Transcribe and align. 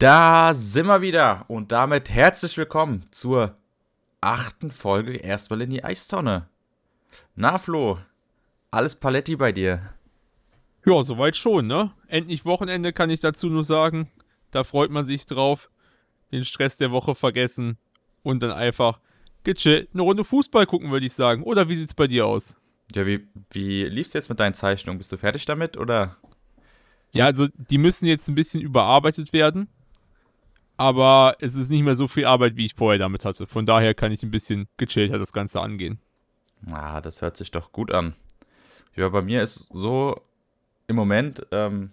Da 0.00 0.54
sind 0.54 0.86
wir 0.86 1.02
wieder 1.02 1.44
und 1.48 1.72
damit 1.72 2.08
herzlich 2.08 2.56
willkommen 2.56 3.04
zur 3.10 3.58
achten 4.22 4.70
Folge 4.70 5.18
erstmal 5.18 5.60
in 5.60 5.68
die 5.68 5.84
Eistonne. 5.84 6.48
Na 7.34 7.58
Flo, 7.58 7.98
alles 8.70 8.96
Paletti 8.96 9.36
bei 9.36 9.52
dir? 9.52 9.92
Ja, 10.86 11.02
soweit 11.02 11.36
schon, 11.36 11.66
ne? 11.66 11.92
Endlich 12.06 12.46
Wochenende 12.46 12.94
kann 12.94 13.10
ich 13.10 13.20
dazu 13.20 13.48
nur 13.50 13.62
sagen. 13.62 14.10
Da 14.52 14.64
freut 14.64 14.90
man 14.90 15.04
sich 15.04 15.26
drauf. 15.26 15.68
Den 16.32 16.46
Stress 16.46 16.78
der 16.78 16.92
Woche 16.92 17.14
vergessen 17.14 17.76
und 18.22 18.42
dann 18.42 18.52
einfach 18.52 19.00
gechillt 19.44 19.90
eine 19.92 20.00
Runde 20.00 20.24
Fußball 20.24 20.64
gucken, 20.64 20.90
würde 20.90 21.04
ich 21.04 21.12
sagen. 21.12 21.42
Oder 21.42 21.68
wie 21.68 21.76
sieht's 21.76 21.92
bei 21.92 22.06
dir 22.06 22.24
aus? 22.24 22.56
Ja, 22.94 23.04
wie, 23.04 23.28
wie 23.50 23.84
lief's 23.84 24.14
jetzt 24.14 24.30
mit 24.30 24.40
deinen 24.40 24.54
Zeichnungen? 24.54 24.96
Bist 24.96 25.12
du 25.12 25.18
fertig 25.18 25.44
damit 25.44 25.76
oder? 25.76 26.16
Ja, 27.12 27.26
also 27.26 27.48
die 27.54 27.76
müssen 27.76 28.06
jetzt 28.06 28.28
ein 28.28 28.34
bisschen 28.34 28.62
überarbeitet 28.62 29.34
werden 29.34 29.68
aber 30.80 31.36
es 31.40 31.56
ist 31.56 31.68
nicht 31.68 31.82
mehr 31.82 31.94
so 31.94 32.08
viel 32.08 32.24
Arbeit, 32.24 32.56
wie 32.56 32.64
ich 32.64 32.74
vorher 32.74 32.98
damit 32.98 33.26
hatte. 33.26 33.46
Von 33.46 33.66
daher 33.66 33.92
kann 33.92 34.12
ich 34.12 34.22
ein 34.22 34.30
bisschen 34.30 34.66
gechillter 34.78 35.18
das 35.18 35.34
Ganze 35.34 35.60
angehen. 35.60 36.00
Ah, 36.72 37.02
das 37.02 37.20
hört 37.20 37.36
sich 37.36 37.50
doch 37.50 37.70
gut 37.70 37.92
an. 37.92 38.14
Ja, 38.96 39.10
bei 39.10 39.20
mir 39.20 39.42
ist 39.42 39.68
so 39.70 40.22
im 40.86 40.96
Moment, 40.96 41.46
ähm, 41.52 41.90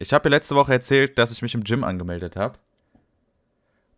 ich 0.00 0.12
habe 0.12 0.28
ja 0.28 0.30
letzte 0.30 0.56
Woche 0.56 0.72
erzählt, 0.72 1.16
dass 1.16 1.30
ich 1.30 1.42
mich 1.42 1.54
im 1.54 1.62
Gym 1.62 1.84
angemeldet 1.84 2.34
habe. 2.34 2.58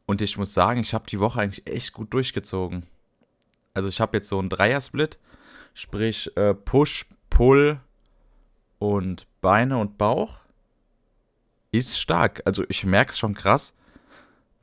Und 0.05 0.21
ich 0.21 0.37
muss 0.37 0.53
sagen, 0.53 0.81
ich 0.81 0.93
habe 0.93 1.07
die 1.07 1.19
Woche 1.19 1.41
eigentlich 1.41 1.67
echt 1.67 1.95
gut 1.95 2.13
durchgezogen. 2.13 2.83
Also 3.73 3.89
ich 3.89 4.03
habe 4.03 4.19
jetzt 4.19 4.29
so 4.29 4.39
einen 4.39 4.51
Dreier-Split, 4.51 5.19
sprich 5.73 6.37
äh, 6.37 6.53
Push, 6.53 7.07
Pull 7.31 7.81
und 8.81 9.27
Beine 9.41 9.79
und 9.79 9.97
Bauch. 9.97 10.41
Ist 11.73 11.99
stark. 11.99 12.43
Also 12.45 12.65
ich 12.69 12.85
merke 12.85 13.13
es 13.13 13.19
schon 13.19 13.33
krass 13.33 13.73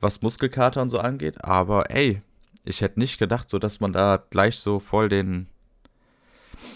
was 0.04 0.22
Muskelkater 0.22 0.80
und 0.80 0.90
so 0.90 0.98
angeht. 0.98 1.42
Aber 1.42 1.90
ey, 1.90 2.22
ich 2.64 2.80
hätte 2.80 3.00
nicht 3.00 3.18
gedacht, 3.18 3.50
so 3.50 3.58
dass 3.58 3.80
man 3.80 3.92
da 3.92 4.22
gleich 4.30 4.58
so 4.58 4.78
voll 4.78 5.08
den, 5.08 5.48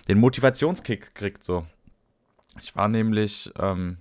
den 0.09 0.19
Motivationskick 0.19 1.15
kriegt. 1.15 1.45
So. 1.45 1.65
Ich 2.61 2.75
war 2.75 2.89
nämlich 2.89 3.53
ähm, 3.59 3.99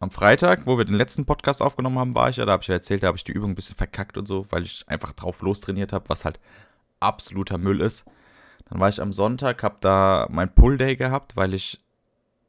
am 0.00 0.10
Freitag, 0.10 0.66
wo 0.66 0.78
wir 0.78 0.84
den 0.84 0.94
letzten 0.94 1.26
Podcast 1.26 1.60
aufgenommen 1.60 1.98
haben, 1.98 2.14
war 2.14 2.30
ich 2.30 2.36
ja, 2.36 2.46
da 2.46 2.52
habe 2.52 2.62
ich 2.62 2.68
ja 2.68 2.76
erzählt, 2.76 3.02
da 3.02 3.08
habe 3.08 3.18
ich 3.18 3.24
die 3.24 3.32
Übung 3.32 3.50
ein 3.50 3.54
bisschen 3.54 3.76
verkackt 3.76 4.16
und 4.16 4.26
so, 4.26 4.46
weil 4.50 4.62
ich 4.62 4.84
einfach 4.88 5.12
drauf 5.12 5.42
lostrainiert 5.42 5.92
habe, 5.92 6.08
was 6.08 6.24
halt 6.24 6.40
absoluter 7.00 7.58
Müll 7.58 7.80
ist. 7.80 8.06
Dann 8.70 8.80
war 8.80 8.88
ich 8.88 9.02
am 9.02 9.12
Sonntag, 9.12 9.62
habe 9.62 9.76
da 9.80 10.26
mein 10.30 10.54
Pull-Day 10.54 10.96
gehabt, 10.96 11.36
weil 11.36 11.54
ich 11.54 11.80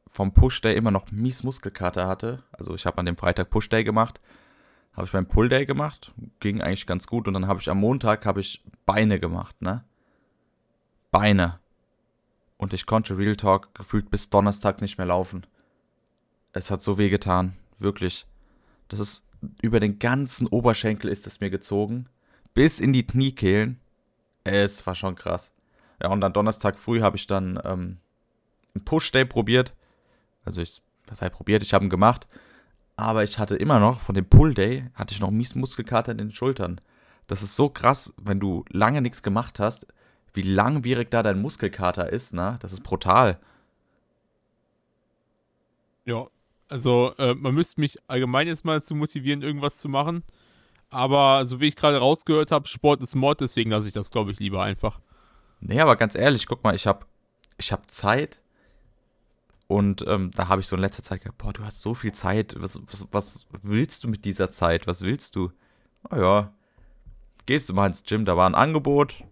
vom 0.06 0.34
Push-Day 0.34 0.76
immer 0.76 0.92
noch 0.92 1.12
mies 1.12 1.44
Muskelkater 1.44 2.08
hatte. 2.08 2.44
Also 2.52 2.74
ich 2.74 2.86
habe 2.86 2.98
an 2.98 3.06
dem 3.06 3.16
Freitag 3.16 3.50
Push-Day 3.52 3.84
gemacht 3.84 4.20
habe 5.00 5.06
ich 5.06 5.14
beim 5.14 5.28
Pull 5.28 5.48
Day 5.48 5.66
gemacht, 5.66 6.12
ging 6.42 6.62
eigentlich 6.62 6.86
ganz 6.86 7.08
gut 7.08 7.30
und 7.30 7.34
dann 7.34 7.48
habe 7.48 7.62
ich 7.62 7.70
am 7.70 7.80
Montag 7.80 8.26
habe 8.26 8.42
ich 8.42 8.62
Beine 8.86 9.18
gemacht, 9.18 9.62
ne? 9.62 9.86
Beine. 11.10 11.60
Und 12.58 12.74
ich 12.74 12.86
konnte 12.86 13.18
Real 13.18 13.38
Talk 13.38 13.74
gefühlt 13.74 14.12
bis 14.12 14.30
Donnerstag 14.30 14.82
nicht 14.82 14.98
mehr 14.98 15.08
laufen. 15.08 15.48
Es 16.52 16.70
hat 16.70 16.82
so 16.82 16.98
weh 16.98 17.10
getan, 17.10 17.56
wirklich. 17.78 18.26
Das 18.90 19.00
ist 19.00 19.24
über 19.62 19.80
den 19.80 20.00
ganzen 20.00 20.48
Oberschenkel 20.48 21.10
ist 21.10 21.26
es 21.28 21.40
mir 21.40 21.50
gezogen, 21.50 22.10
bis 22.54 22.82
in 22.82 22.92
die 22.92 23.08
Kniekehlen. 23.08 23.80
Es 24.44 24.86
war 24.86 24.96
schon 24.96 25.16
krass. 25.16 25.54
Ja, 26.04 26.10
und 26.10 26.20
dann 26.20 26.34
Donnerstag 26.34 26.78
früh 26.78 27.00
habe 27.00 27.16
ich 27.16 27.26
dann 27.26 27.58
ähm, 27.64 28.00
einen 28.76 28.84
Push 28.84 29.14
Day 29.14 29.24
probiert. 29.24 29.74
Also 30.44 30.60
ich, 30.60 30.82
was 31.08 31.22
heißt 31.22 31.32
probiert? 31.32 31.64
Ich 31.64 31.74
habe 31.74 31.86
ihn 31.86 31.90
gemacht 31.90 32.28
aber 33.02 33.24
ich 33.24 33.40
hatte 33.40 33.56
immer 33.56 33.80
noch, 33.80 34.00
von 34.00 34.16
dem 34.16 34.26
Pull 34.26 34.54
Day, 34.54 34.86
hatte 34.94 35.14
ich 35.14 35.22
noch 35.22 35.32
mies 35.32 35.56
Muskelkater 35.56 36.12
in 36.12 36.18
den 36.18 36.32
Schultern. 36.32 36.82
Das 37.28 37.44
ist 37.44 37.56
so 37.56 37.70
krass, 37.70 38.14
wenn 38.18 38.40
du 38.40 38.66
lange 38.70 39.02
nichts 39.02 39.24
gemacht 39.24 39.60
hast, 39.60 39.88
wie 40.34 40.42
langwierig 40.42 41.12
da 41.12 41.24
dein 41.24 41.42
Muskelkater 41.42 42.12
ist, 42.12 42.34
ne? 42.34 42.58
Das 42.62 42.74
ist 42.74 42.84
brutal. 42.84 43.40
Ja, 46.06 46.28
also 46.68 47.14
äh, 47.18 47.34
man 47.34 47.54
müsste 47.54 47.80
mich 47.82 47.98
allgemein 48.08 48.48
jetzt 48.48 48.66
mal 48.66 48.82
zu 48.82 48.96
motivieren, 48.96 49.42
irgendwas 49.42 49.78
zu 49.78 49.90
machen. 49.90 50.24
Aber 50.90 51.46
so 51.46 51.60
wie 51.60 51.68
ich 51.68 51.76
gerade 51.76 51.98
rausgehört 51.98 52.52
habe, 52.52 52.68
Sport 52.68 53.04
ist 53.04 53.16
Mord, 53.16 53.42
deswegen 53.42 53.72
lasse 53.72 53.88
ich 53.88 53.94
das, 53.94 54.10
glaube 54.10 54.32
ich, 54.32 54.40
lieber 54.40 54.64
einfach. 54.64 55.00
Nee, 55.60 55.80
aber 55.82 55.96
ganz 55.96 56.16
ehrlich, 56.16 56.48
guck 56.48 56.64
mal, 56.64 56.74
ich 56.74 56.88
habe 56.88 57.06
ich 57.58 57.72
hab 57.72 57.90
Zeit, 57.92 58.40
und 59.70 60.04
ähm, 60.08 60.32
da 60.36 60.48
habe 60.48 60.62
ich 60.62 60.68
so 60.68 60.76
in 60.76 60.82
letzter 60.82 61.04
Zeit 61.04 61.22
gedacht, 61.22 61.38
boah, 61.38 61.54
du 61.54 61.64
hast 61.64 61.84
so 61.84 61.94
viel 61.94 62.12
Zeit. 62.12 62.56
Was, 62.58 62.82
was, 62.92 63.08
was 63.12 63.46
willst 63.62 64.04
du 64.04 64.08
mit 64.08 64.26
dieser 64.26 64.50
Zeit? 64.50 64.88
Was 64.88 65.02
willst 65.02 65.36
du? 65.36 65.52
Naja, 66.10 66.52
gehst 67.46 67.70
du 67.70 67.76
mal 67.76 67.86
ins 67.86 68.04
Gym, 68.04 68.26
da 68.26 68.36
war 68.36 68.50
ein 68.50 68.56
Angebot. 68.56 69.24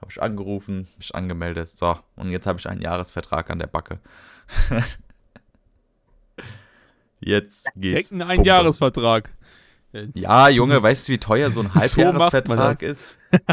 Habe 0.00 0.10
ich 0.10 0.20
angerufen, 0.20 0.88
mich 0.98 1.14
angemeldet. 1.14 1.68
So, 1.68 1.96
und 2.16 2.30
jetzt 2.30 2.48
habe 2.48 2.58
ich 2.58 2.68
einen 2.68 2.82
Jahresvertrag 2.82 3.48
an 3.48 3.60
der 3.60 3.68
Backe. 3.68 4.00
jetzt 7.20 7.68
geht's. 7.76 8.08
Checken 8.08 8.22
einen 8.22 8.42
Jahresvertrag. 8.42 9.32
Ja, 10.14 10.48
Junge, 10.48 10.82
weißt 10.82 11.06
du, 11.06 11.12
wie 11.12 11.18
teuer 11.18 11.50
so 11.50 11.60
ein 11.60 11.72
Halbjahresvertrag 11.74 12.80
so 12.80 12.86
ist? 12.86 13.06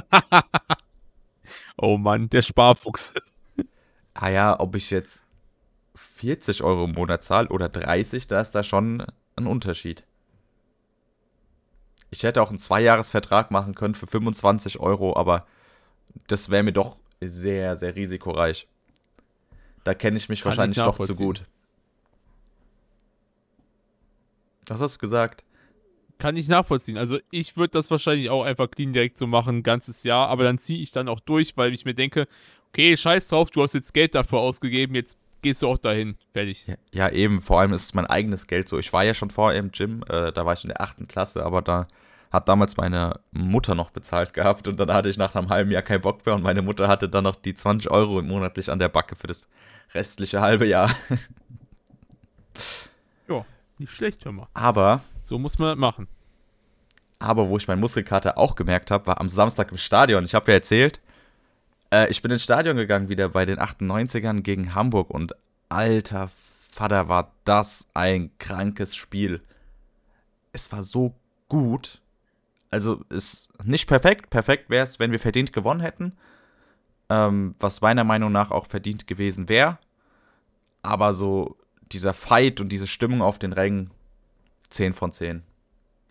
oh 1.77 1.99
Mann, 1.99 2.27
der 2.29 2.41
Sparfuchs. 2.41 3.13
ah 4.15 4.29
ja, 4.29 4.59
ob 4.59 4.75
ich 4.75 4.89
jetzt 4.89 5.23
40 6.23 6.63
Euro 6.63 6.85
im 6.85 6.93
Monat 6.93 7.21
zahle 7.21 7.49
oder 7.49 7.67
30, 7.67 8.27
da 8.27 8.39
ist 8.39 8.51
da 8.51 8.63
schon 8.63 9.05
ein 9.35 9.45
Unterschied. 9.45 10.05
Ich 12.11 12.23
hätte 12.23 12.41
auch 12.41 12.47
einen 12.47 12.59
Zweijahresvertrag 12.59 13.51
machen 13.51 13.75
können 13.75 13.93
für 13.93 14.07
25 14.07 14.79
Euro, 14.79 15.17
aber 15.17 15.45
das 16.27 16.49
wäre 16.49 16.63
mir 16.63 16.71
doch 16.71 16.95
sehr, 17.19 17.75
sehr 17.75 17.97
risikoreich. 17.97 18.69
Da 19.83 19.93
kenne 19.93 20.15
ich 20.15 20.29
mich 20.29 20.43
Kann 20.43 20.51
wahrscheinlich 20.51 20.77
ich 20.77 20.83
doch 20.85 20.97
zu 20.97 21.13
gut. 21.17 21.43
Was 24.67 24.79
hast 24.79 24.95
du 24.95 24.99
gesagt? 24.99 25.43
Kann 26.19 26.37
ich 26.37 26.47
nachvollziehen. 26.47 26.97
Also 26.97 27.19
ich 27.31 27.57
würde 27.57 27.71
das 27.71 27.91
wahrscheinlich 27.91 28.29
auch 28.29 28.45
einfach 28.45 28.71
clean 28.71 28.93
direkt 28.93 29.17
so 29.17 29.27
machen, 29.27 29.57
ein 29.57 29.63
ganzes 29.63 30.03
Jahr, 30.03 30.29
aber 30.29 30.45
dann 30.45 30.57
ziehe 30.57 30.81
ich 30.81 30.93
dann 30.93 31.09
auch 31.09 31.19
durch, 31.19 31.57
weil 31.57 31.73
ich 31.73 31.83
mir 31.83 31.95
denke, 31.95 32.29
okay, 32.69 32.95
scheiß 32.95 33.27
drauf, 33.27 33.49
du 33.49 33.61
hast 33.61 33.73
jetzt 33.73 33.93
Geld 33.93 34.15
dafür 34.15 34.39
ausgegeben, 34.39 34.95
jetzt 34.95 35.17
gehst 35.43 35.61
du 35.61 35.67
auch 35.67 35.77
dahin. 35.77 36.15
Fertig. 36.33 36.65
Ja, 36.65 36.75
ja, 36.91 37.09
eben. 37.09 37.41
Vor 37.41 37.59
allem 37.59 37.73
ist 37.73 37.83
es 37.83 37.93
mein 37.93 38.07
eigenes 38.07 38.47
Geld 38.47 38.67
so. 38.67 38.79
Ich 38.79 38.91
war 38.91 39.03
ja 39.03 39.13
schon 39.13 39.29
vorher 39.29 39.59
im 39.59 39.71
Gym, 39.71 40.03
äh, 40.09 40.31
da 40.31 40.45
war 40.45 40.53
ich 40.53 40.63
in 40.63 40.69
der 40.69 40.81
achten 40.81 41.07
Klasse, 41.07 41.45
aber 41.45 41.61
da 41.61 41.87
hat 42.31 42.49
damals 42.49 42.77
meine 42.77 43.19
Mutter 43.31 43.75
noch 43.75 43.91
bezahlt 43.91 44.33
gehabt 44.33 44.67
und 44.67 44.79
dann 44.79 44.91
hatte 44.91 45.07
ich 45.07 45.17
nach 45.17 45.35
einem 45.35 45.49
halben 45.49 45.69
Jahr 45.69 45.83
keinen 45.83 46.01
Bock 46.01 46.25
mehr 46.25 46.33
und 46.33 46.41
meine 46.41 46.63
Mutter 46.63 46.87
hatte 46.87 47.07
dann 47.07 47.25
noch 47.25 47.35
die 47.35 47.53
20 47.53 47.91
Euro 47.91 48.23
monatlich 48.23 48.71
an 48.71 48.79
der 48.79 48.89
Backe 48.89 49.15
für 49.15 49.27
das 49.27 49.47
restliche 49.93 50.41
halbe 50.41 50.65
Jahr. 50.65 50.89
ja, 53.29 53.45
nicht 53.77 53.91
schlecht, 53.91 54.25
hör 54.25 54.31
mal. 54.31 54.47
Aber. 54.55 55.01
So 55.21 55.37
muss 55.37 55.59
man 55.59 55.69
das 55.69 55.77
machen. 55.77 56.07
Aber 57.19 57.47
wo 57.47 57.57
ich 57.57 57.67
meinen 57.67 57.79
Muskelkater 57.79 58.37
auch 58.37 58.55
gemerkt 58.55 58.91
habe, 58.91 59.07
war 59.07 59.21
am 59.21 59.29
Samstag 59.29 59.71
im 59.71 59.77
Stadion. 59.77 60.25
Ich 60.25 60.33
habe 60.33 60.51
ja 60.51 60.55
erzählt, 60.55 60.99
äh, 61.93 62.09
ich 62.09 62.21
bin 62.21 62.31
ins 62.31 62.43
Stadion 62.43 62.75
gegangen 62.75 63.09
wieder 63.09 63.29
bei 63.29 63.45
den 63.45 63.59
98ern 63.59 64.41
gegen 64.41 64.73
Hamburg 64.73 65.09
und 65.09 65.35
alter 65.69 66.29
Vater, 66.73 67.07
war 67.07 67.31
das 67.43 67.87
ein 67.93 68.31
krankes 68.39 68.95
Spiel. 68.95 69.41
Es 70.53 70.71
war 70.71 70.81
so 70.81 71.13
gut. 71.47 72.01
Also 72.71 73.03
ist 73.09 73.51
nicht 73.63 73.85
perfekt. 73.85 74.31
Perfekt 74.31 74.71
wäre 74.71 74.83
es, 74.83 74.99
wenn 74.99 75.11
wir 75.11 75.19
verdient 75.19 75.53
gewonnen 75.53 75.81
hätten. 75.81 76.13
Ähm, 77.09 77.53
was 77.59 77.81
meiner 77.81 78.03
Meinung 78.03 78.31
nach 78.31 78.49
auch 78.49 78.65
verdient 78.65 79.05
gewesen 79.05 79.49
wäre. 79.49 79.77
Aber 80.81 81.13
so 81.13 81.57
dieser 81.91 82.13
Fight 82.13 82.59
und 82.59 82.69
diese 82.69 82.87
Stimmung 82.87 83.21
auf 83.21 83.37
den 83.37 83.53
Rängen 83.53 83.91
10 84.69 84.93
von 84.93 85.11
10. 85.11 85.43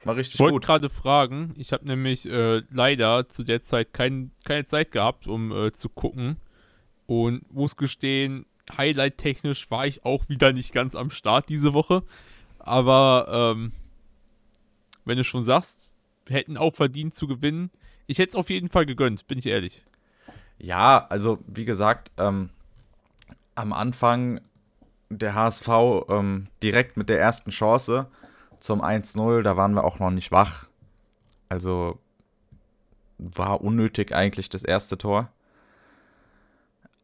War 0.04 0.16
richtig 0.16 0.34
ich 0.34 0.38
gut. 0.38 0.48
Ich 0.48 0.52
wollte 0.52 0.66
gerade 0.66 0.90
fragen, 0.90 1.54
ich 1.56 1.72
habe 1.72 1.87
nämlich 1.87 2.28
äh, 2.28 2.62
leider 2.70 3.28
zu 3.28 3.44
der 3.44 3.60
Zeit 3.60 3.93
kein, 3.93 4.32
keine 4.44 4.64
Zeit 4.64 4.93
gehabt, 4.93 5.26
um 5.26 5.52
äh, 5.52 5.72
zu 5.72 5.88
gucken. 5.88 6.37
Und 7.06 7.52
muss 7.52 7.76
gestehen, 7.76 8.46
Highlight-technisch 8.76 9.70
war 9.70 9.87
ich 9.87 10.04
auch 10.04 10.28
wieder 10.28 10.52
nicht 10.52 10.72
ganz 10.72 10.94
am 10.94 11.10
Start 11.10 11.49
diese 11.49 11.75
Woche. 11.75 12.02
Aber 12.58 13.54
ähm, 13.54 13.72
wenn 15.04 15.19
du 15.19 15.25
schon 15.25 15.43
sagst, 15.43 15.96
hätten 16.28 16.56
auch 16.56 16.72
verdient 16.72 17.14
zu 17.14 17.26
gewinnen, 17.26 17.70
ich 18.06 18.19
hätte 18.19 18.31
es 18.31 18.34
auf 18.37 18.50
jeden 18.50 18.69
Fall 18.69 18.87
gegönnt, 18.87 19.26
bin 19.26 19.38
ich 19.38 19.46
ehrlich. 19.46 19.84
Ja, 20.58 21.06
also 21.08 21.38
wie 21.46 21.64
gesagt, 21.64 22.12
ähm, 22.19 22.50
am 23.55 23.72
Anfang 23.72 24.40
der 25.10 25.34
HSV 25.34 25.69
ähm, 26.08 26.46
direkt 26.62 26.96
mit 26.96 27.08
der 27.08 27.20
ersten 27.20 27.50
Chance 27.50 28.08
zum 28.62 28.81
1-0, 28.81 29.43
da 29.43 29.56
waren 29.56 29.75
wir 29.75 29.82
auch 29.82 29.99
noch 29.99 30.12
nicht 30.12 30.31
wach. 30.31 30.69
Also 31.49 31.99
war 33.19 33.61
unnötig 33.61 34.14
eigentlich 34.14 34.50
das 34.50 34.62
erste 34.62 34.97
Tor. 34.97 35.29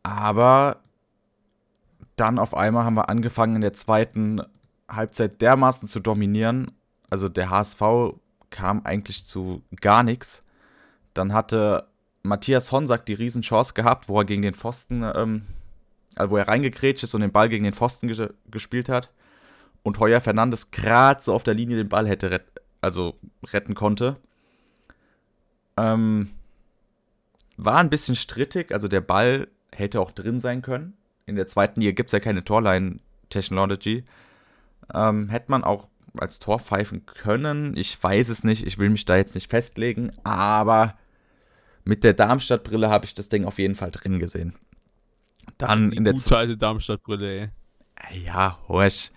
Aber 0.05 0.81
dann 2.15 2.39
auf 2.39 2.57
einmal 2.57 2.85
haben 2.85 2.95
wir 2.95 3.09
angefangen 3.09 3.57
in 3.57 3.61
der 3.61 3.73
zweiten 3.73 4.41
Halbzeit 4.89 5.43
dermaßen 5.43 5.89
zu 5.89 5.99
dominieren. 5.99 6.71
also 7.11 7.29
der 7.29 7.51
HSV 7.51 7.83
kam 8.51 8.83
eigentlich 8.85 9.25
zu 9.25 9.63
gar 9.81 10.05
nichts. 10.05 10.45
Dann 11.13 11.33
hatte 11.33 11.89
Matthias 12.23 12.71
Honsack 12.71 13.05
die 13.05 13.15
Riesenchance 13.15 13.75
gehabt, 13.75 14.09
wo 14.09 14.21
er 14.21 14.25
gegen 14.25 14.43
den 14.43 14.55
Pfosten, 14.55 15.03
ähm, 15.03 15.43
also 16.15 16.31
wo 16.31 16.37
er 16.37 16.47
reingekrätscht 16.47 17.03
ist 17.03 17.15
und 17.15 17.23
den 17.23 17.33
Ball 17.33 17.49
gegen 17.49 17.65
den 17.65 17.73
Pfosten 17.73 18.07
ges 18.07 18.23
gespielt 18.47 18.89
hat. 18.89 19.11
Und 19.83 19.99
Heuer 20.01 20.21
Fernandes 20.21 20.71
gerade 20.71 21.23
so 21.23 21.33
auf 21.33 21.45
der 21.45 21.55
Linie 21.55 21.77
den 21.77 21.89
Ball 21.89 22.07
hätte 22.07 22.31
ret 22.31 22.45
also 22.81 23.19
retten 23.53 23.75
konnte. 23.75 24.17
Ähm, 25.77 26.31
war 27.57 27.79
ein 27.79 27.91
bisschen 27.91 28.15
strittig, 28.15 28.73
also 28.73 28.87
der 28.87 29.01
Ball 29.01 29.49
hätte 29.75 30.01
auch 30.01 30.13
drin 30.13 30.41
sein 30.41 30.63
können. 30.63 30.97
In 31.27 31.37
der 31.37 31.47
zweiten 31.47 31.81
Liga 31.81 31.93
gibt 31.93 32.09
es 32.09 32.13
ja 32.13 32.21
keine 32.21 32.45
Torline-Technology. 32.45 34.05
Ähm, 34.95 35.29
hätte 35.29 35.51
man 35.51 35.65
auch 35.65 35.89
als 36.17 36.39
Tor 36.39 36.59
pfeifen 36.59 37.05
können. 37.07 37.77
Ich 37.77 38.03
weiß 38.03 38.29
es 38.29 38.45
nicht, 38.45 38.67
ich 38.67 38.79
will 38.79 38.91
mich 38.91 39.05
da 39.05 39.17
jetzt 39.17 39.35
nicht 39.35 39.51
festlegen, 39.51 40.11
aber 40.25 40.97
mit 41.85 42.05
der 42.05 42.15
Darmstadt-Brille 42.15 42.89
habe 42.89 43.05
ich 43.05 43.15
das 43.15 43.29
Ding 43.29 43.45
auf 43.45 43.59
jeden 43.59 43.75
Fall 43.75 43.91
drin 43.91 44.19
gesehen. 44.19 44.55
Dann 45.59 45.91
Die 45.91 45.97
in 45.97 46.05
der 46.05 46.15
gute 46.15 46.37
alte 46.37 46.57
Darmstadt-Brille, 46.57 47.41
ey. 47.41 47.49
Ja, 48.25 48.59
horch. 48.69 49.11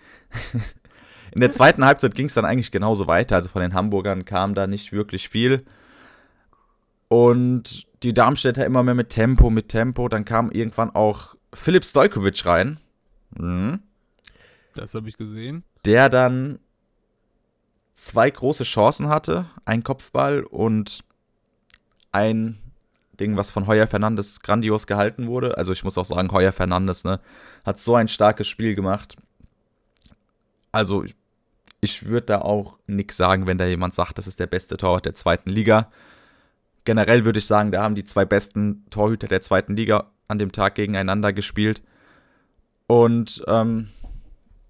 In 1.33 1.39
der 1.41 1.51
zweiten 1.51 1.85
Halbzeit 1.85 2.13
ging 2.13 2.25
es 2.25 2.33
dann 2.33 2.45
eigentlich 2.45 2.71
genauso 2.71 3.07
weiter. 3.07 3.37
Also 3.37 3.49
von 3.49 3.61
den 3.61 3.73
Hamburgern 3.73 4.25
kam 4.25 4.53
da 4.53 4.67
nicht 4.67 4.91
wirklich 4.91 5.29
viel. 5.29 5.65
Und 7.07 7.87
die 8.03 8.13
Darmstädter 8.13 8.65
immer 8.65 8.83
mehr 8.83 8.95
mit 8.95 9.09
Tempo, 9.09 9.49
mit 9.49 9.69
Tempo. 9.69 10.09
Dann 10.09 10.25
kam 10.25 10.51
irgendwann 10.51 10.89
auch 10.91 11.35
Philipp 11.53 11.85
Stojkovic 11.85 12.45
rein. 12.45 12.79
Mhm. 13.37 13.79
Das 14.75 14.93
habe 14.93 15.09
ich 15.09 15.17
gesehen. 15.17 15.63
Der 15.85 16.09
dann 16.09 16.59
zwei 17.93 18.29
große 18.29 18.63
Chancen 18.63 19.07
hatte. 19.07 19.45
Ein 19.65 19.83
Kopfball 19.83 20.43
und 20.43 21.03
ein 22.11 22.57
Ding, 23.19 23.37
was 23.37 23.51
von 23.51 23.67
Heuer 23.67 23.87
Fernandes 23.87 24.41
grandios 24.41 24.87
gehalten 24.87 25.27
wurde. 25.27 25.57
Also 25.57 25.71
ich 25.71 25.83
muss 25.83 25.97
auch 25.97 26.05
sagen, 26.05 26.31
Heuer 26.31 26.51
Fernandes 26.51 27.03
ne, 27.03 27.19
hat 27.65 27.79
so 27.79 27.95
ein 27.95 28.07
starkes 28.07 28.47
Spiel 28.47 28.75
gemacht. 28.75 29.15
Also 30.71 31.03
ich, 31.03 31.15
ich 31.81 32.05
würde 32.05 32.27
da 32.27 32.41
auch 32.41 32.77
nichts 32.87 33.17
sagen, 33.17 33.47
wenn 33.47 33.57
da 33.57 33.65
jemand 33.65 33.93
sagt, 33.93 34.17
das 34.17 34.27
ist 34.27 34.39
der 34.39 34.47
beste 34.47 34.77
Torwart 34.77 35.05
der 35.05 35.15
zweiten 35.15 35.49
Liga. 35.49 35.91
Generell 36.85 37.25
würde 37.25 37.39
ich 37.39 37.45
sagen, 37.45 37.71
da 37.71 37.83
haben 37.83 37.95
die 37.95 38.03
zwei 38.03 38.25
besten 38.25 38.85
Torhüter 38.89 39.27
der 39.27 39.41
zweiten 39.41 39.75
Liga 39.75 40.11
an 40.27 40.39
dem 40.39 40.51
Tag 40.51 40.75
gegeneinander 40.75 41.33
gespielt. 41.33 41.83
Und 42.87 43.43
ähm, 43.47 43.89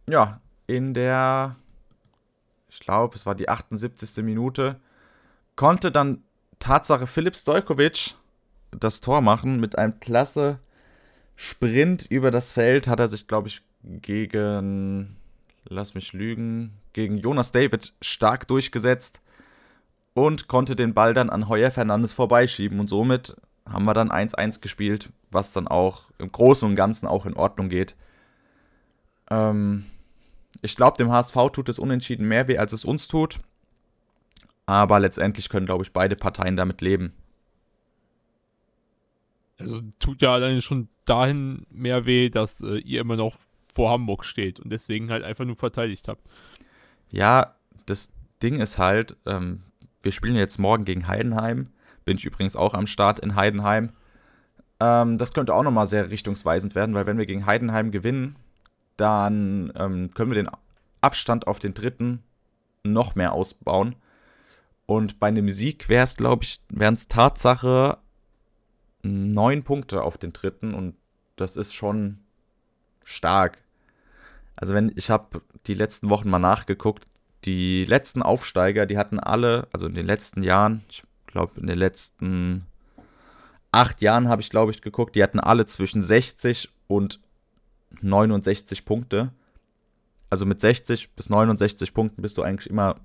ja, 0.09 0.41
in 0.67 0.93
der, 0.93 1.55
ich 2.69 2.79
glaube, 2.79 3.15
es 3.15 3.25
war 3.25 3.35
die 3.35 3.49
78. 3.49 4.23
Minute, 4.23 4.79
konnte 5.55 5.91
dann 5.91 6.23
Tatsache 6.59 7.07
Philipp 7.07 7.35
Stojkovic 7.35 8.15
das 8.71 9.01
Tor 9.01 9.21
machen 9.21 9.59
mit 9.59 9.77
einem 9.77 9.99
klasse 9.99 10.59
Sprint 11.35 12.05
über 12.09 12.31
das 12.31 12.51
Feld. 12.51 12.87
Hat 12.87 12.99
er 12.99 13.07
sich, 13.07 13.27
glaube 13.27 13.47
ich, 13.47 13.61
gegen, 13.83 15.17
lass 15.65 15.93
mich 15.95 16.13
lügen, 16.13 16.73
gegen 16.93 17.17
Jonas 17.17 17.51
David 17.51 17.93
stark 18.01 18.47
durchgesetzt 18.47 19.21
und 20.13 20.47
konnte 20.47 20.75
den 20.75 20.93
Ball 20.93 21.13
dann 21.13 21.29
an 21.29 21.47
Heuer 21.47 21.71
Fernandes 21.71 22.13
vorbeischieben. 22.13 22.79
Und 22.79 22.89
somit 22.89 23.35
haben 23.67 23.85
wir 23.85 23.93
dann 23.93 24.11
1-1 24.11 24.61
gespielt, 24.61 25.11
was 25.29 25.53
dann 25.53 25.67
auch 25.67 26.03
im 26.17 26.31
Großen 26.31 26.67
und 26.67 26.75
Ganzen 26.75 27.07
auch 27.07 27.25
in 27.25 27.35
Ordnung 27.35 27.69
geht. 27.69 27.95
Ähm, 29.29 29.85
ich 30.61 30.75
glaube, 30.75 30.97
dem 30.97 31.11
HSV 31.11 31.35
tut 31.53 31.69
es 31.69 31.79
unentschieden 31.79 32.27
mehr 32.27 32.47
weh, 32.47 32.57
als 32.57 32.73
es 32.73 32.85
uns 32.85 33.07
tut. 33.07 33.39
Aber 34.65 34.99
letztendlich 34.99 35.49
können, 35.49 35.65
glaube 35.65 35.83
ich, 35.83 35.93
beide 35.93 36.15
Parteien 36.15 36.55
damit 36.55 36.81
leben. 36.81 37.13
Also 39.57 39.81
tut 39.99 40.21
ja 40.21 40.33
alleine 40.33 40.61
schon 40.61 40.89
dahin 41.05 41.65
mehr 41.69 42.05
weh, 42.05 42.29
dass 42.29 42.61
äh, 42.61 42.77
ihr 42.79 43.01
immer 43.01 43.15
noch 43.15 43.35
vor 43.73 43.91
Hamburg 43.91 44.25
steht 44.25 44.59
und 44.59 44.71
deswegen 44.71 45.11
halt 45.11 45.23
einfach 45.23 45.45
nur 45.45 45.55
verteidigt 45.55 46.07
habt. 46.07 46.21
Ja, 47.11 47.55
das 47.85 48.11
Ding 48.41 48.59
ist 48.59 48.77
halt, 48.77 49.17
ähm, 49.25 49.61
wir 50.01 50.11
spielen 50.11 50.35
jetzt 50.35 50.57
morgen 50.57 50.85
gegen 50.85 51.07
Heidenheim. 51.07 51.67
Bin 52.05 52.17
ich 52.17 52.25
übrigens 52.25 52.55
auch 52.55 52.73
am 52.73 52.87
Start 52.87 53.19
in 53.19 53.35
Heidenheim. 53.35 53.91
Ähm, 54.79 55.17
das 55.17 55.33
könnte 55.33 55.53
auch 55.53 55.63
nochmal 55.63 55.85
sehr 55.85 56.09
richtungsweisend 56.09 56.75
werden, 56.75 56.95
weil 56.95 57.05
wenn 57.05 57.17
wir 57.17 57.25
gegen 57.25 57.45
Heidenheim 57.45 57.91
gewinnen, 57.91 58.35
dann 58.97 59.71
ähm, 59.75 60.09
können 60.11 60.31
wir 60.31 60.43
den 60.43 60.51
Abstand 61.01 61.47
auf 61.47 61.59
den 61.59 61.73
dritten 61.73 62.23
noch 62.83 63.15
mehr 63.15 63.33
ausbauen. 63.33 63.95
Und 64.85 65.19
bei 65.19 65.27
einem 65.27 65.49
Sieg 65.49 65.87
wäre 65.87 66.03
es, 66.03 66.17
glaube 66.17 66.43
ich, 66.43 66.61
wären 66.69 66.95
es 66.95 67.07
Tatsache 67.07 67.99
neun 69.03 69.63
Punkte 69.63 70.03
auf 70.03 70.17
den 70.17 70.33
dritten 70.33 70.73
und 70.73 70.95
das 71.35 71.55
ist 71.55 71.73
schon 71.73 72.19
stark. 73.03 73.59
Also 74.55 74.73
wenn 74.73 74.91
ich 74.95 75.09
habe 75.09 75.41
die 75.67 75.73
letzten 75.73 76.09
Wochen 76.09 76.29
mal 76.29 76.39
nachgeguckt, 76.39 77.05
die 77.45 77.85
letzten 77.85 78.21
Aufsteiger, 78.21 78.85
die 78.85 78.97
hatten 78.97 79.19
alle, 79.19 79.67
also 79.73 79.87
in 79.87 79.95
den 79.95 80.05
letzten 80.05 80.43
Jahren, 80.43 80.83
ich 80.89 81.03
glaube 81.27 81.59
in 81.59 81.67
den 81.67 81.77
letzten 81.77 82.67
acht 83.71 84.01
Jahren 84.01 84.27
habe 84.27 84.41
ich 84.41 84.49
glaube 84.49 84.71
ich 84.71 84.81
geguckt, 84.81 85.15
die 85.15 85.23
hatten 85.23 85.39
alle 85.39 85.65
zwischen 85.65 86.01
60 86.01 86.69
und 86.87 87.19
69 88.01 88.85
Punkte. 88.85 89.31
Also 90.29 90.45
mit 90.45 90.61
60 90.61 91.13
bis 91.15 91.29
69 91.29 91.93
Punkten 91.93 92.21
bist 92.21 92.37
du 92.37 92.43
eigentlich 92.43 92.69
immer 92.69 92.95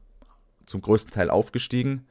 zum 0.65 0.81
größten 0.81 1.13
Teil 1.13 1.31
aufgestiegen. 1.31 2.07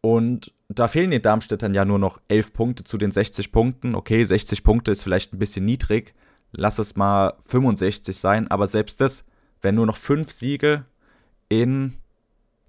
Und 0.00 0.52
da 0.68 0.88
fehlen 0.88 1.10
den 1.10 1.22
Darmstädtern 1.22 1.74
ja 1.74 1.84
nur 1.84 1.98
noch 1.98 2.20
11 2.28 2.52
Punkte 2.52 2.84
zu 2.84 2.98
den 2.98 3.10
60 3.10 3.52
Punkten. 3.52 3.94
Okay, 3.94 4.24
60 4.24 4.62
Punkte 4.62 4.90
ist 4.90 5.02
vielleicht 5.02 5.32
ein 5.32 5.38
bisschen 5.38 5.64
niedrig. 5.64 6.14
Lass 6.52 6.78
es 6.78 6.96
mal 6.96 7.34
65 7.46 8.16
sein. 8.16 8.48
Aber 8.48 8.66
selbst 8.66 9.00
das 9.00 9.24
wären 9.60 9.74
nur 9.74 9.86
noch 9.86 9.96
5 9.96 10.30
Siege 10.30 10.84
in 11.48 11.96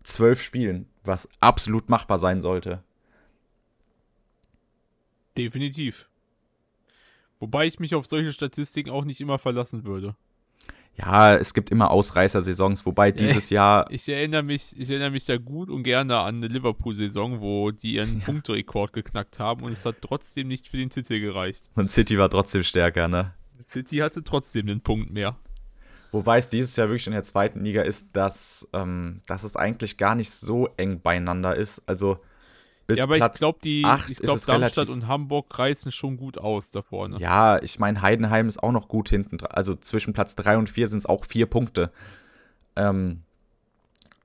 12 0.03 0.41
Spielen, 0.41 0.87
was 1.03 1.29
absolut 1.39 1.89
machbar 1.89 2.17
sein 2.17 2.41
sollte. 2.41 2.83
Definitiv. 5.37 6.09
Wobei 7.39 7.67
ich 7.67 7.79
mich 7.79 7.95
auf 7.95 8.05
solche 8.05 8.33
Statistiken 8.33 8.89
auch 8.89 9.05
nicht 9.05 9.21
immer 9.21 9.39
verlassen 9.39 9.85
würde. 9.85 10.15
Ja, 10.97 11.35
es 11.35 11.53
gibt 11.53 11.71
immer 11.71 11.91
Ausreißersaisons, 11.91 12.85
wobei 12.85 13.11
dieses 13.13 13.49
Jahr. 13.49 13.89
Ich 13.89 14.09
erinnere 14.09 14.43
mich, 14.43 14.77
ich 14.77 14.89
erinnere 14.89 15.11
mich 15.11 15.25
da 15.25 15.37
gut 15.37 15.69
und 15.69 15.83
gerne 15.83 16.19
an 16.19 16.37
eine 16.37 16.47
Liverpool-Saison, 16.47 17.39
wo 17.39 17.71
die 17.71 17.93
ihren 17.93 18.19
ja. 18.19 18.25
Punkterekord 18.25 18.91
geknackt 18.91 19.39
haben 19.39 19.63
und 19.63 19.71
es 19.71 19.85
hat 19.85 19.97
trotzdem 20.01 20.49
nicht 20.49 20.67
für 20.67 20.77
den 20.77 20.89
Titel 20.89 21.19
gereicht. 21.19 21.69
Und 21.75 21.89
City 21.89 22.17
war 22.17 22.29
trotzdem 22.29 22.63
stärker, 22.63 23.07
ne? 23.07 23.33
City 23.63 23.97
hatte 23.97 24.23
trotzdem 24.23 24.67
den 24.67 24.81
Punkt 24.81 25.11
mehr. 25.11 25.37
Wobei 26.11 26.39
es 26.39 26.49
dieses 26.49 26.75
Jahr 26.75 26.87
wirklich 26.89 27.07
in 27.07 27.13
der 27.13 27.23
zweiten 27.23 27.63
Liga 27.63 27.83
ist, 27.83 28.07
dass, 28.13 28.67
ähm, 28.73 29.21
dass 29.27 29.43
es 29.43 29.55
eigentlich 29.55 29.97
gar 29.97 30.15
nicht 30.15 30.31
so 30.31 30.67
eng 30.77 31.01
beieinander 31.01 31.55
ist. 31.55 31.83
Also 31.85 32.19
bis 32.87 32.97
ja, 32.97 33.03
aber 33.03 33.17
Platz 33.17 33.35
ich 33.35 33.39
glaube, 33.39 33.59
die, 33.63 33.85
ich 34.07 34.19
es 34.19 34.25
Darmstadt 34.25 34.57
relativ- 34.57 34.89
und 34.89 35.07
Hamburg 35.07 35.59
reißen 35.59 35.91
schon 35.91 36.17
gut 36.17 36.39
aus 36.39 36.71
da 36.71 36.81
vorne. 36.81 37.19
Ja, 37.19 37.61
ich 37.61 37.77
meine, 37.77 38.01
Heidenheim 38.01 38.47
ist 38.47 38.63
auch 38.63 38.71
noch 38.71 38.87
gut 38.87 39.09
hinten. 39.09 39.37
Also 39.45 39.75
zwischen 39.75 40.13
Platz 40.13 40.35
3 40.35 40.57
und 40.57 40.71
4 40.71 40.87
sind 40.87 40.97
es 40.97 41.05
auch 41.05 41.23
vier 41.23 41.45
Punkte. 41.45 41.91
Ähm, 42.75 43.21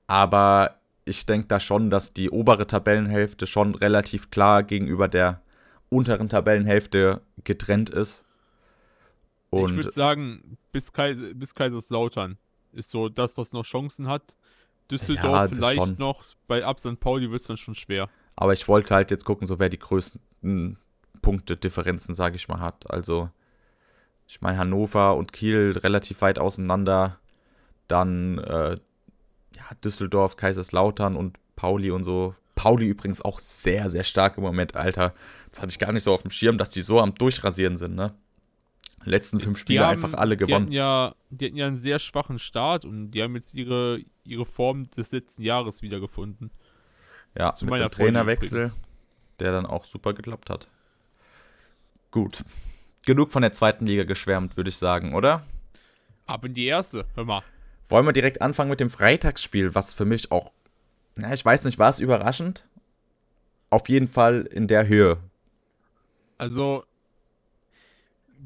aber 0.07 0.77
ich 1.05 1.27
denke 1.27 1.47
da 1.47 1.59
schon, 1.59 1.91
dass 1.91 2.13
die 2.13 2.31
obere 2.31 2.65
Tabellenhälfte 2.65 3.45
schon 3.45 3.75
relativ 3.75 4.31
klar 4.31 4.63
gegenüber 4.63 5.07
der 5.07 5.41
unteren 5.89 6.29
Tabellenhälfte 6.29 7.21
getrennt 7.43 7.91
ist. 7.91 8.24
Ich 9.57 9.63
Und 9.63 9.75
würde 9.75 9.91
sagen, 9.91 10.57
bis, 10.71 10.91
Kais 10.91 11.17
bis 11.33 11.53
Kaiserslautern 11.53 12.37
ist 12.73 12.91
so 12.91 13.09
das, 13.09 13.37
was 13.37 13.53
noch 13.53 13.63
Chancen 13.63 14.07
hat. 14.07 14.35
Düsseldorf 14.91 15.25
Ja, 15.25 15.47
vielleicht 15.47 15.77
schon. 15.77 15.95
noch. 15.97 16.23
Bei 16.47 16.63
Ab 16.63 16.79
St. 16.79 16.99
Pauli 16.99 17.31
wird 17.31 17.41
es 17.41 17.47
dann 17.47 17.57
schon 17.57 17.75
schwer. 17.75 18.09
Aber 18.35 18.53
ich 18.53 18.67
wollte 18.67 18.93
halt 18.93 19.11
jetzt 19.11 19.25
gucken, 19.25 19.47
so 19.47 19.59
wer 19.59 19.69
die 19.69 19.79
größten 19.79 20.77
Punktedifferenzen, 21.21 22.13
sage 22.13 22.35
ich 22.35 22.47
mal, 22.47 22.59
hat. 22.59 22.89
Also, 22.91 23.29
ich 24.27 24.41
meine, 24.41 24.57
Hannover 24.57 25.15
und 25.15 25.33
Kiel 25.33 25.77
relativ 25.81 26.21
weit 26.21 26.37
auseinander. 26.37 27.19
Dann 27.87 28.39
äh, 28.39 28.77
ja, 29.55 29.63
Düsseldorf, 29.83 30.35
Kaiserslautern 30.37 31.15
und 31.15 31.37
Pauli 31.55 31.91
und 31.91 32.03
so. 32.03 32.35
Pauli 32.55 32.87
übrigens 32.87 33.21
auch 33.21 33.39
sehr, 33.39 33.89
sehr 33.89 34.03
stark 34.03 34.37
im 34.37 34.43
Moment, 34.43 34.75
Alter. 34.75 35.13
Das 35.51 35.61
hatte 35.61 35.71
ich 35.71 35.79
gar 35.79 35.91
nicht 35.91 36.03
so 36.03 36.13
auf 36.13 36.21
dem 36.21 36.31
Schirm, 36.31 36.57
dass 36.57 36.71
die 36.71 36.81
so 36.81 36.99
am 36.99 37.15
Durchrasieren 37.15 37.77
sind, 37.77 37.95
ne? 37.95 38.13
Letzten 39.03 39.39
fünf 39.39 39.57
Spiele 39.59 39.85
haben- 39.85 40.03
einfach 40.03 40.17
alle 40.17 40.35
Die 40.37 40.43
hatten, 40.45 40.51
gewonnen. 40.51 40.71
ja, 40.71 41.13
die 41.29 41.45
hatten 41.45 41.57
ja 41.57 41.67
einen 41.67 41.77
sehr 41.77 41.99
schwachen 41.99 42.39
Start 42.39 42.85
und 42.85 43.11
die 43.11 43.21
haben 43.21 43.35
jetzt 43.35 43.53
ihre, 43.53 43.99
ihre 44.23 44.45
Form 44.45 44.89
des 44.91 45.11
letzten 45.11 45.43
Jahres 45.43 45.81
wiedergefunden. 45.81 46.49
Ja, 47.37 47.53
zu 47.53 47.65
mit 47.65 47.79
dem 47.79 47.89
Trainerwechsel, 47.91 48.57
übrigens. 48.57 48.75
der 49.39 49.51
dann 49.51 49.65
auch 49.65 49.83
super 49.85 50.13
geklappt 50.13 50.49
hat. 50.49 50.67
Gut. 52.11 52.43
Genug 53.05 53.31
von 53.31 53.41
der 53.41 53.53
zweiten 53.53 53.85
Liga 53.85 54.03
geschwärmt, 54.05 54.57
würde 54.57 54.69
ich 54.69 54.77
sagen, 54.77 55.13
oder? 55.13 55.45
Ab 56.25 56.45
in 56.45 56.53
die 56.53 56.65
erste, 56.65 57.05
hör 57.13 57.25
mal. 57.25 57.43
Wollen 57.87 58.05
wir 58.07 58.13
direkt 58.13 58.41
anfangen 58.41 58.69
mit 58.71 58.79
dem 58.79 58.89
Freitagsspiel, 58.89 59.75
was 59.75 59.93
für 59.93 60.05
mich 60.05 60.31
auch, 60.31 60.51
na, 61.15 61.31
ich 61.33 61.45
weiß 61.45 61.63
nicht, 61.65 61.77
war 61.77 61.89
es 61.89 61.99
überraschend? 61.99 62.65
Auf 63.69 63.89
jeden 63.89 64.07
Fall 64.07 64.47
in 64.49 64.67
der 64.67 64.87
Höhe. 64.87 65.17
Also, 66.37 66.83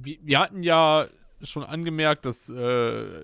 wir, 0.02 0.18
wir 0.22 0.40
hatten 0.40 0.64
ja 0.64 1.08
schon 1.42 1.64
angemerkt, 1.64 2.26
dass 2.26 2.50
äh, 2.50 3.24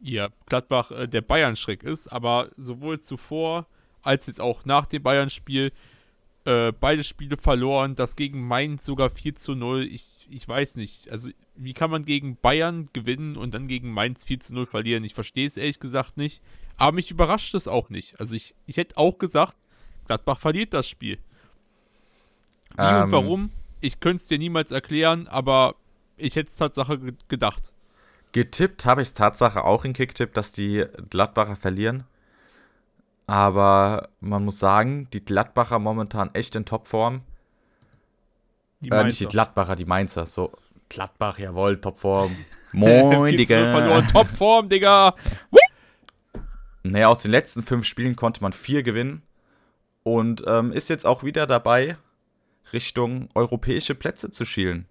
ihr 0.00 0.30
Gladbach 0.46 0.90
äh, 0.90 1.06
der 1.06 1.20
Bayern-Schreck 1.20 1.82
ist, 1.82 2.08
aber 2.08 2.50
sowohl 2.56 3.00
zuvor 3.00 3.66
als 4.02 4.26
jetzt 4.26 4.40
auch 4.40 4.64
nach 4.64 4.86
dem 4.86 5.02
Bayern-Spiel 5.02 5.72
äh, 6.44 6.72
beide 6.72 7.04
Spiele 7.04 7.36
verloren, 7.36 7.94
das 7.94 8.16
gegen 8.16 8.46
Mainz 8.46 8.84
sogar 8.84 9.10
4 9.10 9.34
zu 9.34 9.54
0. 9.54 9.82
Ich, 9.82 10.26
ich 10.30 10.48
weiß 10.48 10.76
nicht, 10.76 11.10
also 11.10 11.30
wie 11.56 11.74
kann 11.74 11.90
man 11.90 12.04
gegen 12.04 12.36
Bayern 12.36 12.88
gewinnen 12.92 13.36
und 13.36 13.52
dann 13.52 13.68
gegen 13.68 13.92
Mainz 13.92 14.24
4 14.24 14.40
zu 14.40 14.54
0 14.54 14.66
verlieren? 14.66 15.04
Ich 15.04 15.14
verstehe 15.14 15.46
es 15.46 15.56
ehrlich 15.56 15.80
gesagt 15.80 16.16
nicht, 16.16 16.40
aber 16.76 16.92
mich 16.92 17.10
überrascht 17.10 17.54
es 17.54 17.68
auch 17.68 17.90
nicht. 17.90 18.18
Also 18.18 18.34
ich, 18.34 18.54
ich 18.66 18.76
hätte 18.76 18.96
auch 18.96 19.18
gesagt, 19.18 19.56
Gladbach 20.06 20.38
verliert 20.38 20.72
das 20.72 20.88
Spiel. 20.88 21.18
Wie 22.76 22.82
ähm, 22.82 23.02
und 23.04 23.12
warum? 23.12 23.50
Ich 23.80 24.00
könnte 24.00 24.22
es 24.22 24.28
dir 24.28 24.38
niemals 24.38 24.70
erklären, 24.70 25.28
aber 25.28 25.74
ich 26.16 26.36
hätte 26.36 26.48
es 26.48 26.56
Tatsache 26.56 26.98
gedacht. 27.28 27.72
Getippt 28.32 28.84
habe 28.84 29.02
ich 29.02 29.08
es 29.08 29.14
Tatsache 29.14 29.64
auch 29.64 29.84
in 29.84 29.92
Kicktipp, 29.92 30.34
dass 30.34 30.52
die 30.52 30.84
Gladbacher 31.10 31.56
verlieren. 31.56 32.04
Aber 33.26 34.08
man 34.20 34.44
muss 34.44 34.58
sagen, 34.58 35.08
die 35.12 35.24
Gladbacher 35.24 35.78
momentan 35.78 36.30
echt 36.34 36.56
in 36.56 36.64
Topform. 36.64 37.22
Die 38.80 38.90
äh, 38.90 39.04
nicht 39.04 39.20
die 39.20 39.26
Gladbacher, 39.26 39.76
die 39.76 39.84
Mainzer. 39.84 40.26
So, 40.26 40.52
Gladbach, 40.88 41.38
jawohl, 41.38 41.80
Topform. 41.80 42.34
Moin, 42.72 43.36
Digga. 43.36 43.70
verloren, 43.70 44.06
Topform, 44.06 44.68
Digga. 44.68 45.14
naja, 46.82 47.08
aus 47.08 47.20
den 47.20 47.30
letzten 47.30 47.62
fünf 47.62 47.84
Spielen 47.84 48.16
konnte 48.16 48.42
man 48.42 48.52
vier 48.52 48.82
gewinnen. 48.82 49.22
Und 50.02 50.42
ähm, 50.46 50.72
ist 50.72 50.88
jetzt 50.88 51.06
auch 51.06 51.22
wieder 51.22 51.46
dabei, 51.46 51.96
Richtung 52.72 53.28
europäische 53.34 53.94
Plätze 53.94 54.30
zu 54.30 54.44
schielen. 54.44 54.86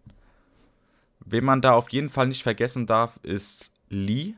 Wen 1.20 1.44
man 1.44 1.62
da 1.62 1.74
auf 1.74 1.90
jeden 1.90 2.10
Fall 2.10 2.28
nicht 2.28 2.44
vergessen 2.44 2.86
darf, 2.86 3.20
ist 3.24 3.72
Lee, 3.90 4.36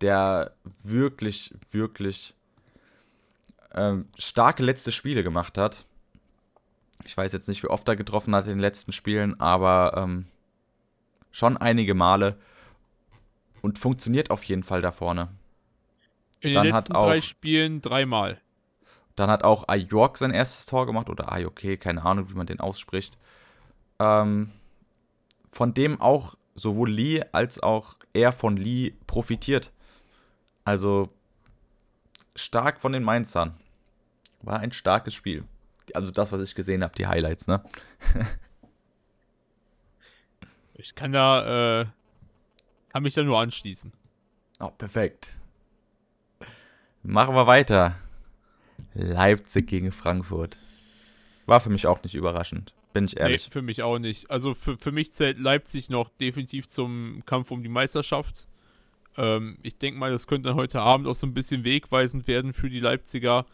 der 0.00 0.54
wirklich, 0.82 1.54
wirklich 1.70 2.34
ähm, 3.74 4.08
starke 4.18 4.62
letzte 4.62 4.92
Spiele 4.92 5.22
gemacht 5.22 5.58
hat. 5.58 5.84
Ich 7.04 7.16
weiß 7.16 7.32
jetzt 7.32 7.48
nicht, 7.48 7.62
wie 7.62 7.68
oft 7.68 7.86
er 7.88 7.96
getroffen 7.96 8.34
hat 8.34 8.46
in 8.46 8.52
den 8.52 8.60
letzten 8.60 8.92
Spielen, 8.92 9.38
aber 9.40 9.94
ähm, 9.96 10.26
schon 11.30 11.56
einige 11.56 11.94
Male 11.94 12.38
und 13.62 13.78
funktioniert 13.78 14.30
auf 14.30 14.44
jeden 14.44 14.62
Fall 14.62 14.82
da 14.82 14.92
vorne. 14.92 15.28
In 16.40 16.50
den 16.50 16.54
dann 16.54 16.66
letzten 16.68 16.92
drei 16.94 17.20
Spielen 17.20 17.80
dreimal. 17.80 18.40
Dann 19.18 19.30
hat 19.30 19.42
auch 19.42 19.66
Ajork 19.66 20.16
sein 20.16 20.30
erstes 20.30 20.66
Tor 20.66 20.86
gemacht 20.86 21.10
oder 21.10 21.32
Ayoke, 21.32 21.76
keine 21.76 22.04
Ahnung, 22.04 22.30
wie 22.30 22.34
man 22.34 22.46
den 22.46 22.60
ausspricht. 22.60 23.18
Ähm, 23.98 24.52
von 25.50 25.74
dem 25.74 26.00
auch 26.00 26.36
sowohl 26.54 26.88
Lee 26.88 27.24
als 27.32 27.60
auch 27.60 27.96
er 28.12 28.32
von 28.32 28.56
Lee 28.56 28.92
profitiert. 29.08 29.72
Also 30.62 31.08
stark 32.36 32.80
von 32.80 32.92
den 32.92 33.02
Mainzern. 33.02 33.56
War 34.42 34.60
ein 34.60 34.70
starkes 34.70 35.14
Spiel. 35.14 35.42
Also 35.94 36.12
das, 36.12 36.30
was 36.30 36.40
ich 36.40 36.54
gesehen 36.54 36.84
habe, 36.84 36.94
die 36.94 37.08
Highlights, 37.08 37.48
ne? 37.48 37.60
ich 40.74 40.94
kann 40.94 41.10
da, 41.10 41.80
äh, 41.80 41.86
kann 42.90 43.02
mich 43.02 43.14
da 43.14 43.24
nur 43.24 43.40
anschließen. 43.40 43.92
Oh, 44.60 44.70
perfekt. 44.70 45.40
Machen 47.02 47.34
wir 47.34 47.48
weiter. 47.48 47.96
Leipzig 48.94 49.66
gegen 49.66 49.92
Frankfurt. 49.92 50.58
War 51.46 51.60
für 51.60 51.70
mich 51.70 51.86
auch 51.86 52.02
nicht 52.02 52.14
überraschend. 52.14 52.74
Bin 52.92 53.04
ich 53.04 53.18
ehrlich. 53.18 53.46
Nee, 53.46 53.52
für 53.52 53.62
mich 53.62 53.82
auch 53.82 53.98
nicht. 53.98 54.30
Also 54.30 54.54
für, 54.54 54.76
für 54.76 54.92
mich 54.92 55.12
zählt 55.12 55.38
Leipzig 55.38 55.88
noch 55.88 56.10
definitiv 56.20 56.68
zum 56.68 57.22
Kampf 57.26 57.50
um 57.50 57.62
die 57.62 57.68
Meisterschaft. 57.68 58.46
Ähm, 59.16 59.58
ich 59.62 59.78
denke 59.78 59.98
mal, 59.98 60.10
das 60.10 60.26
könnte 60.26 60.48
dann 60.48 60.56
heute 60.56 60.80
Abend 60.80 61.06
auch 61.06 61.14
so 61.14 61.26
ein 61.26 61.34
bisschen 61.34 61.64
wegweisend 61.64 62.26
werden 62.28 62.52
für 62.52 62.70
die 62.70 62.80
Leipziger, 62.80 63.46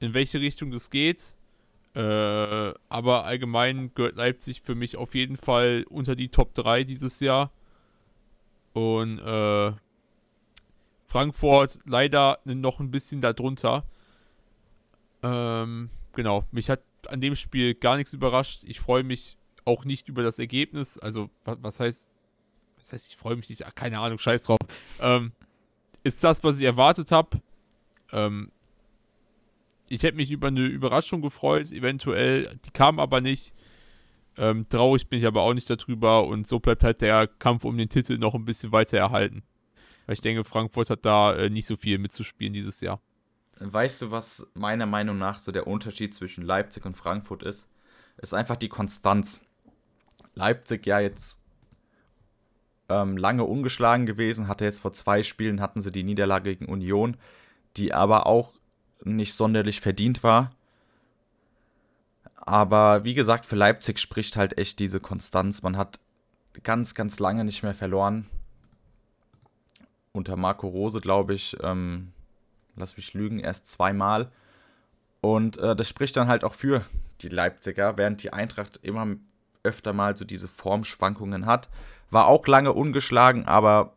in 0.00 0.14
welche 0.14 0.40
Richtung 0.40 0.70
das 0.70 0.90
geht. 0.90 1.34
Äh, 1.94 2.00
aber 2.88 3.24
allgemein 3.24 3.92
gehört 3.94 4.16
Leipzig 4.16 4.62
für 4.62 4.74
mich 4.74 4.96
auf 4.96 5.14
jeden 5.14 5.36
Fall 5.36 5.84
unter 5.88 6.16
die 6.16 6.28
Top 6.28 6.54
3 6.54 6.84
dieses 6.84 7.20
Jahr. 7.20 7.52
Und 8.72 9.18
äh, 9.18 9.72
Frankfurt 11.04 11.78
leider 11.84 12.38
noch 12.46 12.80
ein 12.80 12.90
bisschen 12.90 13.20
darunter. 13.20 13.84
Ähm, 15.22 15.90
genau, 16.12 16.44
mich 16.50 16.70
hat 16.70 16.82
an 17.08 17.20
dem 17.20 17.36
Spiel 17.36 17.74
gar 17.74 17.96
nichts 17.96 18.12
überrascht. 18.12 18.62
Ich 18.64 18.80
freue 18.80 19.04
mich 19.04 19.36
auch 19.64 19.84
nicht 19.84 20.08
über 20.08 20.22
das 20.22 20.38
Ergebnis. 20.38 20.98
Also, 20.98 21.30
was, 21.44 21.58
was 21.62 21.80
heißt, 21.80 22.08
was 22.78 22.92
heißt, 22.92 23.10
ich 23.10 23.16
freue 23.16 23.36
mich 23.36 23.48
nicht? 23.48 23.66
Ach, 23.66 23.74
keine 23.74 23.98
Ahnung, 23.98 24.18
scheiß 24.18 24.44
drauf. 24.44 24.58
Ähm, 25.00 25.32
ist 26.02 26.22
das, 26.24 26.42
was 26.42 26.58
ich 26.58 26.66
erwartet 26.66 27.12
habe. 27.12 27.40
Ähm, 28.12 28.50
ich 29.88 30.02
hätte 30.02 30.16
mich 30.16 30.30
über 30.30 30.48
eine 30.48 30.66
Überraschung 30.66 31.20
gefreut, 31.20 31.70
eventuell. 31.70 32.58
Die 32.64 32.70
kam 32.70 32.98
aber 32.98 33.20
nicht. 33.20 33.52
Ähm, 34.38 34.66
traurig 34.68 35.08
bin 35.08 35.18
ich 35.18 35.26
aber 35.26 35.42
auch 35.42 35.54
nicht 35.54 35.68
darüber. 35.68 36.26
Und 36.26 36.46
so 36.46 36.58
bleibt 36.58 36.82
halt 36.82 37.02
der 37.02 37.26
Kampf 37.26 37.64
um 37.64 37.76
den 37.76 37.88
Titel 37.88 38.18
noch 38.18 38.34
ein 38.34 38.44
bisschen 38.44 38.72
weiter 38.72 38.98
erhalten. 38.98 39.42
Weil 40.06 40.14
ich 40.14 40.20
denke, 40.20 40.44
Frankfurt 40.44 40.90
hat 40.90 41.04
da 41.04 41.34
äh, 41.34 41.50
nicht 41.50 41.66
so 41.66 41.76
viel 41.76 41.98
mitzuspielen 41.98 42.52
dieses 42.52 42.80
Jahr. 42.80 43.00
Weißt 43.64 44.02
du, 44.02 44.10
was 44.10 44.46
meiner 44.54 44.86
Meinung 44.86 45.18
nach 45.18 45.38
so 45.38 45.52
der 45.52 45.66
Unterschied 45.66 46.14
zwischen 46.14 46.44
Leipzig 46.44 46.84
und 46.84 46.96
Frankfurt 46.96 47.42
ist? 47.42 47.68
Ist 48.16 48.34
einfach 48.34 48.56
die 48.56 48.68
Konstanz. 48.68 49.40
Leipzig 50.34 50.86
ja 50.86 50.98
jetzt 50.98 51.38
ähm, 52.88 53.16
lange 53.16 53.44
ungeschlagen 53.44 54.06
gewesen, 54.06 54.48
hatte 54.48 54.64
jetzt 54.64 54.80
vor 54.80 54.92
zwei 54.92 55.22
Spielen 55.22 55.60
hatten 55.60 55.80
sie 55.80 55.92
die 55.92 56.02
Niederlage 56.02 56.56
gegen 56.56 56.72
Union, 56.72 57.16
die 57.76 57.94
aber 57.94 58.26
auch 58.26 58.52
nicht 59.04 59.34
sonderlich 59.34 59.80
verdient 59.80 60.22
war. 60.22 60.50
Aber 62.36 63.04
wie 63.04 63.14
gesagt, 63.14 63.46
für 63.46 63.56
Leipzig 63.56 63.98
spricht 64.00 64.36
halt 64.36 64.58
echt 64.58 64.80
diese 64.80 64.98
Konstanz. 64.98 65.62
Man 65.62 65.76
hat 65.76 66.00
ganz, 66.62 66.94
ganz 66.94 67.20
lange 67.20 67.44
nicht 67.44 67.62
mehr 67.62 67.74
verloren. 67.74 68.26
Unter 70.12 70.36
Marco 70.36 70.68
Rose, 70.68 71.00
glaube 71.00 71.34
ich, 71.34 71.56
ähm, 71.62 72.12
lass 72.76 72.96
mich 72.96 73.14
lügen, 73.14 73.38
erst 73.38 73.68
zweimal. 73.68 74.30
Und 75.20 75.58
äh, 75.58 75.76
das 75.76 75.88
spricht 75.88 76.16
dann 76.16 76.28
halt 76.28 76.44
auch 76.44 76.54
für 76.54 76.84
die 77.20 77.28
Leipziger, 77.28 77.96
während 77.96 78.22
die 78.22 78.32
Eintracht 78.32 78.80
immer 78.82 79.06
öfter 79.62 79.92
mal 79.92 80.16
so 80.16 80.24
diese 80.24 80.48
Formschwankungen 80.48 81.46
hat. 81.46 81.68
War 82.10 82.26
auch 82.26 82.46
lange 82.46 82.72
ungeschlagen, 82.72 83.46
aber 83.46 83.96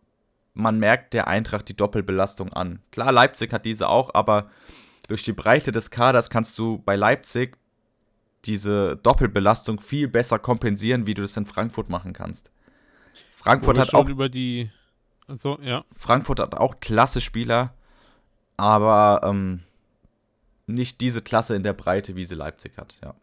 man 0.53 0.79
merkt 0.79 1.13
der 1.13 1.27
Eintracht 1.27 1.67
die 1.67 1.75
Doppelbelastung 1.75 2.53
an. 2.53 2.79
Klar, 2.91 3.11
Leipzig 3.11 3.51
hat 3.51 3.65
diese 3.65 3.89
auch, 3.89 4.13
aber 4.13 4.49
durch 5.07 5.23
die 5.23 5.33
Breite 5.33 5.71
des 5.71 5.91
Kaders 5.91 6.29
kannst 6.29 6.57
du 6.57 6.79
bei 6.79 6.95
Leipzig 6.95 7.57
diese 8.45 8.95
Doppelbelastung 8.97 9.79
viel 9.79 10.07
besser 10.07 10.39
kompensieren, 10.39 11.07
wie 11.07 11.13
du 11.13 11.23
das 11.23 11.35
in 11.35 11.45
Frankfurt 11.45 11.89
machen 11.89 12.13
kannst. 12.13 12.51
Frankfurt 13.31 13.77
hat 13.77 13.93
auch 13.93 14.07
über 14.07 14.29
die 14.29 14.69
so, 15.27 15.59
ja. 15.61 15.83
Frankfurt 15.95 16.39
hat 16.39 16.55
auch 16.55 16.79
klasse 16.79 17.19
Spieler, 17.19 17.73
aber 18.57 19.21
ähm, 19.23 19.61
nicht 20.67 21.01
diese 21.01 21.21
Klasse 21.21 21.55
in 21.55 21.63
der 21.63 21.73
Breite, 21.73 22.15
wie 22.15 22.25
sie 22.25 22.35
Leipzig 22.35 22.77
hat, 22.77 22.97
ja. 23.03 23.15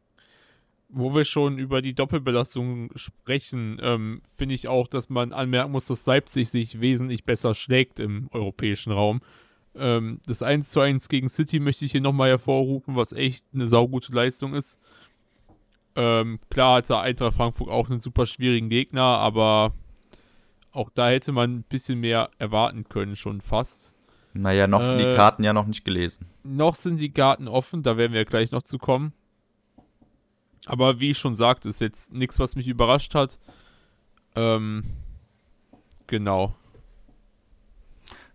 Wo 0.95 1.15
wir 1.15 1.25
schon 1.25 1.57
über 1.57 1.81
die 1.81 1.95
Doppelbelastung 1.95 2.91
sprechen, 2.97 3.79
ähm, 3.83 4.21
finde 4.35 4.55
ich 4.55 4.69
auch, 4.69 4.87
dass 4.87 5.09
man 5.09 5.33
anmerken 5.33 5.73
muss, 5.73 5.87
dass 5.87 6.05
Leipzig 6.05 6.51
sich 6.51 6.81
wesentlich 6.81 7.25
besser 7.25 7.55
schlägt 7.55 7.99
im 7.99 8.29
europäischen 8.31 8.93
Raum. 8.93 9.23
Ähm, 9.75 10.21
das 10.27 10.43
1 10.43 10.69
zu 10.71 10.81
1 10.81 11.09
gegen 11.09 11.31
City 11.31 11.61
möchte 11.61 11.87
ich 11.87 11.93
hier 11.93 12.03
nochmal 12.03 12.29
hervorrufen, 12.29 12.95
was 12.95 13.13
echt 13.13 13.45
eine 13.55 13.69
saugute 13.69 14.13
Leistung 14.13 14.55
ist. 14.55 14.79
Ähm, 15.95 16.41
klar 16.51 16.77
hatte 16.77 16.99
Eintracht 16.99 17.37
Frankfurt 17.37 17.69
auch 17.69 17.89
einen 17.89 18.01
super 18.01 18.27
schwierigen 18.27 18.69
Gegner, 18.69 19.03
aber 19.03 19.75
auch 20.73 20.91
da 20.91 21.11
hätte 21.11 21.33
man 21.33 21.53
ein 21.53 21.63
bisschen 21.65 22.01
mehr 22.01 22.31
erwarten 22.39 22.85
können, 22.89 23.17
schon 23.17 23.41
fast. 23.41 23.92
Naja, 24.35 24.67
noch 24.67 24.81
äh, 24.81 24.85
sind 24.85 24.99
die 24.99 25.05
äh, 25.05 25.17
Karten 25.17 25.45
ja 25.45 25.53
noch 25.53 25.67
nicht 25.67 25.85
gelesen. 25.85 26.27
Noch 26.43 26.77
sind 26.77 26.99
die 26.99 27.13
Karten 27.13 27.49
offen, 27.49 27.83
da 27.83 27.97
werden 27.97 28.13
wir 28.13 28.25
gleich 28.25 28.51
noch 28.51 28.63
zu 28.63 28.79
kommen. 28.79 29.13
Aber 30.67 31.01
wie 31.01 31.11
ich 31.11 31.19
schon 31.19 31.35
sagte, 31.35 31.69
ist 31.69 31.81
jetzt 31.81 32.13
nichts, 32.13 32.39
was 32.39 32.57
mich 32.57 32.69
überrascht 32.69 33.15
hat. 33.15 33.39
Ähm, 34.35 34.85
genau. 36.07 36.55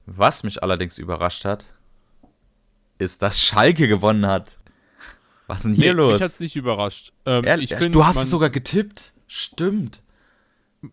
Was 0.05 0.43
mich 0.43 0.61
allerdings 0.61 0.97
überrascht 0.97 1.45
hat, 1.45 1.65
ist, 2.97 3.21
dass 3.21 3.39
Schalke 3.39 3.87
gewonnen 3.87 4.25
hat. 4.25 4.59
Was 5.47 5.59
ist 5.59 5.65
denn 5.65 5.73
hier 5.73 5.93
nee, 5.93 5.97
los? 5.97 6.13
Mich 6.13 6.21
hat 6.21 6.31
es 6.31 6.39
nicht 6.39 6.55
überrascht. 6.55 7.13
Ähm, 7.25 7.45
Ehrlich? 7.45 7.73
Find, 7.73 7.95
du 7.95 8.05
hast 8.05 8.17
es 8.17 8.29
sogar 8.29 8.49
getippt. 8.49 9.13
Stimmt. 9.27 10.03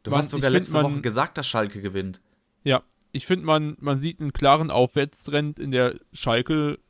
Du 0.03 0.11
man, 0.11 0.21
hast 0.21 0.31
sogar 0.31 0.51
letzte 0.51 0.73
find, 0.73 0.85
Woche 0.85 1.01
gesagt, 1.01 1.37
dass 1.37 1.47
Schalke 1.47 1.81
gewinnt. 1.81 2.21
Ja, 2.63 2.83
ich 3.15 3.27
finde, 3.27 3.47
man, 3.47 3.77
man 3.79 3.97
sieht 3.97 4.21
einen 4.21 4.33
klaren 4.33 4.73
Aufwärtstrend 4.73 5.61
in 5.61 5.71
der 5.71 5.95
Schalke, 6.13 6.81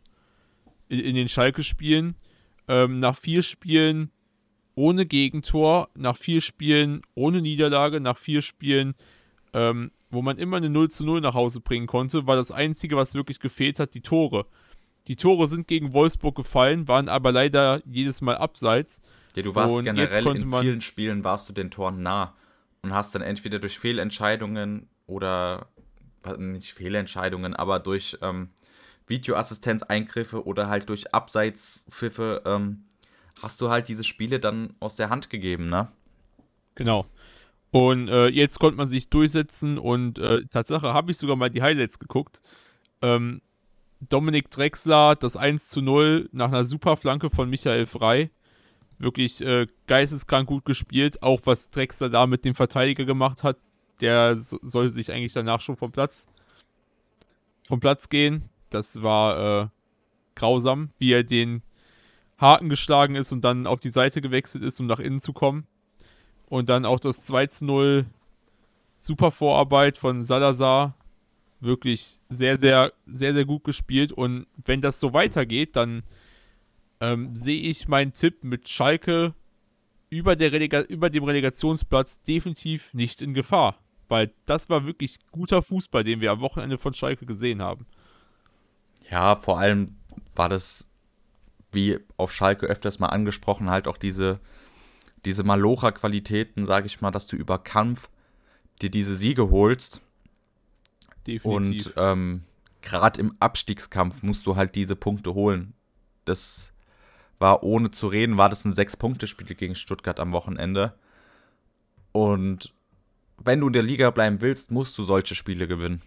in, 0.89 0.99
in 0.99 1.15
den 1.15 1.29
Schalke-Spielen. 1.29 2.17
Ähm, 2.67 2.99
nach 2.99 3.15
vier 3.15 3.43
Spielen 3.43 4.11
ohne 4.75 5.05
Gegentor, 5.05 5.91
nach 5.95 6.17
vier 6.17 6.41
Spielen 6.41 7.03
ohne 7.15 7.43
Niederlage, 7.43 8.01
nach 8.01 8.17
vier 8.17 8.41
Spielen, 8.41 8.95
ähm, 9.53 9.91
wo 10.11 10.23
man 10.23 10.39
immer 10.39 10.57
eine 10.57 10.71
0 10.71 10.91
zu 10.91 11.05
0 11.05 11.21
nach 11.21 11.35
Hause 11.35 11.61
bringen 11.61 11.87
konnte, 11.87 12.27
war 12.27 12.37
das 12.37 12.51
Einzige, 12.51 12.97
was 12.97 13.15
wirklich 13.15 13.39
gefehlt 13.39 13.79
hat, 13.79 13.95
die 13.95 14.01
Tore. 14.01 14.47
Die 15.07 15.17
Tore 15.17 15.47
sind 15.47 15.69
gegen 15.69 15.93
Wolfsburg 15.93 16.35
gefallen, 16.35 16.89
waren 16.89 17.11
aber 17.11 17.33
leider 17.33 17.83
jedes 17.85 18.23
Mal 18.23 18.39
abseits. 18.39 19.03
Ja, 19.37 19.43
du 19.43 19.55
warst 19.55 19.77
und 19.77 19.85
generell 19.85 20.27
in 20.29 20.51
vielen 20.51 20.81
Spielen 20.81 21.23
warst 21.23 21.51
du 21.51 21.53
den 21.53 21.71
Toren 21.71 22.03
nah 22.03 22.35
und 22.81 22.95
hast 22.95 23.15
dann 23.15 23.21
entweder 23.21 23.59
durch 23.59 23.79
Fehlentscheidungen 23.79 24.89
oder 25.07 25.69
nicht 26.39 26.73
Fehlentscheidungen, 26.73 27.55
aber 27.55 27.81
durch 27.81 28.19
ähm, 28.23 28.51
Videoassistenzeingriffe 29.07 30.47
oder 30.47 30.69
halt 30.69 30.89
durch 30.89 31.13
Abseitspfiffe 31.15 32.43
ähm, 32.47 32.85
hast 33.43 33.61
du 33.61 33.71
halt 33.71 33.89
diese 33.89 34.05
Spiele 34.05 34.41
dann 34.41 34.75
aus 34.81 34.97
der 34.97 35.11
Hand 35.11 35.31
gegeben, 35.31 35.69
ne? 35.69 35.89
Genau. 36.75 37.07
Und 37.71 38.09
äh, 38.09 38.29
jetzt 38.29 38.61
konnte 38.61 38.77
man 38.77 38.87
sich 38.87 39.11
durchsetzen 39.11 39.79
und 39.79 40.19
äh, 40.19 40.47
Tatsache 40.47 40.95
habe 40.95 41.11
ich 41.11 41.19
sogar 41.19 41.37
mal 41.37 41.51
die 41.51 41.63
Highlights 41.63 41.99
geguckt. 41.99 42.41
Ähm, 43.03 43.43
Dominik 44.01 44.51
Drexler, 44.51 45.17
das 45.17 45.37
1 45.37 45.71
zu 45.71 45.81
0 45.81 46.29
nach 46.33 46.49
einer 46.49 46.65
super 46.65 46.97
Flanke 46.97 47.31
von 47.31 47.51
Michael 47.51 47.87
Frei. 47.87 48.31
Wirklich 48.99 49.41
äh, 49.41 49.67
geisteskrank 49.87 50.49
gut 50.49 50.65
gespielt. 50.65 51.23
Auch 51.23 51.41
was 51.45 51.71
Drexler 51.71 52.11
da 52.11 52.27
mit 52.27 52.45
dem 52.45 52.55
Verteidiger 52.55 53.05
gemacht 53.05 53.43
hat, 53.43 53.59
der 54.01 54.37
so, 54.37 54.59
sollte 54.63 54.91
sich 54.91 55.13
eigentlich 55.13 55.33
danach 55.33 55.61
schon 55.61 55.77
vom 55.77 55.93
Platz, 55.93 56.27
vom 57.67 57.81
Platz 57.81 58.09
gehen. 58.09 58.49
Das 58.71 59.03
war 59.03 59.63
äh, 59.63 59.69
grausam, 60.35 60.91
wie 60.99 61.13
er 61.13 61.25
den 61.25 61.63
Haken 62.39 62.69
geschlagen 62.69 63.15
ist 63.15 63.33
und 63.33 63.43
dann 63.43 63.67
auf 63.67 63.81
die 63.81 63.91
Seite 63.91 64.21
gewechselt 64.21 64.65
ist, 64.65 64.81
um 64.81 64.87
nach 64.87 64.99
innen 64.99 65.21
zu 65.21 65.33
kommen. 65.33 65.67
Und 66.47 66.69
dann 66.69 66.85
auch 66.85 67.01
das 67.01 67.25
2 67.27 67.47
zu 67.47 67.65
0 67.65 68.07
super 68.99 69.31
Vorarbeit 69.31 69.99
von 69.99 70.25
Salazar. 70.25 70.97
Wirklich 71.61 72.19
sehr, 72.29 72.59
sehr, 72.59 72.93
sehr, 73.07 73.33
sehr 73.33 73.45
gut 73.45 73.65
gespielt. 73.65 74.13
Und 74.13 74.47
wenn 74.65 74.83
das 74.83 75.01
so 75.01 75.13
weitergeht, 75.15 75.77
dann 75.77 76.03
ähm, 77.01 77.37
sehe 77.37 77.61
ich 77.61 77.89
meinen 77.89 78.13
Tipp 78.13 78.45
mit 78.45 78.69
Schalke 78.69 79.35
über, 80.11 80.37
der 80.37 80.91
über 80.91 81.11
dem 81.11 81.25
Relegationsplatz 81.25 82.23
definitiv 82.23 82.93
nicht 82.93 83.23
in 83.23 83.35
Gefahr. 83.35 83.79
Weil 84.09 84.33
das 84.47 84.69
war 84.69 84.85
wirklich 84.87 85.19
guter 85.31 85.63
Fußball, 85.63 86.05
den 86.05 86.21
wir 86.21 86.31
am 86.31 86.41
Wochenende 86.41 86.79
von 86.79 86.95
Schalke 86.95 87.27
gesehen 87.27 87.63
haben. 87.63 87.87
Ja, 89.11 89.37
vor 89.37 89.59
allem 89.59 89.97
war 90.35 90.49
das 90.49 90.89
wie 91.73 91.99
auf 92.17 92.33
Schalke 92.33 92.67
öfters 92.67 92.99
mal 92.99 93.09
angesprochen, 93.09 93.71
halt 93.71 93.89
auch 93.89 93.97
diese, 93.97 94.41
diese 95.25 95.43
Malocha-Qualitäten, 95.43 96.67
sage 96.67 96.87
ich 96.87 97.01
mal, 97.01 97.11
dass 97.11 97.27
du 97.27 97.37
über 97.37 97.59
Kampf 97.59 98.09
dir 98.81 98.91
diese 98.91 99.17
Siege 99.17 99.51
holst. 99.51 100.01
Definitiv. 101.27 101.87
Und 101.87 101.95
ähm, 101.97 102.45
gerade 102.83 103.21
im 103.21 103.35
Abstiegskampf 103.41 104.23
musst 104.23 104.47
du 104.47 104.57
halt 104.57 104.75
diese 104.75 104.95
Punkte 104.95 105.35
holen. 105.35 105.75
Das 106.25 106.73
war 107.39 107.63
ohne 107.63 107.91
zu 107.91 108.07
reden, 108.07 108.37
war 108.37 108.49
das 108.49 108.65
ein 108.65 108.73
Sechs-Punkte-Spiel 108.73 109.57
gegen 109.57 109.75
Stuttgart 109.75 110.21
am 110.21 110.33
Wochenende. 110.33 110.95
Und 112.13 112.74
wenn 113.45 113.61
du 113.61 113.69
in 113.69 113.73
der 113.73 113.83
Liga 113.83 114.11
bleiben 114.11 114.41
willst, 114.41 114.71
musst 114.71 114.97
du 114.99 115.03
solche 115.03 115.35
Spiele 115.35 115.69
gewinnen. 115.69 116.03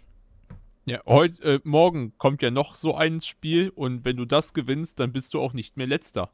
Ja, 0.86 1.01
heute, 1.06 1.44
äh, 1.44 1.60
morgen 1.63 2.17
kommt 2.17 2.41
ja 2.41 2.50
noch 2.50 2.74
so 2.75 2.96
ein 2.96 3.22
Spiel 3.22 3.70
und 3.70 4.06
wenn 4.06 4.15
du 4.15 4.25
das 4.25 4.53
gewinnst, 4.53 5.00
dann 5.00 5.12
bist 5.12 5.34
du 5.34 5.41
auch 5.41 5.53
nicht 5.53 5.75
mehr 5.75 5.88
letzter. 5.88 6.32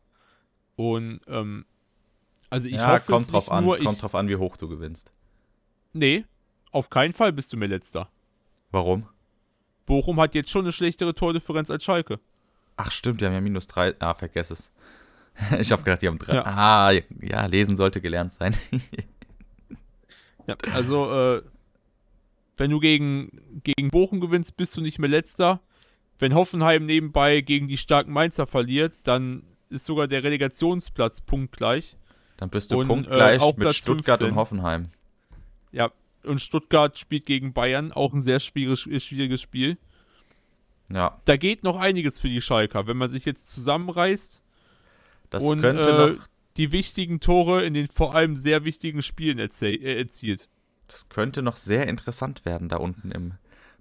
Und, 0.76 1.22
ähm, 1.28 1.66
also 2.50 2.68
ich 2.68 2.76
ja, 2.76 2.94
hoffe 2.94 3.12
kommt 3.12 3.26
es 3.26 3.32
drauf 3.32 3.52
an, 3.52 3.64
nur, 3.64 3.80
kommt 3.80 4.02
drauf 4.02 4.14
an, 4.14 4.28
wie 4.28 4.36
hoch 4.36 4.56
du 4.58 4.68
gewinnst. 4.68 5.12
Nee, 5.94 6.26
auf 6.72 6.90
keinen 6.90 7.14
Fall 7.14 7.34
bist 7.34 7.52
du 7.52 7.58
mehr 7.58 7.68
letzter. 7.68 8.10
Warum? 8.72 9.08
Bochum 9.86 10.20
hat 10.20 10.36
jetzt 10.36 10.50
schon 10.50 10.66
eine 10.66 10.72
schlechtere 10.72 11.16
Tordifferenz 11.16 11.70
als 11.70 11.84
Schalke. 11.84 12.20
Ach 12.78 12.92
stimmt, 12.92 13.22
die 13.22 13.26
haben 13.26 13.34
ja 13.34 13.42
minus 13.42 13.68
drei. 13.68 13.94
Ah, 14.00 14.14
vergess 14.14 14.52
es. 14.52 14.72
ich 15.60 15.72
habe 15.72 15.84
gedacht, 15.84 16.02
die 16.02 16.08
haben 16.08 16.20
drei. 16.20 16.36
Ja. 16.36 16.46
Ah, 16.46 16.92
ja, 17.22 17.46
lesen 17.46 17.76
sollte 17.76 18.02
gelernt 18.02 18.34
sein. 18.34 18.56
ja, 20.48 20.56
also, 20.74 21.12
äh, 21.12 21.42
wenn 22.58 22.72
du 22.72 22.80
gegen, 22.80 23.62
gegen 23.64 23.90
Bochum 23.90 24.20
gewinnst, 24.20 24.58
bist 24.58 24.78
du 24.78 24.82
nicht 24.82 25.00
mehr 25.00 25.10
letzter. 25.10 25.62
Wenn 26.20 26.36
Hoffenheim 26.36 26.86
nebenbei 26.86 27.42
gegen 27.42 27.68
die 27.68 27.78
starken 27.78 28.12
Mainzer 28.12 28.46
verliert, 28.46 28.94
dann 29.04 29.44
ist 29.70 29.86
sogar 29.86 30.08
der 30.08 30.24
Relegationsplatz 30.24 31.22
punktgleich. 31.22 31.98
Dann 32.38 32.50
bist 32.50 32.72
du 32.72 32.80
und, 32.80 32.88
punktgleich 32.88 33.42
äh, 33.42 33.54
mit 33.58 33.74
Stuttgart 33.74 34.20
15. 34.20 34.30
und 34.30 34.36
Hoffenheim. 34.36 34.90
Ja, 35.72 35.92
und 36.24 36.40
Stuttgart 36.40 36.98
spielt 36.98 37.26
gegen 37.26 37.54
Bayern, 37.54 37.92
auch 37.92 38.14
ein 38.14 38.22
sehr 38.22 38.40
schwieriges, 38.40 38.82
schwieriges 39.04 39.42
Spiel. 39.42 39.78
Ja. 40.90 41.20
Da 41.26 41.38
geht 41.38 41.64
noch 41.64 41.78
einiges 41.78 42.20
für 42.20 42.30
die 42.30 42.42
Schalker, 42.42 42.88
wenn 42.88 42.98
man 42.98 43.10
sich 43.10 43.26
jetzt 43.26 43.50
zusammenreißt 43.50 44.42
das 45.30 45.44
und 45.44 45.64
äh, 45.64 46.16
die 46.58 46.72
wichtigen 46.72 47.20
Tore 47.20 47.64
in 47.64 47.74
den 47.74 47.88
vor 47.88 48.16
allem 48.16 48.36
sehr 48.36 48.64
wichtigen 48.64 49.02
Spielen 49.02 49.40
äh, 49.40 49.98
erzielt. 49.98 50.50
Das 50.88 51.10
könnte 51.10 51.42
noch 51.42 51.56
sehr 51.56 51.88
interessant 51.88 52.46
werden 52.46 52.70
da 52.70 52.78
unten 52.78 53.12
im 53.12 53.34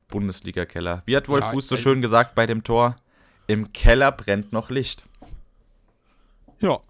Bundesliga-Keller. 0.09 1.03
Wie 1.07 1.17
hat 1.17 1.29
Wolf 1.29 1.45
ja, 1.45 1.51
Fuß 1.51 1.69
so 1.69 1.77
schön 1.77 2.01
gesagt 2.01 2.35
bei 2.35 2.47
dem 2.47 2.65
Tor? 2.65 2.97
Im 3.47 3.73
Keller 3.73 4.13
brennt 4.13 4.53
noch 4.53 4.71
Licht. 4.71 5.05
Ja, 6.61 6.81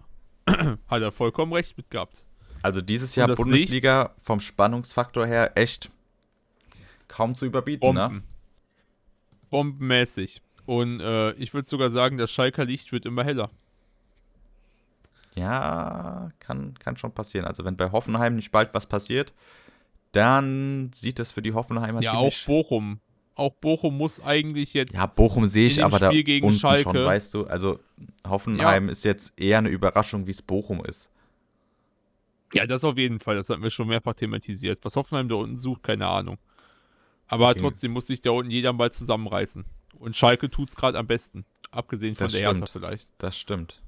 hat 0.46 1.02
er 1.02 1.12
vollkommen 1.12 1.52
recht 1.52 1.76
mit 1.76 1.90
gehabt. 1.90 2.24
Also 2.62 2.80
dieses 2.80 3.16
Jahr 3.16 3.28
Bundesliga 3.34 4.02
Licht, 4.02 4.14
vom 4.20 4.38
Spannungsfaktor 4.38 5.26
her 5.26 5.52
echt 5.56 5.90
kaum 7.08 7.34
zu 7.34 7.46
überbieten, 7.46 7.94
ne? 7.94 8.00
Bomben. 8.00 8.16
ne? 8.16 8.22
Bombenmäßig. 9.50 10.42
Und 10.64 11.00
äh, 11.00 11.32
ich 11.32 11.52
würde 11.54 11.68
sogar 11.68 11.90
sagen, 11.90 12.18
das 12.18 12.30
Schalker 12.30 12.64
Licht 12.64 12.92
wird 12.92 13.04
immer 13.04 13.24
heller. 13.24 13.50
Ja, 15.34 16.30
kann, 16.40 16.74
kann 16.78 16.96
schon 16.96 17.12
passieren. 17.12 17.46
Also 17.46 17.64
wenn 17.64 17.76
bei 17.76 17.90
Hoffenheim 17.90 18.36
nicht 18.36 18.52
bald 18.52 18.74
was 18.74 18.86
passiert, 18.86 19.32
dann 20.12 20.90
sieht 20.94 21.18
das 21.18 21.32
für 21.32 21.42
die 21.42 21.54
Hoffenheimer 21.54 22.02
ja, 22.02 22.10
ziemlich... 22.10 22.40
Ja, 22.40 22.44
auch 22.44 22.46
Bochum. 22.46 23.00
Auch 23.34 23.52
Bochum 23.54 23.96
muss 23.96 24.22
eigentlich 24.22 24.74
jetzt... 24.74 24.94
Ja, 24.94 25.06
Bochum 25.06 25.46
sehe 25.46 25.66
ich 25.66 25.82
aber 25.82 25.96
Spiel 25.96 26.40
da 26.40 26.46
unten 26.46 26.58
Schalke. 26.58 26.82
schon, 26.82 26.94
weißt 26.94 27.34
du. 27.34 27.46
Also 27.46 27.80
Hoffenheim 28.28 28.86
ja. 28.86 28.92
ist 28.92 29.04
jetzt 29.04 29.38
eher 29.38 29.58
eine 29.58 29.70
Überraschung, 29.70 30.26
wie 30.26 30.32
es 30.32 30.42
Bochum 30.42 30.84
ist. 30.84 31.10
Ja, 32.52 32.66
das 32.66 32.84
auf 32.84 32.98
jeden 32.98 33.20
Fall. 33.20 33.36
Das 33.36 33.48
hatten 33.48 33.62
wir 33.62 33.70
schon 33.70 33.88
mehrfach 33.88 34.12
thematisiert. 34.12 34.80
Was 34.82 34.96
Hoffenheim 34.96 35.28
da 35.28 35.36
unten 35.36 35.56
sucht, 35.56 35.82
keine 35.82 36.06
Ahnung. 36.06 36.36
Aber 37.26 37.48
okay. 37.48 37.60
trotzdem 37.60 37.92
muss 37.92 38.08
sich 38.08 38.20
da 38.20 38.32
unten 38.32 38.50
jeder 38.50 38.74
mal 38.74 38.92
zusammenreißen. 38.92 39.64
Und 39.98 40.14
Schalke 40.16 40.50
tut 40.50 40.68
es 40.68 40.76
gerade 40.76 40.98
am 40.98 41.06
besten. 41.06 41.46
Abgesehen 41.70 42.14
von 42.14 42.26
das 42.26 42.32
der 42.32 42.40
stimmt. 42.40 42.60
Hertha 42.60 42.70
vielleicht. 42.70 43.08
Das 43.16 43.38
stimmt. 43.38 43.80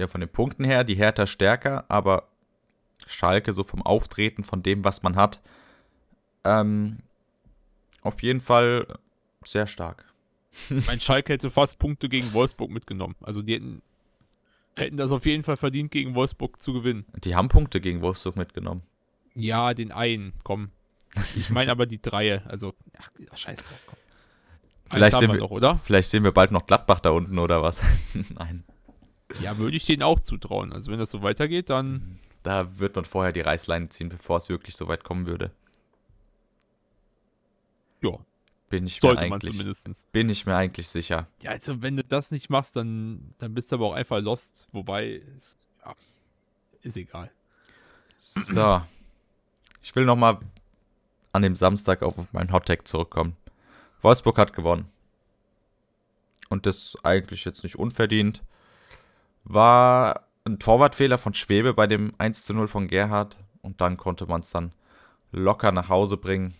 Ja, 0.00 0.08
von 0.08 0.20
den 0.20 0.30
Punkten 0.30 0.64
her, 0.64 0.82
die 0.82 0.94
Hertha 0.94 1.26
stärker, 1.26 1.84
aber 1.88 2.28
Schalke, 3.06 3.52
so 3.52 3.64
vom 3.64 3.82
Auftreten, 3.82 4.44
von 4.44 4.62
dem, 4.62 4.82
was 4.82 5.02
man 5.02 5.14
hat, 5.14 5.40
ähm, 6.44 7.00
auf 8.02 8.22
jeden 8.22 8.40
Fall 8.40 8.98
sehr 9.44 9.66
stark. 9.66 10.06
mein 10.86 11.00
Schalke 11.00 11.34
hätte 11.34 11.50
fast 11.50 11.78
Punkte 11.78 12.08
gegen 12.08 12.32
Wolfsburg 12.32 12.70
mitgenommen. 12.70 13.14
Also 13.20 13.42
die 13.42 13.54
hätten, 13.54 13.82
hätten 14.78 14.96
das 14.96 15.12
auf 15.12 15.26
jeden 15.26 15.42
Fall 15.42 15.58
verdient, 15.58 15.90
gegen 15.90 16.14
Wolfsburg 16.14 16.62
zu 16.62 16.72
gewinnen. 16.72 17.04
Die 17.22 17.34
haben 17.34 17.48
Punkte 17.48 17.80
gegen 17.80 18.00
Wolfsburg 18.00 18.36
mitgenommen. 18.36 18.82
Ja, 19.34 19.74
den 19.74 19.92
einen, 19.92 20.32
komm. 20.42 20.70
Ich 21.36 21.50
meine 21.50 21.70
aber 21.70 21.86
die 21.86 22.00
Dreie. 22.00 22.42
Also, 22.46 22.74
ach, 22.98 23.10
scheiß 23.34 23.64
drauf, 23.64 23.82
komm. 23.86 23.98
Vielleicht 24.90 25.18
sehen, 25.18 25.30
wir, 25.30 25.38
doch, 25.38 25.50
oder? 25.50 25.78
vielleicht 25.84 26.08
sehen 26.08 26.24
wir 26.24 26.32
bald 26.32 26.50
noch 26.50 26.66
Gladbach 26.66 27.00
da 27.00 27.10
unten 27.10 27.38
oder 27.38 27.62
was? 27.62 27.80
Nein. 28.34 28.64
Ja, 29.40 29.58
würde 29.58 29.76
ich 29.76 29.86
denen 29.86 30.02
auch 30.02 30.20
zutrauen. 30.20 30.72
Also 30.72 30.90
wenn 30.90 30.98
das 30.98 31.10
so 31.10 31.22
weitergeht, 31.22 31.70
dann 31.70 32.18
da 32.42 32.78
wird 32.78 32.96
man 32.96 33.04
vorher 33.04 33.32
die 33.32 33.40
Reißleine 33.40 33.88
ziehen, 33.90 34.08
bevor 34.08 34.38
es 34.38 34.48
wirklich 34.48 34.76
so 34.76 34.88
weit 34.88 35.04
kommen 35.04 35.26
würde. 35.26 35.52
Ja. 38.02 38.18
Bin 38.70 38.86
ich 38.86 39.00
Sollte 39.00 39.26
mir 39.26 39.34
eigentlich, 39.34 39.56
man 39.56 39.74
zumindest. 39.74 40.12
Bin 40.12 40.28
ich 40.28 40.46
mir 40.46 40.54
eigentlich 40.54 40.88
sicher. 40.88 41.26
Ja, 41.42 41.50
also 41.50 41.82
wenn 41.82 41.96
du 41.96 42.04
das 42.04 42.30
nicht 42.30 42.50
machst, 42.50 42.76
dann, 42.76 43.34
dann 43.38 43.52
bist 43.52 43.72
du 43.72 43.76
aber 43.76 43.86
auch 43.86 43.94
einfach 43.94 44.20
lost. 44.20 44.68
Wobei, 44.72 45.22
ja, 45.84 45.94
ist 46.82 46.96
egal. 46.96 47.30
So. 48.18 48.82
Ich 49.82 49.94
will 49.96 50.04
nochmal 50.04 50.38
an 51.32 51.42
dem 51.42 51.56
Samstag 51.56 52.02
auf 52.02 52.32
meinen 52.32 52.52
Hottag 52.52 52.86
zurückkommen. 52.86 53.36
Wolfsburg 54.02 54.38
hat 54.38 54.52
gewonnen. 54.52 54.88
Und 56.48 56.66
das 56.66 56.96
eigentlich 57.02 57.44
jetzt 57.44 57.64
nicht 57.64 57.76
unverdient. 57.76 58.42
War 59.44 60.26
ein 60.44 60.58
Torwartfehler 60.58 61.18
von 61.18 61.34
Schwebe 61.34 61.74
bei 61.74 61.86
dem 61.86 62.12
1 62.18 62.44
zu 62.44 62.54
0 62.54 62.68
von 62.68 62.88
Gerhard 62.88 63.36
und 63.62 63.80
dann 63.80 63.96
konnte 63.96 64.26
man 64.26 64.40
es 64.40 64.50
dann 64.50 64.72
locker 65.32 65.72
nach 65.72 65.88
Hause 65.88 66.16
bringen. 66.16 66.54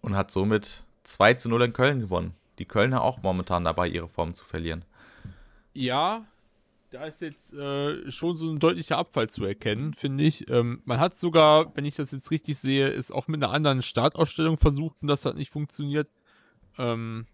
Und 0.00 0.16
hat 0.16 0.30
somit 0.30 0.84
2 1.04 1.34
zu 1.34 1.48
0 1.48 1.62
in 1.62 1.72
Köln 1.72 2.00
gewonnen. 2.00 2.34
Die 2.58 2.64
Kölner 2.64 3.02
auch 3.02 3.22
momentan 3.22 3.64
dabei, 3.64 3.88
ihre 3.88 4.08
Form 4.08 4.34
zu 4.34 4.44
verlieren. 4.44 4.84
Ja, 5.74 6.26
da 6.90 7.04
ist 7.04 7.20
jetzt 7.20 7.52
äh, 7.52 8.10
schon 8.10 8.36
so 8.36 8.50
ein 8.50 8.58
deutlicher 8.58 8.96
Abfall 8.96 9.28
zu 9.28 9.44
erkennen, 9.44 9.92
finde 9.94 10.24
ich. 10.24 10.48
Ähm, 10.48 10.80
man 10.84 10.98
hat 10.98 11.16
sogar, 11.16 11.76
wenn 11.76 11.84
ich 11.84 11.96
das 11.96 12.12
jetzt 12.12 12.30
richtig 12.30 12.58
sehe, 12.58 12.88
ist 12.88 13.10
auch 13.10 13.28
mit 13.28 13.42
einer 13.42 13.52
anderen 13.52 13.82
Startausstellung 13.82 14.56
versucht 14.56 15.02
und 15.02 15.08
das 15.08 15.24
hat 15.24 15.36
nicht 15.36 15.52
funktioniert. 15.52 16.08
Ähm, 16.78 17.26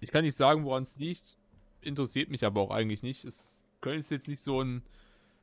ich 0.00 0.10
kann 0.10 0.24
nicht 0.24 0.36
sagen, 0.36 0.64
woran 0.64 0.82
es 0.82 0.98
liegt. 0.98 1.36
Interessiert 1.86 2.30
mich 2.30 2.44
aber 2.44 2.60
auch 2.60 2.70
eigentlich 2.70 3.02
nicht. 3.02 3.24
Es, 3.24 3.60
Köln 3.80 4.00
ist 4.00 4.10
jetzt 4.10 4.28
nicht 4.28 4.40
so 4.40 4.62
ein, 4.62 4.82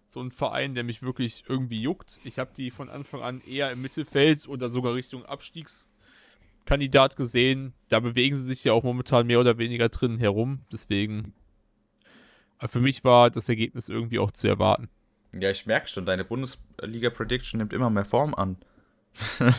so 0.07 0.21
ein 0.21 0.31
Verein, 0.31 0.75
der 0.75 0.83
mich 0.83 1.01
wirklich 1.01 1.43
irgendwie 1.47 1.81
juckt. 1.81 2.19
Ich 2.23 2.37
habe 2.39 2.51
die 2.55 2.71
von 2.71 2.89
Anfang 2.89 3.21
an 3.21 3.41
eher 3.41 3.71
im 3.71 3.81
Mittelfeld 3.81 4.47
oder 4.47 4.69
sogar 4.69 4.93
Richtung 4.93 5.25
Abstiegskandidat 5.25 7.15
gesehen. 7.15 7.73
Da 7.89 7.99
bewegen 7.99 8.35
sie 8.35 8.43
sich 8.43 8.63
ja 8.63 8.73
auch 8.73 8.83
momentan 8.83 9.27
mehr 9.27 9.39
oder 9.39 9.57
weniger 9.57 9.89
drin 9.89 10.19
herum. 10.19 10.59
Deswegen 10.71 11.33
für 12.67 12.79
mich 12.79 13.03
war 13.03 13.29
das 13.29 13.49
Ergebnis 13.49 13.89
irgendwie 13.89 14.19
auch 14.19 14.31
zu 14.31 14.47
erwarten. 14.47 14.89
Ja, 15.33 15.49
ich 15.49 15.65
merke 15.65 15.87
schon, 15.87 16.05
deine 16.05 16.23
Bundesliga-Prediction 16.23 17.57
nimmt 17.57 17.73
immer 17.73 17.89
mehr 17.89 18.05
Form 18.05 18.35
an. 18.35 18.57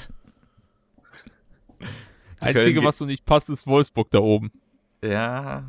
Einzige, 2.40 2.84
was 2.84 2.98
so 2.98 3.06
nicht 3.06 3.24
passt, 3.24 3.50
ist 3.50 3.66
Wolfsburg 3.66 4.10
da 4.10 4.20
oben. 4.20 4.52
Ja, 5.02 5.64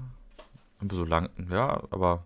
so 0.90 1.04
lang, 1.04 1.30
ja, 1.50 1.84
aber 1.90 2.26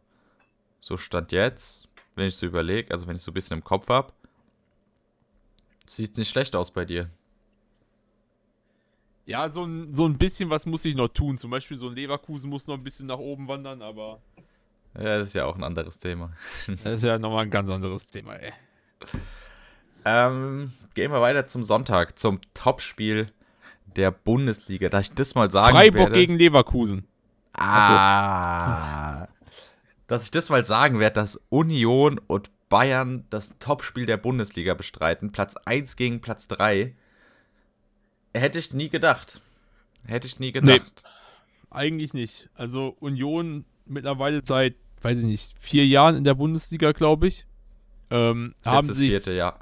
so 0.81 0.97
stand 0.97 1.31
jetzt, 1.31 1.89
wenn 2.15 2.27
ich 2.27 2.35
so 2.35 2.45
überlege, 2.45 2.91
also 2.91 3.07
wenn 3.07 3.15
ich 3.15 3.21
so 3.21 3.31
ein 3.31 3.33
bisschen 3.33 3.57
im 3.57 3.63
Kopf 3.63 3.89
habe, 3.89 4.13
sieht 5.85 6.11
es 6.11 6.17
nicht 6.17 6.29
schlecht 6.29 6.55
aus 6.55 6.71
bei 6.71 6.85
dir. 6.85 7.09
Ja, 9.25 9.47
so 9.47 9.63
ein, 9.63 9.93
so 9.93 10.07
ein 10.07 10.17
bisschen 10.17 10.49
was 10.49 10.65
muss 10.65 10.85
ich 10.85 10.95
noch 10.95 11.09
tun. 11.09 11.37
Zum 11.37 11.51
Beispiel 11.51 11.77
so 11.77 11.87
ein 11.87 11.95
Leverkusen 11.95 12.49
muss 12.49 12.65
noch 12.65 12.75
ein 12.75 12.83
bisschen 12.83 13.05
nach 13.05 13.19
oben 13.19 13.47
wandern, 13.47 13.81
aber 13.81 14.21
ja, 14.95 15.19
das 15.19 15.29
ist 15.29 15.33
ja 15.35 15.45
auch 15.45 15.55
ein 15.55 15.63
anderes 15.63 15.99
Thema. 15.99 16.31
Das 16.67 16.95
ist 16.95 17.03
ja 17.03 17.19
nochmal 17.19 17.43
ein 17.43 17.51
ganz 17.51 17.69
anderes 17.69 18.07
Thema, 18.07 18.33
ey. 18.35 18.51
Ähm, 20.05 20.71
gehen 20.95 21.11
wir 21.11 21.21
weiter 21.21 21.45
zum 21.45 21.63
Sonntag, 21.63 22.17
zum 22.17 22.39
Topspiel 22.53 23.31
der 23.95 24.11
Bundesliga. 24.11 24.89
Da 24.89 24.99
ich 25.01 25.13
das 25.13 25.35
mal 25.35 25.51
sagen 25.51 25.75
Freiburg 25.75 25.99
werde, 25.99 26.11
gegen 26.13 26.37
Leverkusen. 26.37 27.05
Ah. 27.59 29.27
Dass 30.07 30.23
ich 30.23 30.31
das 30.31 30.49
mal 30.49 30.65
sagen 30.65 30.99
werde, 30.99 31.15
dass 31.15 31.41
Union 31.49 32.19
und 32.27 32.49
Bayern 32.69 33.25
das 33.29 33.53
Topspiel 33.59 34.05
der 34.05 34.17
Bundesliga 34.17 34.73
bestreiten. 34.73 35.31
Platz 35.31 35.55
1 35.57 35.95
gegen 35.95 36.21
Platz 36.21 36.47
3. 36.47 36.95
Hätte 38.35 38.59
ich 38.59 38.73
nie 38.73 38.89
gedacht. 38.89 39.41
Hätte 40.05 40.27
ich 40.27 40.39
nie 40.39 40.51
gedacht. 40.51 40.91
Nee, 40.95 41.09
eigentlich 41.71 42.13
nicht. 42.13 42.49
Also 42.53 42.95
Union 42.99 43.65
mittlerweile 43.85 44.41
seit, 44.43 44.75
weiß 45.01 45.19
ich 45.19 45.25
nicht, 45.25 45.53
vier 45.59 45.85
Jahren 45.85 46.15
in 46.15 46.23
der 46.23 46.35
Bundesliga, 46.35 46.91
glaube 46.91 47.27
ich. 47.27 47.45
Ähm, 48.11 48.55
haben 48.65 48.91
sich, 48.93 49.09
vierte, 49.09 49.33
ja. 49.33 49.59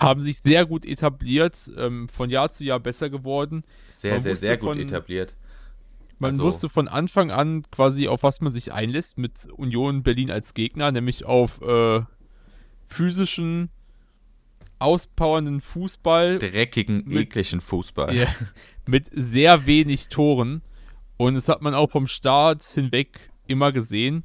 haben 0.00 0.22
sich 0.22 0.38
sehr 0.38 0.66
gut 0.66 0.84
etabliert, 0.84 1.70
ähm, 1.76 2.08
von 2.08 2.30
Jahr 2.30 2.52
zu 2.52 2.64
Jahr 2.64 2.78
besser 2.78 3.10
geworden. 3.10 3.64
Sehr, 3.90 4.14
man 4.14 4.22
sehr, 4.22 4.36
sehr 4.36 4.56
gut 4.56 4.74
von, 4.74 4.80
etabliert. 4.80 5.34
Man 6.18 6.30
also. 6.30 6.44
wusste 6.44 6.68
von 6.68 6.88
Anfang 6.88 7.30
an 7.30 7.64
quasi, 7.70 8.08
auf 8.08 8.22
was 8.22 8.40
man 8.40 8.50
sich 8.50 8.72
einlässt 8.72 9.18
mit 9.18 9.48
Union 9.52 10.02
Berlin 10.02 10.30
als 10.30 10.54
Gegner, 10.54 10.90
nämlich 10.90 11.26
auf 11.26 11.60
äh, 11.60 12.02
physischen, 12.86 13.70
auspowernden 14.78 15.60
Fußball. 15.60 16.38
Dreckigen, 16.38 17.04
mit, 17.06 17.34
ekligen 17.36 17.60
Fußball. 17.60 18.14
Yeah, 18.14 18.34
mit 18.86 19.08
sehr 19.12 19.66
wenig 19.66 20.08
Toren. 20.08 20.62
Und 21.18 21.34
das 21.34 21.48
hat 21.48 21.62
man 21.62 21.74
auch 21.74 21.90
vom 21.90 22.06
Start 22.06 22.64
hinweg 22.64 23.30
immer 23.46 23.72
gesehen. 23.72 24.24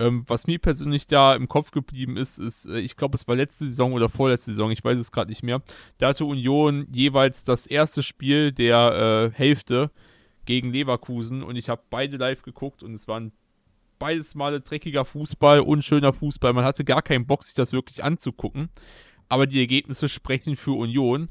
Ähm, 0.00 0.24
was 0.26 0.48
mir 0.48 0.58
persönlich 0.58 1.06
da 1.06 1.36
im 1.36 1.48
Kopf 1.48 1.70
geblieben 1.70 2.16
ist, 2.16 2.38
ist, 2.38 2.66
äh, 2.66 2.80
ich 2.80 2.96
glaube, 2.96 3.16
es 3.16 3.28
war 3.28 3.36
letzte 3.36 3.66
Saison 3.66 3.92
oder 3.92 4.08
vorletzte 4.08 4.50
Saison, 4.50 4.72
ich 4.72 4.82
weiß 4.82 4.98
es 4.98 5.12
gerade 5.12 5.30
nicht 5.30 5.44
mehr. 5.44 5.62
Da 5.98 6.08
hatte 6.08 6.24
Union 6.24 6.88
jeweils 6.92 7.44
das 7.44 7.66
erste 7.66 8.02
Spiel 8.02 8.50
der 8.50 9.30
äh, 9.32 9.36
Hälfte 9.36 9.92
gegen 10.46 10.72
Leverkusen 10.72 11.42
und 11.42 11.56
ich 11.56 11.68
habe 11.68 11.82
beide 11.90 12.16
live 12.16 12.42
geguckt 12.42 12.82
und 12.82 12.94
es 12.94 13.08
waren 13.08 13.32
beides 13.98 14.34
Male 14.34 14.60
dreckiger 14.60 15.04
Fußball, 15.04 15.60
unschöner 15.60 16.12
Fußball. 16.12 16.52
Man 16.52 16.64
hatte 16.64 16.84
gar 16.84 17.02
keinen 17.02 17.26
Bock, 17.26 17.44
sich 17.44 17.54
das 17.54 17.72
wirklich 17.72 18.02
anzugucken. 18.02 18.68
Aber 19.28 19.46
die 19.46 19.60
Ergebnisse 19.60 20.08
sprechen 20.08 20.56
für 20.56 20.72
Union 20.72 21.30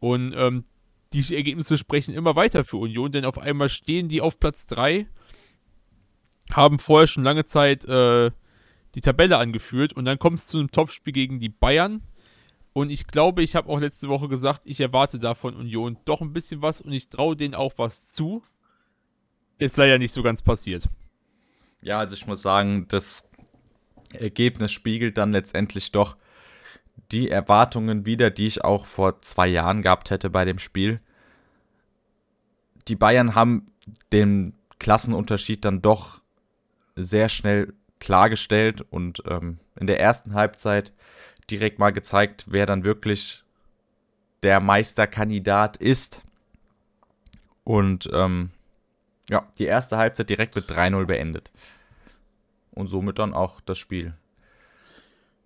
und 0.00 0.34
ähm, 0.36 0.64
die 1.12 1.34
Ergebnisse 1.34 1.78
sprechen 1.78 2.14
immer 2.14 2.36
weiter 2.36 2.64
für 2.64 2.76
Union, 2.76 3.12
denn 3.12 3.24
auf 3.24 3.38
einmal 3.38 3.68
stehen 3.68 4.08
die 4.08 4.20
auf 4.20 4.40
Platz 4.40 4.66
3 4.66 5.06
haben 6.52 6.78
vorher 6.78 7.06
schon 7.06 7.24
lange 7.24 7.44
Zeit 7.44 7.84
äh, 7.84 8.30
die 8.94 9.00
Tabelle 9.00 9.38
angeführt 9.38 9.92
und 9.92 10.04
dann 10.04 10.18
kommt 10.18 10.38
es 10.38 10.46
zu 10.46 10.58
einem 10.58 10.70
Topspiel 10.70 11.12
gegen 11.12 11.40
die 11.40 11.48
Bayern. 11.48 12.02
Und 12.72 12.90
ich 12.90 13.06
glaube, 13.06 13.42
ich 13.42 13.56
habe 13.56 13.68
auch 13.68 13.80
letzte 13.80 14.08
Woche 14.08 14.28
gesagt, 14.28 14.62
ich 14.64 14.80
erwarte 14.80 15.18
da 15.18 15.34
von 15.34 15.54
Union 15.54 15.98
doch 16.04 16.20
ein 16.20 16.32
bisschen 16.32 16.62
was 16.62 16.80
und 16.80 16.92
ich 16.92 17.08
traue 17.08 17.36
denen 17.36 17.54
auch 17.54 17.72
was 17.76 18.12
zu. 18.12 18.42
Es 19.58 19.74
sei 19.74 19.88
ja 19.88 19.98
nicht 19.98 20.12
so 20.12 20.22
ganz 20.22 20.42
passiert. 20.42 20.88
Ja, 21.80 21.98
also 21.98 22.14
ich 22.14 22.26
muss 22.26 22.42
sagen, 22.42 22.86
das 22.88 23.24
Ergebnis 24.12 24.72
spiegelt 24.72 25.18
dann 25.18 25.32
letztendlich 25.32 25.92
doch 25.92 26.16
die 27.10 27.30
Erwartungen 27.30 28.06
wider, 28.06 28.30
die 28.30 28.46
ich 28.46 28.64
auch 28.64 28.86
vor 28.86 29.22
zwei 29.22 29.48
Jahren 29.48 29.82
gehabt 29.82 30.10
hätte 30.10 30.30
bei 30.30 30.44
dem 30.44 30.58
Spiel. 30.58 31.00
Die 32.88 32.96
Bayern 32.96 33.34
haben 33.34 33.72
den 34.12 34.54
Klassenunterschied 34.78 35.64
dann 35.64 35.82
doch 35.82 36.20
sehr 36.96 37.28
schnell 37.28 37.74
klargestellt 38.00 38.82
und 38.90 39.22
ähm, 39.26 39.58
in 39.78 39.86
der 39.86 40.00
ersten 40.00 40.34
Halbzeit 40.34 40.92
direkt 41.50 41.78
mal 41.78 41.90
gezeigt, 41.90 42.46
wer 42.48 42.66
dann 42.66 42.84
wirklich 42.84 43.42
der 44.42 44.60
Meisterkandidat 44.60 45.76
ist. 45.76 46.22
Und 47.64 48.08
ähm, 48.12 48.50
ja, 49.28 49.46
die 49.58 49.64
erste 49.64 49.96
Halbzeit 49.96 50.30
direkt 50.30 50.54
mit 50.54 50.70
3-0 50.70 51.04
beendet. 51.06 51.52
Und 52.72 52.86
somit 52.86 53.18
dann 53.18 53.34
auch 53.34 53.60
das 53.60 53.78
Spiel. 53.78 54.14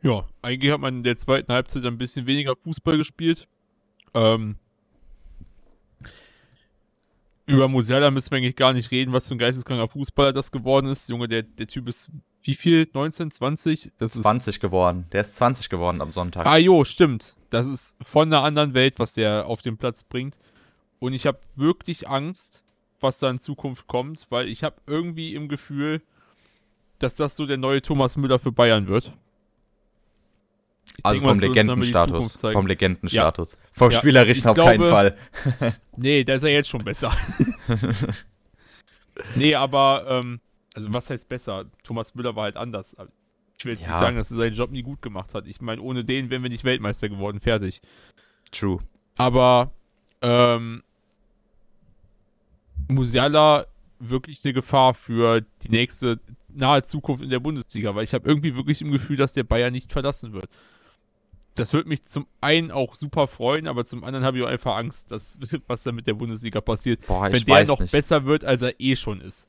Ja, 0.03 0.27
eigentlich 0.43 0.73
hat 0.73 0.81
man 0.81 0.99
in 0.99 1.05
der 1.05 1.17
zweiten 1.17 1.53
Halbzeit 1.53 1.85
ein 1.85 1.99
bisschen 1.99 2.27
weniger 2.27 2.57
Fußball 2.57 2.97
gespielt. 2.97 3.47
Ähm, 4.15 4.57
über 7.47 7.69
Musiala 7.69 8.11
müssen 8.11 8.31
wir 8.31 8.39
eigentlich 8.39 8.57
gar 8.57 8.73
nicht 8.73 8.91
reden, 8.91 9.13
was 9.13 9.29
für 9.29 9.35
ein 9.35 9.39
geisteskranker 9.39 9.89
Fußballer 9.89 10.33
das 10.33 10.51
geworden 10.51 10.87
ist. 10.87 11.09
Junge, 11.09 11.29
der, 11.29 11.43
der 11.43 11.67
Typ 11.67 11.89
ist 11.89 12.11
wie 12.43 12.55
viel? 12.55 12.89
19, 12.93 13.31
20? 13.31 13.93
Das 13.99 14.17
ist 14.17 14.23
20 14.23 14.61
geworden. 14.61 15.07
Der 15.13 15.21
ist 15.21 15.37
20 15.37 15.69
geworden 15.69 16.01
am 16.01 16.13
Sonntag. 16.13 16.47
Ah 16.47 16.57
jo, 16.57 16.85
stimmt. 16.85 17.35
Das 17.51 17.67
ist 17.67 17.97
von 18.01 18.29
einer 18.29 18.43
anderen 18.43 18.75
Welt, 18.75 18.99
was 18.99 19.15
der 19.15 19.47
auf 19.47 19.63
den 19.63 19.77
Platz 19.77 20.03
bringt. 20.03 20.39
Und 20.99 21.13
ich 21.13 21.27
habe 21.27 21.39
wirklich 21.55 22.09
Angst, 22.09 22.65
was 23.01 23.19
da 23.19 23.31
in 23.31 23.39
Zukunft 23.39 23.87
kommt, 23.87 24.27
weil 24.31 24.49
ich 24.49 24.65
habe 24.65 24.77
irgendwie 24.87 25.35
im 25.35 25.49
Gefühl, 25.49 26.01
dass 26.99 27.17
das 27.17 27.37
so 27.37 27.47
der 27.47 27.57
neue 27.57 27.83
Thomas 27.83 28.17
Müller 28.17 28.39
für 28.39 28.53
Bayern 28.53 28.87
wird. 28.87 29.13
Also 31.03 31.23
vom 31.23 31.41
Legendenstatus. 31.41 32.41
Vom 32.41 32.67
Legendenstatus. 32.67 33.53
Ja. 33.53 33.59
Vom 33.73 33.91
ja, 33.91 33.99
Spielerischen 33.99 34.49
auf 34.49 34.55
glaube, 34.55 34.71
keinen 34.71 34.89
Fall. 34.89 35.17
nee, 35.97 36.25
da 36.25 36.35
ist 36.35 36.43
er 36.43 36.51
jetzt 36.51 36.69
schon 36.69 36.85
besser. 36.85 37.13
nee, 39.35 39.55
aber, 39.55 40.07
ähm, 40.09 40.41
also 40.75 40.93
was 40.93 41.11
heißt 41.11 41.29
besser? 41.29 41.67
Thomas 41.83 42.15
Müller 42.15 42.37
war 42.37 42.45
halt 42.45 42.57
anders. 42.57 42.97
Ich 43.59 43.65
will 43.65 43.73
jetzt 43.73 43.83
ja. 43.83 43.91
nicht 43.91 43.99
sagen, 43.99 44.17
dass 44.17 44.31
er 44.31 44.37
seinen 44.37 44.55
Job 44.55 44.71
nie 44.71 44.83
gut 44.83 45.03
gemacht 45.03 45.35
hat. 45.35 45.47
Ich 45.47 45.61
meine, 45.61 45.81
ohne 45.83 46.05
den 46.05 46.31
wären 46.31 46.43
wir 46.43 46.51
nicht 46.51 46.65
Weltmeister 46.65 47.09
geworden. 47.09 47.41
Fertig. 47.41 47.81
True. 48.51 48.79
Aber, 49.17 49.73
ähm, 50.21 50.83
Musiala 52.89 53.67
wirklich 53.99 54.45
eine 54.45 54.53
Gefahr 54.53 54.95
für 54.95 55.43
die 55.63 55.69
nächste 55.69 56.19
nahe 56.49 56.83
Zukunft 56.83 57.23
in 57.23 57.31
der 57.31 57.39
Bundesliga, 57.39 57.95
weil 57.95 58.05
ich 58.05 58.15
habe 58.15 58.29
irgendwie 58.29 58.57
wirklich 58.57 58.83
im 58.83 58.91
Gefühl, 58.91 59.17
dass 59.17 59.33
der 59.33 59.45
Bayern 59.45 59.73
nicht 59.73 59.93
verlassen 59.93 60.33
wird 60.33 60.51
das 61.55 61.73
würde 61.73 61.89
mich 61.89 62.05
zum 62.05 62.27
einen 62.41 62.71
auch 62.71 62.95
super 62.95 63.27
freuen, 63.27 63.67
aber 63.67 63.85
zum 63.85 64.05
anderen 64.05 64.25
habe 64.25 64.39
ich 64.39 64.45
auch 64.45 64.49
einfach 64.49 64.77
Angst, 64.77 65.11
dass, 65.11 65.39
was 65.67 65.83
da 65.83 65.93
mit 65.93 66.07
der 66.07 66.15
Bundesliga 66.15 66.61
passiert. 66.61 67.07
Boah, 67.07 67.31
wenn 67.31 67.45
der 67.45 67.67
noch 67.67 67.81
nicht. 67.81 67.93
besser 67.93 68.25
wird, 68.25 68.45
als 68.45 68.63
er 68.63 68.79
eh 68.81 68.97
schon 68.97 69.21
ist. 69.21 69.47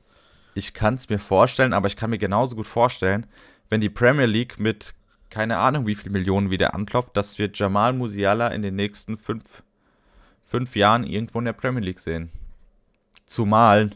Ich 0.55 0.73
kann 0.73 0.95
es 0.95 1.09
mir 1.09 1.19
vorstellen, 1.19 1.73
aber 1.73 1.87
ich 1.87 1.95
kann 1.95 2.09
mir 2.09 2.17
genauso 2.17 2.55
gut 2.55 2.67
vorstellen, 2.67 3.25
wenn 3.69 3.81
die 3.81 3.89
Premier 3.89 4.25
League 4.25 4.59
mit 4.59 4.93
keine 5.29 5.57
Ahnung 5.57 5.87
wie 5.87 5.95
viel 5.95 6.11
Millionen 6.11 6.51
wieder 6.51 6.75
anklopft, 6.75 7.17
dass 7.17 7.39
wir 7.39 7.49
Jamal 7.51 7.93
Musiala 7.93 8.49
in 8.49 8.61
den 8.61 8.75
nächsten 8.75 9.17
fünf, 9.17 9.63
fünf 10.45 10.75
Jahren 10.75 11.03
irgendwo 11.03 11.39
in 11.39 11.45
der 11.45 11.53
Premier 11.53 11.81
League 11.81 11.99
sehen. 11.99 12.29
Zumal, 13.25 13.89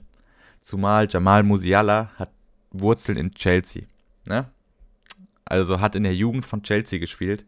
zumal 0.61 1.07
Jamal 1.07 1.43
Musiala 1.43 2.09
hat 2.15 2.31
Wurzeln 2.71 3.19
in 3.19 3.29
Chelsea. 3.31 3.83
Ne? 4.25 4.49
Also 5.45 5.79
hat 5.79 5.95
in 5.95 6.03
der 6.03 6.15
Jugend 6.15 6.43
von 6.43 6.63
Chelsea 6.63 6.97
gespielt 6.97 7.45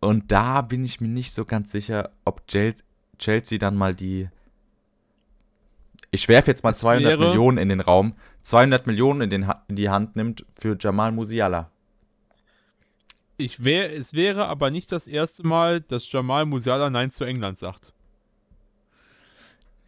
und 0.00 0.30
da 0.30 0.62
bin 0.62 0.84
ich 0.84 1.00
mir 1.00 1.08
nicht 1.08 1.32
so 1.32 1.44
ganz 1.44 1.72
sicher, 1.72 2.10
ob 2.24 2.46
Chelsea 2.46 3.58
dann 3.58 3.76
mal 3.76 3.94
die. 3.94 4.28
Ich 6.10 6.28
werfe 6.28 6.50
jetzt 6.50 6.64
mal 6.64 6.70
Es 6.72 6.78
200 6.80 7.12
wäre- 7.18 7.28
Millionen 7.28 7.58
in 7.58 7.68
den 7.68 7.80
Raum. 7.80 8.14
200 8.42 8.86
Millionen 8.86 9.20
in, 9.22 9.30
den, 9.30 9.46
Ha- 9.46 9.64
in 9.68 9.76
die 9.76 9.90
Hand 9.90 10.16
nimmt 10.16 10.44
für 10.50 10.76
Jamal 10.80 11.12
Musiala. 11.12 11.70
Ich 13.36 13.62
wär, 13.62 13.94
es 13.94 14.14
wäre 14.14 14.46
aber 14.48 14.70
nicht 14.70 14.90
das 14.90 15.06
erste 15.06 15.46
Mal, 15.46 15.80
dass 15.80 16.10
Jamal 16.10 16.44
Musiala 16.46 16.90
Nein 16.90 17.10
zu 17.10 17.24
England 17.24 17.58
sagt. 17.58 17.92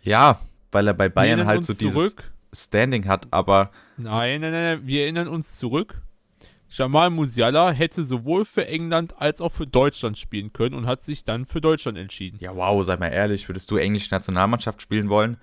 Ja, 0.03 0.39
weil 0.73 0.87
er 0.87 0.95
bei 0.95 1.09
Bayern 1.09 1.47
halt 1.47 1.65
so 1.65 1.73
dieses 1.75 1.93
zurück. 1.95 2.33
Standing 2.55 3.07
hat, 3.07 3.29
aber 3.31 3.71
Nein, 3.97 4.41
nein, 4.41 4.53
nein, 4.53 4.65
nein, 4.79 4.87
wir 4.87 5.03
erinnern 5.03 5.29
uns 5.29 5.59
zurück. 5.59 6.03
Jamal 6.69 7.11
Musiala 7.11 7.71
hätte 7.73 8.05
sowohl 8.05 8.45
für 8.45 8.67
England 8.67 9.21
als 9.21 9.41
auch 9.41 9.51
für 9.53 9.67
Deutschland 9.67 10.19
spielen 10.19 10.53
können 10.53 10.75
und 10.75 10.87
hat 10.87 11.01
sich 11.01 11.25
dann 11.25 11.45
für 11.45 11.61
Deutschland 11.61 11.99
entschieden. 11.99 12.39
ja, 12.41 12.55
wow, 12.55 12.85
sei 12.85 12.97
mal 12.97 13.09
ehrlich, 13.09 13.49
würdest 13.49 13.71
du 13.71 13.77
englische 13.77 14.13
Nationalmannschaft 14.15 14.81
spielen 14.83 15.09
wollen? 15.09 15.37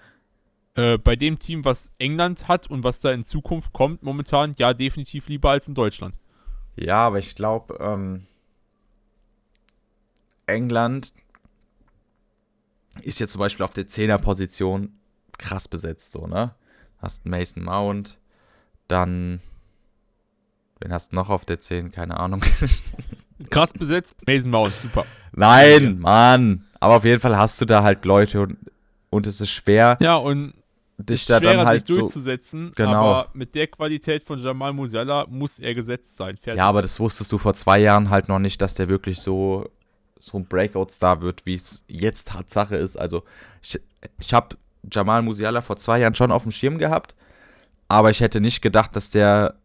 Äh, 0.78 1.00
bei 1.00 1.16
dem 1.16 1.40
Team, 1.40 1.66
was 1.66 1.92
England 1.98 2.48
hat 2.48 2.70
und 2.70 2.84
was 2.84 3.02
da 3.02 3.12
in 3.12 3.24
Zukunft 3.24 3.74
kommt, 3.74 4.04
momentan, 4.04 4.54
ja, 4.60 4.76
definitiv 4.76 5.28
lieber 5.28 5.50
als 5.50 5.68
in 5.68 5.74
Deutschland. 5.74 6.16
Ja, 6.76 7.08
aber 7.08 7.18
ich 7.18 7.36
glaube, 7.36 7.76
ähm, 7.80 8.28
England 10.46 11.14
ist 13.02 13.20
jetzt 13.20 13.32
zum 13.32 13.40
Beispiel 13.40 13.64
auf 13.66 13.74
der 13.74 13.88
Zehnerposition 13.88 15.00
krass 15.40 15.68
besetzt, 15.68 16.12
so, 16.12 16.28
ne? 16.28 16.54
Hast 17.00 17.26
Mason 17.26 17.64
Mount, 17.64 18.20
dann, 18.88 19.42
wen 20.80 20.94
hast 20.94 21.12
du 21.12 21.16
noch 21.16 21.30
auf 21.30 21.44
der 21.44 21.60
10? 21.60 21.92
Keine 21.92 22.20
Ahnung. 22.20 22.42
Krass 23.50 23.74
besetzt, 23.74 24.26
Mason 24.28 24.52
Mount, 24.52 24.74
super. 24.74 25.08
Nein, 25.32 25.98
Mann. 26.00 26.68
Aber 26.80 26.98
auf 26.98 27.06
jeden 27.06 27.20
Fall 27.20 27.36
hast 27.36 27.60
du 27.62 27.66
da 27.66 27.82
halt 27.82 28.06
Leute 28.06 28.42
und, 28.42 28.58
und 29.10 29.26
es 29.26 29.42
ist 29.42 29.50
schwer, 29.50 29.98
Ja, 30.00 30.18
und 30.18 30.54
dich 30.98 31.22
ist 31.22 31.30
da 31.30 31.40
schwerer, 31.40 31.58
dann 31.58 31.68
halt 31.68 31.88
sich 31.88 31.96
so. 31.96 32.02
durchzusetzen, 32.02 32.72
Genau. 32.76 32.92
aber 32.92 33.30
mit 33.34 33.54
der 33.56 33.68
Qualität 33.68 34.24
von 34.24 34.40
Jamal 34.40 34.74
Musiala 34.74 35.28
muss 35.30 35.60
er 35.60 35.74
gesetzt 35.74 36.18
sein. 36.18 36.38
Fertig. 36.38 36.58
Ja, 36.58 36.68
aber 36.68 36.82
das 36.82 37.00
wusstest 37.00 37.32
du 37.32 37.38
vor 37.38 37.54
zwei 37.54 37.80
Jahren 37.80 38.10
halt 38.10 38.28
noch 38.28 38.40
nicht, 38.40 38.62
dass 38.62 38.74
der 38.74 38.90
wirklich 38.90 39.20
so, 39.22 39.70
so 40.20 40.38
ein 40.38 40.46
Breakout-Star 40.46 41.22
wird, 41.22 41.46
wie 41.46 41.54
es 41.54 41.84
jetzt 41.88 42.30
Tatsache 42.30 42.76
ist. 42.76 42.98
Also, 42.98 43.24
ich, 43.62 43.80
ich 44.20 44.34
habe 44.34 44.58
Jamal 44.92 45.22
Musiala 45.22 45.62
vor 45.62 45.78
zwei 45.78 46.00
Jahren 46.00 46.16
schon 46.16 46.32
auf 46.32 46.44
dem 46.44 46.52
Schirm 46.52 46.78
gehabt, 46.78 47.16
aber 47.88 48.10
ich 48.10 48.20
hätte 48.22 48.42
nicht 48.42 48.62
gedacht, 48.62 48.96
dass 48.96 49.10
der 49.12 49.56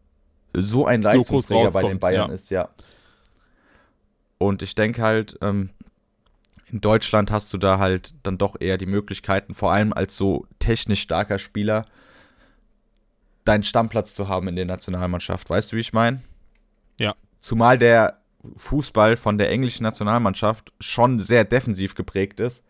so 0.55 0.87
ein 0.87 1.01
Leistungsträger 1.01 1.71
bei 1.71 1.83
den 1.83 1.99
Bayern 1.99 2.29
ja. 2.29 2.35
ist, 2.35 2.51
ja. 2.51 2.69
Und 4.39 4.61
ich 4.61 4.75
denke 4.75 5.03
halt, 5.03 5.39
ähm, 5.41 5.71
in 6.73 6.81
Deutschland 6.81 7.31
hast 7.31 7.53
du 7.53 7.59
da 7.59 7.79
halt 7.79 8.15
dann 8.23 8.39
doch 8.39 8.57
eher 8.59 8.79
die 8.79 8.87
Möglichkeiten, 8.87 9.55
vor 9.55 9.73
allem 9.73 9.93
als 9.93 10.17
so 10.17 10.47
technisch 10.59 11.03
starker 11.03 11.39
Spieler, 11.39 11.85
deinen 13.45 13.63
Stammplatz 13.63 14.15
zu 14.15 14.29
haben 14.29 14.49
in 14.49 14.57
der 14.57 14.65
Nationalmannschaft. 14.65 15.51
Weißt 15.51 15.73
du, 15.73 15.77
wie 15.77 15.81
ich 15.81 15.93
meine? 15.93 16.23
Ja. 16.99 17.13
Zumal 17.41 17.77
der 17.77 18.23
Fußball 18.57 19.17
von 19.17 19.37
der 19.37 19.51
englischen 19.51 19.83
Nationalmannschaft 19.83 20.73
schon 20.81 21.19
sehr 21.19 21.45
defensiv 21.45 21.95
geprägt 21.95 22.41
ist, 22.41 22.65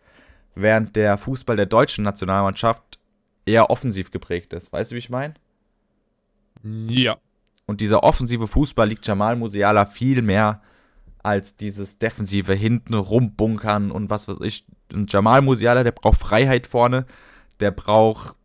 während 0.53 0.95
der 0.95 1.17
Fußball 1.17 1.55
der 1.55 1.65
deutschen 1.65 2.03
Nationalmannschaft 2.03 2.99
eher 3.45 3.69
offensiv 3.69 4.11
geprägt 4.11 4.51
ist. 4.53 4.73
Weißt 4.73 4.91
du, 4.91 4.95
wie 4.95 4.99
ich 4.99 5.09
meine? 5.09 5.35
ja. 6.63 7.17
Und 7.65 7.79
dieser 7.79 8.03
offensive 8.03 8.47
Fußball 8.47 8.89
liegt 8.89 9.07
Jamal 9.07 9.37
Musiala 9.37 9.85
viel 9.85 10.21
mehr 10.21 10.61
als 11.23 11.55
dieses 11.55 11.97
defensive 11.97 12.53
hinten 12.53 12.93
rumbunkern 12.93 13.91
und 13.91 14.09
was 14.09 14.27
weiß 14.27 14.37
ich. 14.41 14.65
Und 14.93 15.11
Jamal 15.11 15.41
Musiala, 15.41 15.83
der 15.83 15.93
braucht 15.93 16.19
Freiheit 16.19 16.67
vorne, 16.67 17.05
der 17.59 17.71
braucht 17.71 18.35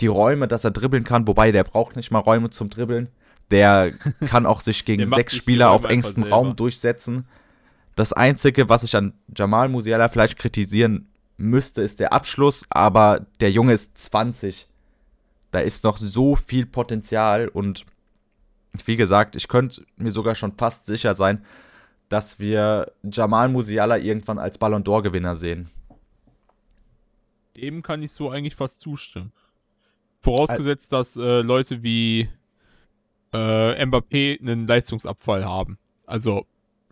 die 0.00 0.06
Räume, 0.06 0.46
dass 0.46 0.64
er 0.64 0.70
dribbeln 0.70 1.04
kann, 1.04 1.26
wobei 1.26 1.50
der 1.50 1.64
braucht 1.64 1.96
nicht 1.96 2.12
mal 2.12 2.20
Räume 2.20 2.50
zum 2.50 2.70
Dribbeln. 2.70 3.08
Der 3.50 3.92
kann 4.26 4.46
auch 4.46 4.60
sich 4.60 4.84
gegen 4.84 5.06
sechs 5.08 5.34
Spieler 5.34 5.70
auf 5.70 5.84
engstem. 5.84 6.22
Raum 6.22 6.54
durchsetzen. 6.54 7.26
Das 7.96 8.12
Einzige, 8.12 8.68
was 8.68 8.84
ich 8.84 8.94
an 8.94 9.14
Jamal 9.36 9.68
Musiala 9.68 10.08
vielleicht 10.08 10.38
kritisieren 10.38 11.08
müsste, 11.36 11.82
ist 11.82 11.98
der 11.98 12.12
Abschluss, 12.12 12.64
aber 12.70 13.26
der 13.40 13.50
Junge 13.50 13.72
ist 13.72 13.98
20. 13.98 14.68
Da 15.50 15.60
ist 15.60 15.82
noch 15.82 15.96
so 15.96 16.36
viel 16.36 16.66
Potenzial 16.66 17.48
und 17.48 17.86
wie 18.84 18.96
gesagt, 18.96 19.34
ich 19.34 19.48
könnte 19.48 19.84
mir 19.96 20.10
sogar 20.10 20.34
schon 20.34 20.52
fast 20.56 20.86
sicher 20.86 21.14
sein, 21.14 21.42
dass 22.08 22.38
wir 22.38 22.92
Jamal 23.02 23.48
Musiala 23.48 23.98
irgendwann 23.98 24.38
als 24.38 24.58
Ballon 24.58 24.82
d'Or-Gewinner 24.84 25.34
sehen. 25.34 25.70
Dem 27.56 27.82
kann 27.82 28.02
ich 28.02 28.12
so 28.12 28.30
eigentlich 28.30 28.54
fast 28.54 28.80
zustimmen. 28.80 29.32
Vorausgesetzt, 30.20 30.92
dass 30.92 31.16
äh, 31.16 31.40
Leute 31.42 31.82
wie 31.82 32.28
äh, 33.32 33.84
Mbappé 33.84 34.40
einen 34.40 34.66
Leistungsabfall 34.66 35.44
haben. 35.44 35.78
Also, 36.06 36.46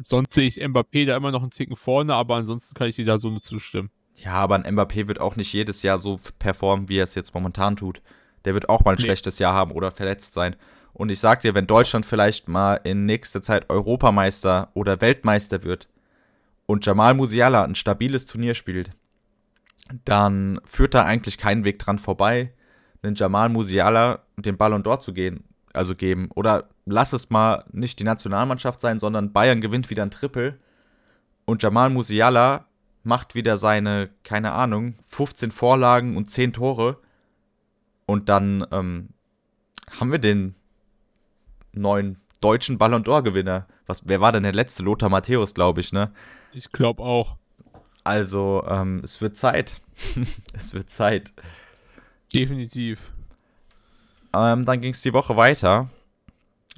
sonst 0.04 0.32
sehe 0.34 0.46
ich 0.46 0.56
Mbappé 0.56 1.06
da 1.06 1.16
immer 1.16 1.30
noch 1.30 1.42
einen 1.42 1.50
Ticken 1.50 1.76
vorne, 1.76 2.14
aber 2.14 2.36
ansonsten 2.36 2.74
kann 2.74 2.88
ich 2.88 2.96
dir 2.96 3.04
da 3.04 3.18
so 3.18 3.30
nur 3.30 3.40
zustimmen. 3.40 3.90
Ja, 4.16 4.32
aber 4.34 4.56
ein 4.56 4.64
Mbappé 4.76 5.08
wird 5.08 5.20
auch 5.20 5.36
nicht 5.36 5.52
jedes 5.52 5.82
Jahr 5.82 5.98
so 5.98 6.18
performen, 6.38 6.88
wie 6.88 6.98
er 6.98 7.04
es 7.04 7.14
jetzt 7.14 7.34
momentan 7.34 7.76
tut. 7.76 8.00
Der 8.44 8.54
wird 8.54 8.68
auch 8.68 8.84
mal 8.84 8.92
ein 8.92 8.96
Nee. 8.96 9.04
schlechtes 9.04 9.38
Jahr 9.38 9.54
haben 9.54 9.72
oder 9.72 9.90
verletzt 9.90 10.34
sein. 10.34 10.56
Und 10.96 11.10
ich 11.10 11.20
sag 11.20 11.42
dir, 11.42 11.54
wenn 11.54 11.66
Deutschland 11.66 12.06
vielleicht 12.06 12.48
mal 12.48 12.80
in 12.82 13.04
nächster 13.04 13.42
Zeit 13.42 13.68
Europameister 13.68 14.70
oder 14.72 15.02
Weltmeister 15.02 15.62
wird 15.62 15.88
und 16.64 16.86
Jamal 16.86 17.12
Musiala 17.12 17.64
ein 17.64 17.74
stabiles 17.74 18.24
Turnier 18.24 18.54
spielt, 18.54 18.92
dann 20.06 20.58
führt 20.64 20.94
da 20.94 21.04
eigentlich 21.04 21.36
kein 21.36 21.64
Weg 21.64 21.78
dran 21.78 21.98
vorbei, 21.98 22.54
den 23.04 23.14
Jamal 23.14 23.50
Musiala 23.50 24.20
den 24.38 24.56
Ballon 24.56 24.82
d'Or 24.82 24.98
zu 24.98 25.12
gehen, 25.12 25.44
also 25.74 25.94
geben. 25.94 26.30
Oder 26.34 26.70
lass 26.86 27.12
es 27.12 27.28
mal 27.28 27.66
nicht 27.72 28.00
die 28.00 28.04
Nationalmannschaft 28.04 28.80
sein, 28.80 28.98
sondern 28.98 29.34
Bayern 29.34 29.60
gewinnt 29.60 29.90
wieder 29.90 30.02
ein 30.02 30.10
Triple 30.10 30.58
und 31.44 31.62
Jamal 31.62 31.90
Musiala 31.90 32.64
macht 33.02 33.34
wieder 33.34 33.58
seine, 33.58 34.08
keine 34.24 34.52
Ahnung, 34.52 34.94
15 35.08 35.50
Vorlagen 35.50 36.16
und 36.16 36.30
10 36.30 36.54
Tore. 36.54 37.00
Und 38.06 38.30
dann 38.30 38.66
ähm, 38.72 39.10
haben 40.00 40.10
wir 40.10 40.18
den 40.18 40.55
neuen 41.76 42.18
deutschen 42.40 42.78
Ballon 42.78 43.02
d'Or-Gewinner. 43.02 43.66
Was, 43.86 44.02
wer 44.06 44.20
war 44.20 44.32
denn 44.32 44.42
der 44.42 44.52
letzte? 44.52 44.82
Lothar 44.82 45.08
Matthäus, 45.08 45.54
glaube 45.54 45.80
ich, 45.80 45.92
ne? 45.92 46.12
Ich 46.52 46.72
glaube 46.72 47.02
auch. 47.02 47.36
Also, 48.04 48.64
ähm, 48.68 49.00
es 49.02 49.20
wird 49.20 49.36
Zeit. 49.36 49.80
es 50.54 50.74
wird 50.74 50.90
Zeit. 50.90 51.32
Definitiv. 52.32 53.00
Ähm, 54.34 54.64
dann 54.64 54.80
ging 54.80 54.92
es 54.92 55.02
die 55.02 55.12
Woche 55.12 55.36
weiter. 55.36 55.90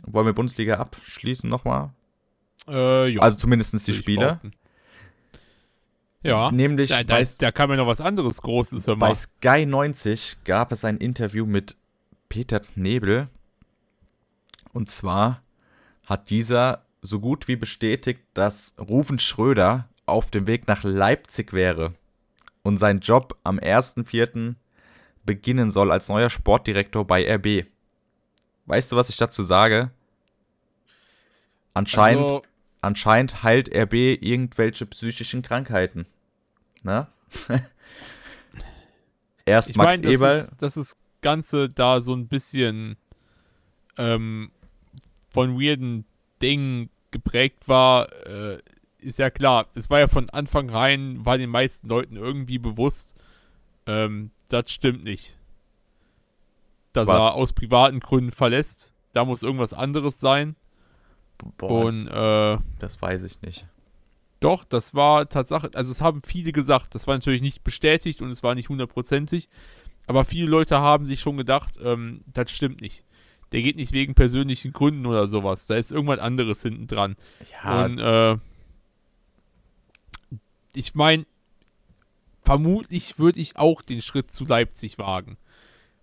Wollen 0.07 0.27
wir 0.27 0.33
Bundesliga 0.33 0.77
abschließen 0.77 1.51
nochmal? 1.51 1.91
Äh, 2.69 3.09
ja. 3.09 3.21
Also 3.21 3.37
zumindest 3.37 3.87
die 3.87 3.95
Spiele. 3.95 4.41
Ja. 6.23 6.51
Nämlich 6.51 6.91
Da, 6.91 7.03
da, 7.03 7.15
bei, 7.15 7.21
ist, 7.21 7.43
da 7.43 7.51
kam 7.51 7.71
ja 7.71 7.77
noch 7.77 7.87
was 7.87 8.01
anderes 8.01 8.43
Großes, 8.43 8.87
hör 8.87 8.97
bei. 8.97 9.15
Sky 9.15 9.67
90 9.67 10.39
gab 10.45 10.73
es 10.73 10.85
ein 10.85 10.99
Interview 10.99 11.47
mit 11.47 11.77
Peter 12.29 12.61
Knebel. 12.61 13.29
Und 14.79 14.89
zwar 14.89 15.43
hat 16.07 16.31
dieser 16.31 16.85
so 17.03 17.19
gut 17.19 17.49
wie 17.49 17.57
bestätigt, 17.57 18.21
dass 18.35 18.77
Rufen 18.79 19.19
Schröder 19.19 19.89
auf 20.07 20.31
dem 20.31 20.47
Weg 20.47 20.69
nach 20.69 20.85
Leipzig 20.85 21.53
wäre 21.53 21.95
und 22.63 22.79
sein 22.79 23.01
Job 23.01 23.37
am 23.43 23.59
1.4. 23.59 24.55
beginnen 25.25 25.73
soll 25.73 25.91
als 25.91 26.09
neuer 26.09 26.31
Sportdirektor 26.31 27.05
bei 27.05 27.27
RB. 27.29 27.67
Weißt 28.67 28.93
du, 28.93 28.97
was 28.97 29.09
ich 29.09 29.17
dazu 29.17 29.43
sage? 29.43 29.91
Anscheinend, 31.75 32.23
Also, 32.31 32.43
anscheinend 32.81 33.43
heilt 33.43 33.75
RB 33.75 33.95
irgendwelche 33.95 34.87
psychischen 34.87 35.43
Krankheiten. 35.43 36.07
Ne? 36.85 37.09
Erst 39.45 39.75
Max 39.77 39.97
meine, 40.01 40.13
Eberl. 40.15 40.37
dass, 40.39 40.45
es- 40.53 40.57
dass 40.59 40.75
das 40.75 40.97
Ganze 41.21 41.69
da 41.69 42.01
so 42.01 42.15
ein 42.15 42.29
bisschen 42.29 42.97
ähm, 43.97 44.53
von 45.39 45.61
weirden 45.61 46.05
Dingen 46.43 46.91
geprägt 47.13 47.69
war, 47.69 48.13
äh, 48.27 48.59
ist 48.99 49.21
ja 49.21 49.31
klar. 49.31 49.69
Es 49.77 49.89
war 49.89 50.01
ja 50.01 50.09
von 50.09 50.29
Anfang 50.31 50.69
rein, 50.69 51.25
war 51.25 51.39
den 51.39 51.49
meisten 51.49 51.89
Leuten 51.89 52.17
irgendwie 52.17 52.59
bewusst, 52.59 53.15
ähm, 53.87 54.33
das 54.49 54.73
stimmt 54.73 55.05
nicht. 55.05 55.37
Dass 56.93 57.07
Was? 57.07 57.23
er 57.23 57.35
aus 57.35 57.53
privaten 57.53 58.01
Gründen 58.01 58.33
verlässt. 58.33 58.93
Da 59.13 59.25
muss 59.25 59.45
irgendwas 59.45 59.73
anderes 59.73 60.19
sein. 60.19 60.57
Boah, 61.57 61.85
Und 61.85 62.09
äh, 62.09 62.59
das 62.81 63.01
weiß 63.01 63.23
ich 63.23 63.41
nicht. 63.41 63.65
Doch, 64.41 64.65
das 64.65 64.93
war 64.97 65.29
Tatsache, 65.29 65.71
also 65.73 65.93
es 65.93 66.01
haben 66.01 66.21
viele 66.23 66.51
gesagt, 66.51 66.97
das 66.97 67.07
war 67.07 67.15
natürlich 67.15 67.43
nicht 67.43 67.63
bestätigt 67.63 68.23
und 68.23 68.31
es 68.33 68.43
war 68.43 68.57
nicht 68.57 68.71
hundertprozentig, 68.71 69.49
aber 70.09 70.25
viele 70.25 70.49
Leute 70.49 70.81
haben 70.81 71.07
sich 71.07 71.21
schon 71.21 71.37
gedacht, 71.37 71.79
ähm, 71.81 72.25
das 72.27 72.51
stimmt 72.51 72.81
nicht. 72.81 73.05
Der 73.53 73.63
geht 73.63 73.77
nicht 73.77 73.93
wegen 73.93 74.15
persönlichen 74.15 74.73
Gründen 74.73 75.07
oder 75.07 75.27
sowas, 75.27 75.67
da 75.67 75.77
ist 75.77 75.91
irgendwas 75.91 76.19
anderes 76.19 76.63
hinten 76.63 76.87
dran. 76.87 77.17
Ja, 77.63 77.85
Und 77.85 77.99
äh, 77.99 78.37
ich 80.75 80.95
meine, 80.95 81.27
vermutlich 82.43 83.19
würde 83.19 83.41
ich 83.41 83.57
auch 83.57 83.83
den 83.83 84.03
Schritt 84.03 84.31
zu 84.31 84.45
Leipzig 84.45 84.99
wagen. 84.99 85.39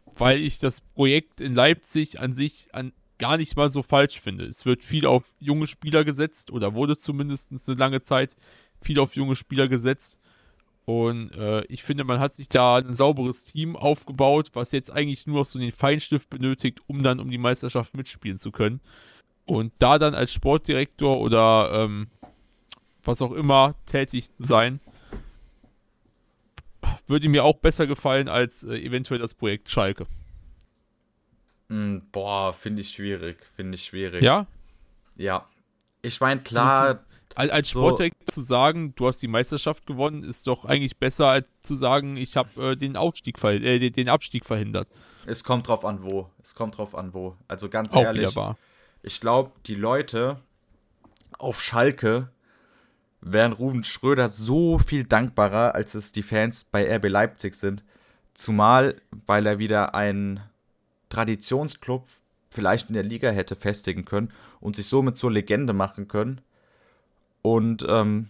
Weil 0.06 0.40
ich 0.40 0.60
das 0.60 0.82
Projekt 0.82 1.42
in 1.42 1.56
Leipzig 1.56 2.20
an 2.20 2.34
sich 2.34 2.74
an 2.74 2.94
gar 3.18 3.38
nicht 3.38 3.56
mal 3.56 3.70
so 3.70 3.82
falsch 3.82 4.20
finde. 4.20 4.46
Es 4.46 4.66
wird 4.66 4.84
viel 4.84 5.06
auf 5.06 5.34
junge 5.40 5.68
Spieler 5.68 6.04
gesetzt 6.04 6.52
oder 6.52 6.74
wurde 6.74 6.98
zumindest 6.98 7.52
eine 7.52 7.78
lange 7.78 8.02
Zeit 8.02 8.36
viel 8.82 9.00
auf 9.00 9.16
junge 9.16 9.36
Spieler 9.36 9.68
gesetzt. 9.68 10.20
Und 10.86 11.32
äh, 11.36 11.64
ich 11.66 11.84
finde, 11.84 12.04
man 12.04 12.20
hat 12.20 12.34
sich 12.34 12.48
da 12.48 12.78
ein 12.78 12.94
sauberes 12.94 13.44
Team 13.44 13.76
aufgebaut, 13.76 14.52
was 14.54 14.72
jetzt 14.72 14.92
eigentlich 14.92 15.26
nur 15.26 15.40
noch 15.40 15.46
so 15.46 15.58
den 15.58 15.72
Feinstift 15.72 16.30
benötigt, 16.30 16.80
um 16.86 17.02
dann 17.02 17.20
um 17.20 17.30
die 17.32 17.40
Meisterschaft 17.40 17.96
mitspielen 17.96 18.38
zu 18.38 18.52
können. 18.52 18.82
Und 19.46 19.74
da 19.80 19.98
dann 19.98 20.14
als 20.14 20.32
Sportdirektor 20.32 21.20
oder 21.20 21.72
ähm, 21.74 22.08
was 23.04 23.22
auch 23.22 23.32
immer 23.32 23.76
tätig 23.86 24.30
sein, 24.38 24.80
würde 27.08 27.30
mir 27.30 27.44
auch 27.44 27.58
besser 27.58 27.88
gefallen 27.88 28.28
als 28.30 28.64
äh, 28.64 28.78
eventuell 28.78 29.20
das 29.20 29.34
Projekt 29.34 29.70
Schalke. 29.70 30.06
Mm, 31.68 31.98
boah, 32.12 32.54
finde 32.54 32.82
ich 32.82 32.90
schwierig. 32.90 33.38
Finde 33.56 33.76
ich 33.76 33.86
schwierig. 33.86 34.22
Ja? 34.22 34.46
Ja. 35.16 35.48
Ich 36.02 36.20
meine, 36.22 36.42
klar. 36.42 37.04
Als, 37.36 37.70
Sportdirektor 37.70 38.26
so, 38.28 38.42
zu 38.42 38.42
sagen, 38.42 38.94
du 38.96 39.08
hast 39.08 39.22
die 39.22 39.28
Meisterschaft 39.28 39.86
gewonnen, 39.86 40.24
ist 40.24 40.48
doch 40.48 40.66
eigentlich 40.66 40.98
besser, 40.98 41.28
als 41.28 41.50
zu 41.64 41.76
sagen, 41.76 42.18
ich 42.18 42.38
habe 42.38 42.72
äh, 42.72 42.76
den 42.76 42.96
Aufstieg 42.96 43.44
äh, 43.44 43.90
den 43.90 44.10
Abstieg 44.10 44.46
verhindert. 44.46 44.88
Es 45.26 45.44
kommt 45.44 45.68
drauf 45.68 45.84
an, 45.86 46.04
wo. 46.04 46.30
Es 46.42 46.56
kommt 46.56 46.78
drauf 46.78 46.96
an, 46.96 47.14
wo. 47.14 47.36
Also 47.48 47.70
ganz 47.70 47.94
Auch 47.94 48.04
ehrlich. 48.04 48.36
Ich 49.04 49.20
glaube, 49.20 49.52
die 49.66 49.76
Leute 49.76 50.40
auf 51.38 51.62
Schalke 51.62 52.30
wären 53.22 53.54
Ruven 53.54 53.84
Schröder 53.84 54.30
so 54.30 54.80
viel 54.80 55.04
dankbarer, 55.04 55.76
als 55.76 55.96
es 55.96 56.12
die 56.12 56.24
Fans 56.24 56.64
bei 56.64 56.96
RB 56.96 57.10
Leipzig 57.10 57.56
sind. 57.56 57.84
Zumal, 58.34 59.02
weil 59.26 59.46
er 59.46 59.60
wieder 59.60 59.96
einen 59.96 60.42
Traditionsclub 61.10 62.06
vielleicht 62.50 62.90
in 62.90 62.94
der 62.94 63.04
Liga 63.04 63.30
hätte 63.30 63.56
festigen 63.56 64.06
können 64.06 64.32
und 64.60 64.76
sich 64.76 64.88
somit 64.88 65.18
zur 65.18 65.32
Legende 65.32 65.74
machen 65.74 66.08
können. 66.08 66.42
Und 67.46 67.86
ähm, 67.88 68.30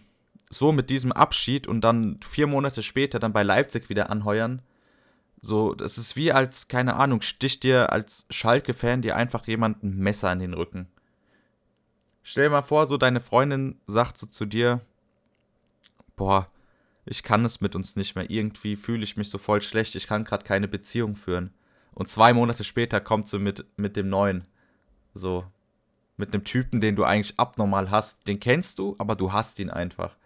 so 0.50 0.72
mit 0.72 0.90
diesem 0.90 1.10
Abschied 1.10 1.66
und 1.66 1.80
dann 1.80 2.20
vier 2.22 2.46
Monate 2.46 2.82
später 2.82 3.18
dann 3.18 3.32
bei 3.32 3.42
Leipzig 3.42 3.88
wieder 3.88 4.10
anheuern. 4.10 4.60
So, 5.40 5.72
das 5.72 5.96
ist 5.96 6.16
wie 6.16 6.32
als, 6.32 6.68
keine 6.68 6.96
Ahnung, 6.96 7.22
sticht 7.22 7.62
dir 7.62 7.92
als 7.92 8.26
Schalke-Fan 8.28 9.00
dir 9.00 9.16
einfach 9.16 9.46
jemand 9.46 9.82
ein 9.82 9.96
Messer 9.96 10.30
in 10.34 10.40
den 10.40 10.52
Rücken. 10.52 10.86
Stell 12.24 12.44
dir 12.44 12.50
mal 12.50 12.60
vor, 12.60 12.86
so 12.86 12.98
deine 12.98 13.20
Freundin 13.20 13.80
sagt 13.86 14.18
so 14.18 14.26
zu 14.26 14.44
dir, 14.44 14.82
boah, 16.16 16.50
ich 17.06 17.22
kann 17.22 17.42
es 17.46 17.62
mit 17.62 17.74
uns 17.74 17.96
nicht 17.96 18.16
mehr. 18.16 18.28
Irgendwie 18.28 18.76
fühle 18.76 19.02
ich 19.02 19.16
mich 19.16 19.30
so 19.30 19.38
voll 19.38 19.62
schlecht, 19.62 19.94
ich 19.94 20.08
kann 20.08 20.24
gerade 20.24 20.44
keine 20.44 20.68
Beziehung 20.68 21.16
führen. 21.16 21.54
Und 21.94 22.10
zwei 22.10 22.34
Monate 22.34 22.64
später 22.64 23.00
kommt 23.00 23.28
sie 23.28 23.38
mit, 23.38 23.64
mit 23.78 23.96
dem 23.96 24.10
neuen. 24.10 24.44
So. 25.14 25.46
Mit 26.16 26.32
einem 26.32 26.44
Typen, 26.44 26.80
den 26.80 26.96
du 26.96 27.04
eigentlich 27.04 27.38
abnormal 27.38 27.90
hast. 27.90 28.26
Den 28.26 28.40
kennst 28.40 28.78
du, 28.78 28.96
aber 28.98 29.16
du 29.16 29.32
hast 29.32 29.58
ihn 29.58 29.70
einfach. 29.70 30.16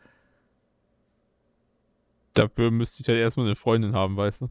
Dafür 2.35 2.71
müsste 2.71 3.03
ich 3.03 3.09
ja 3.09 3.15
halt 3.15 3.23
erstmal 3.23 3.47
eine 3.47 3.57
Freundin 3.57 3.95
haben, 3.95 4.17
weißt 4.17 4.43
du? 4.43 4.51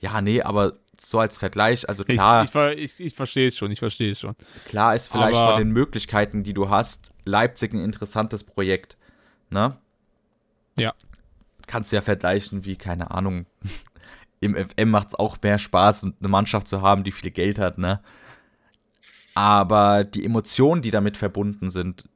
Ja, 0.00 0.20
nee, 0.20 0.42
aber 0.42 0.74
so 1.00 1.18
als 1.18 1.38
Vergleich, 1.38 1.88
also 1.88 2.04
klar. 2.04 2.44
Ich, 2.44 2.54
ich, 2.54 2.78
ich, 2.78 3.06
ich 3.06 3.14
verstehe 3.14 3.48
es 3.48 3.56
schon, 3.56 3.70
ich 3.70 3.78
verstehe 3.78 4.12
es 4.12 4.20
schon. 4.20 4.34
Klar 4.64 4.94
ist 4.94 5.08
vielleicht 5.08 5.36
Aber 5.36 5.52
von 5.52 5.58
den 5.58 5.72
Möglichkeiten, 5.72 6.42
die 6.42 6.54
du 6.54 6.70
hast, 6.70 7.12
Leipzig 7.24 7.72
ein 7.72 7.84
interessantes 7.84 8.44
Projekt. 8.44 8.96
Ne? 9.50 9.76
Ja. 10.78 10.94
Kannst 11.66 11.92
du 11.92 11.96
ja 11.96 12.02
vergleichen, 12.02 12.64
wie, 12.64 12.76
keine 12.76 13.10
Ahnung, 13.10 13.46
im 14.40 14.54
FM 14.54 14.90
macht 14.90 15.08
es 15.08 15.14
auch 15.14 15.36
mehr 15.42 15.58
Spaß, 15.58 16.04
eine 16.04 16.28
Mannschaft 16.28 16.68
zu 16.68 16.82
haben, 16.82 17.04
die 17.04 17.12
viel 17.12 17.30
Geld 17.30 17.58
hat, 17.58 17.78
ne? 17.78 18.00
Aber 19.38 20.02
die 20.02 20.24
Emotionen, 20.24 20.82
die 20.82 20.90
damit 20.90 21.16
verbunden 21.16 21.70
sind, 21.70 22.08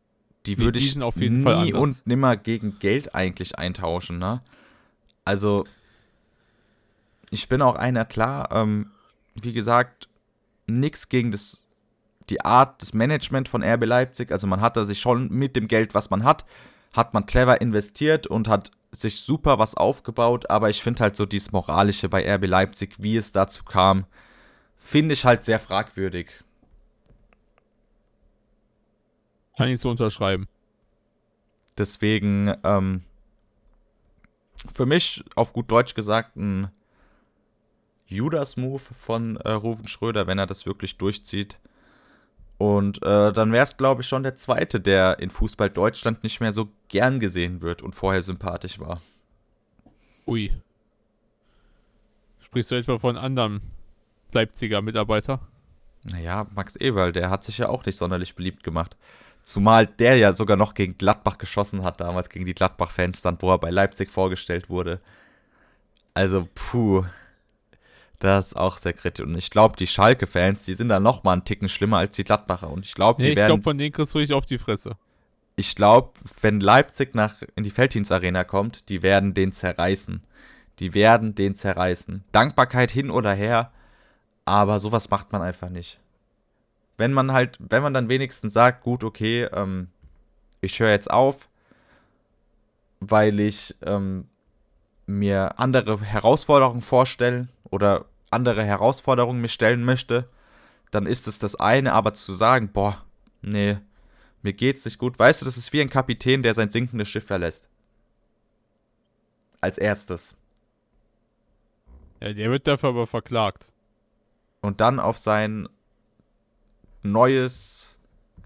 die 0.44 0.58
würde 0.58 0.80
ich 0.80 0.96
nie 0.96 1.72
und 1.72 2.04
nimmer 2.04 2.36
gegen 2.36 2.80
Geld 2.80 3.14
eigentlich 3.14 3.56
eintauschen, 3.60 4.18
ne? 4.18 4.42
Also, 5.24 5.64
ich 7.30 7.48
bin 7.48 7.62
auch 7.62 7.76
einer, 7.76 8.04
klar, 8.04 8.48
ähm, 8.50 8.90
wie 9.36 9.52
gesagt, 9.52 10.08
nichts 10.66 11.08
gegen 11.08 11.30
das, 11.30 11.68
die 12.28 12.40
Art 12.44 12.82
des 12.82 12.92
Management 12.92 13.48
von 13.48 13.62
RB 13.62 13.84
Leipzig. 13.84 14.32
Also 14.32 14.48
man 14.48 14.60
hat 14.60 14.76
da 14.76 14.84
sich 14.84 14.98
schon 14.98 15.28
mit 15.28 15.54
dem 15.54 15.68
Geld, 15.68 15.94
was 15.94 16.10
man 16.10 16.24
hat, 16.24 16.44
hat 16.92 17.14
man 17.14 17.24
clever 17.24 17.60
investiert 17.60 18.26
und 18.26 18.48
hat 18.48 18.72
sich 18.90 19.20
super 19.20 19.60
was 19.60 19.76
aufgebaut, 19.76 20.50
aber 20.50 20.70
ich 20.70 20.82
finde 20.82 21.04
halt 21.04 21.14
so 21.14 21.24
dieses 21.24 21.52
Moralische 21.52 22.08
bei 22.08 22.28
RB 22.34 22.46
Leipzig, 22.46 22.96
wie 22.98 23.16
es 23.16 23.30
dazu 23.30 23.62
kam, 23.62 24.06
finde 24.76 25.12
ich 25.12 25.24
halt 25.24 25.44
sehr 25.44 25.60
fragwürdig. 25.60 26.42
Kann 29.62 29.70
ich 29.70 29.78
so 29.78 29.90
unterschreiben. 29.90 30.48
Deswegen, 31.78 32.52
ähm, 32.64 33.04
für 34.74 34.86
mich 34.86 35.22
auf 35.36 35.52
gut 35.52 35.70
Deutsch 35.70 35.94
gesagt 35.94 36.34
ein 36.34 36.68
Judas-Move 38.06 38.80
von 38.80 39.36
äh, 39.36 39.52
Ruven 39.52 39.86
Schröder, 39.86 40.26
wenn 40.26 40.38
er 40.38 40.46
das 40.46 40.66
wirklich 40.66 40.96
durchzieht. 40.96 41.60
Und 42.58 43.04
äh, 43.04 43.32
dann 43.32 43.52
wäre 43.52 43.62
es, 43.62 43.76
glaube 43.76 44.02
ich, 44.02 44.08
schon 44.08 44.24
der 44.24 44.34
zweite, 44.34 44.80
der 44.80 45.20
in 45.20 45.30
Fußball 45.30 45.70
Deutschland 45.70 46.24
nicht 46.24 46.40
mehr 46.40 46.52
so 46.52 46.68
gern 46.88 47.20
gesehen 47.20 47.60
wird 47.60 47.82
und 47.82 47.94
vorher 47.94 48.22
sympathisch 48.22 48.80
war. 48.80 49.00
Ui. 50.26 50.52
Sprichst 52.40 52.72
du 52.72 52.74
etwa 52.74 52.98
von 52.98 53.16
anderen 53.16 53.60
Leipziger 54.32 54.82
Mitarbeiter? 54.82 55.38
Naja, 56.10 56.48
Max 56.52 56.74
Eberl, 56.74 57.12
der 57.12 57.30
hat 57.30 57.44
sich 57.44 57.58
ja 57.58 57.68
auch 57.68 57.84
nicht 57.86 57.96
sonderlich 57.96 58.34
beliebt 58.34 58.64
gemacht. 58.64 58.96
Zumal 59.42 59.86
der 59.86 60.16
ja 60.16 60.32
sogar 60.32 60.56
noch 60.56 60.74
gegen 60.74 60.96
Gladbach 60.96 61.38
geschossen 61.38 61.82
hat, 61.82 62.00
damals 62.00 62.28
gegen 62.28 62.44
die 62.44 62.54
Gladbach-Fans, 62.54 63.22
dann, 63.22 63.38
wo 63.40 63.50
er 63.50 63.58
bei 63.58 63.70
Leipzig 63.70 64.10
vorgestellt 64.10 64.70
wurde. 64.70 65.00
Also, 66.14 66.48
puh, 66.54 67.04
das 68.20 68.48
ist 68.48 68.56
auch 68.56 68.78
sehr 68.78 68.92
kritisch. 68.92 69.26
Und 69.26 69.36
ich 69.36 69.50
glaube, 69.50 69.76
die 69.76 69.88
Schalke-Fans, 69.88 70.64
die 70.64 70.74
sind 70.74 70.90
da 70.90 71.00
noch 71.00 71.24
mal 71.24 71.32
einen 71.32 71.44
Ticken 71.44 71.68
schlimmer 71.68 71.98
als 71.98 72.14
die 72.14 72.22
Gladbacher. 72.22 72.70
Und 72.70 72.86
ich 72.86 72.94
glaube, 72.94 73.20
nee, 73.20 73.30
die 73.30 73.36
werden. 73.36 73.46
Ich 73.46 73.54
glaube, 73.54 73.62
von 73.64 73.78
denen 73.78 73.92
kriegst 73.92 74.14
du 74.14 74.18
richtig 74.18 74.36
auf 74.36 74.46
die 74.46 74.58
Fresse. 74.58 74.96
Ich 75.56 75.74
glaube, 75.74 76.12
wenn 76.40 76.60
Leipzig 76.60 77.14
nach 77.14 77.42
in 77.56 77.64
die 77.64 77.70
Felddienst-Arena 77.70 78.44
kommt, 78.44 78.88
die 78.88 79.02
werden 79.02 79.34
den 79.34 79.52
zerreißen. 79.52 80.22
Die 80.78 80.94
werden 80.94 81.34
den 81.34 81.54
zerreißen. 81.56 82.24
Dankbarkeit 82.32 82.90
hin 82.90 83.10
oder 83.10 83.34
her, 83.34 83.72
aber 84.44 84.78
sowas 84.78 85.10
macht 85.10 85.32
man 85.32 85.42
einfach 85.42 85.68
nicht. 85.68 85.98
Wenn 87.02 87.14
man 87.14 87.32
halt, 87.32 87.58
wenn 87.58 87.82
man 87.82 87.94
dann 87.94 88.08
wenigstens 88.08 88.52
sagt, 88.52 88.84
gut, 88.84 89.02
okay, 89.02 89.48
ähm, 89.52 89.88
ich 90.60 90.78
höre 90.78 90.92
jetzt 90.92 91.10
auf, 91.10 91.48
weil 93.00 93.40
ich 93.40 93.74
ähm, 93.84 94.28
mir 95.06 95.58
andere 95.58 96.00
Herausforderungen 96.00 96.80
vorstelle 96.80 97.48
oder 97.64 98.04
andere 98.30 98.62
Herausforderungen 98.62 99.40
mir 99.40 99.48
stellen 99.48 99.82
möchte, 99.84 100.28
dann 100.92 101.06
ist 101.06 101.26
es 101.26 101.40
das 101.40 101.56
eine, 101.56 101.92
aber 101.92 102.14
zu 102.14 102.34
sagen, 102.34 102.70
boah, 102.72 103.04
nee, 103.40 103.78
mir 104.42 104.52
geht's 104.52 104.84
nicht 104.84 104.98
gut. 104.98 105.18
Weißt 105.18 105.42
du, 105.42 105.44
das 105.44 105.56
ist 105.56 105.72
wie 105.72 105.80
ein 105.80 105.90
Kapitän, 105.90 106.44
der 106.44 106.54
sein 106.54 106.70
sinkendes 106.70 107.08
Schiff 107.08 107.26
verlässt. 107.26 107.68
Als 109.60 109.76
erstes. 109.76 110.36
Ja, 112.20 112.32
der 112.32 112.48
wird 112.52 112.68
dafür 112.68 112.90
aber 112.90 113.08
verklagt. 113.08 113.72
Und 114.60 114.80
dann 114.80 115.00
auf 115.00 115.18
sein 115.18 115.68
neues, 117.02 117.98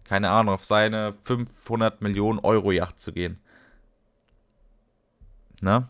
keine 0.05 0.31
Ahnung, 0.31 0.55
auf 0.55 0.65
seine 0.65 1.15
500 1.23 2.01
Millionen 2.01 2.39
Euro 2.41 2.73
Yacht 2.73 3.01
zu 3.01 3.13
gehen. 3.13 3.41
Ne? 5.61 5.89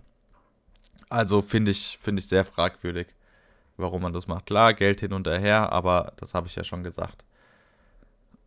Also 1.09 1.43
finde 1.43 1.71
ich, 1.71 1.99
finde 2.01 2.21
ich 2.21 2.29
sehr 2.29 2.45
fragwürdig 2.45 3.09
warum 3.77 4.03
man 4.03 4.13
das 4.13 4.27
macht. 4.27 4.47
Klar, 4.47 4.75
Geld 4.75 5.01
hin 5.01 5.13
und 5.13 5.27
her, 5.27 5.73
aber 5.73 6.13
das 6.17 6.35
habe 6.35 6.47
ich 6.47 6.57
ja 6.57 6.65
schon 6.65 6.83
gesagt. 6.83 7.25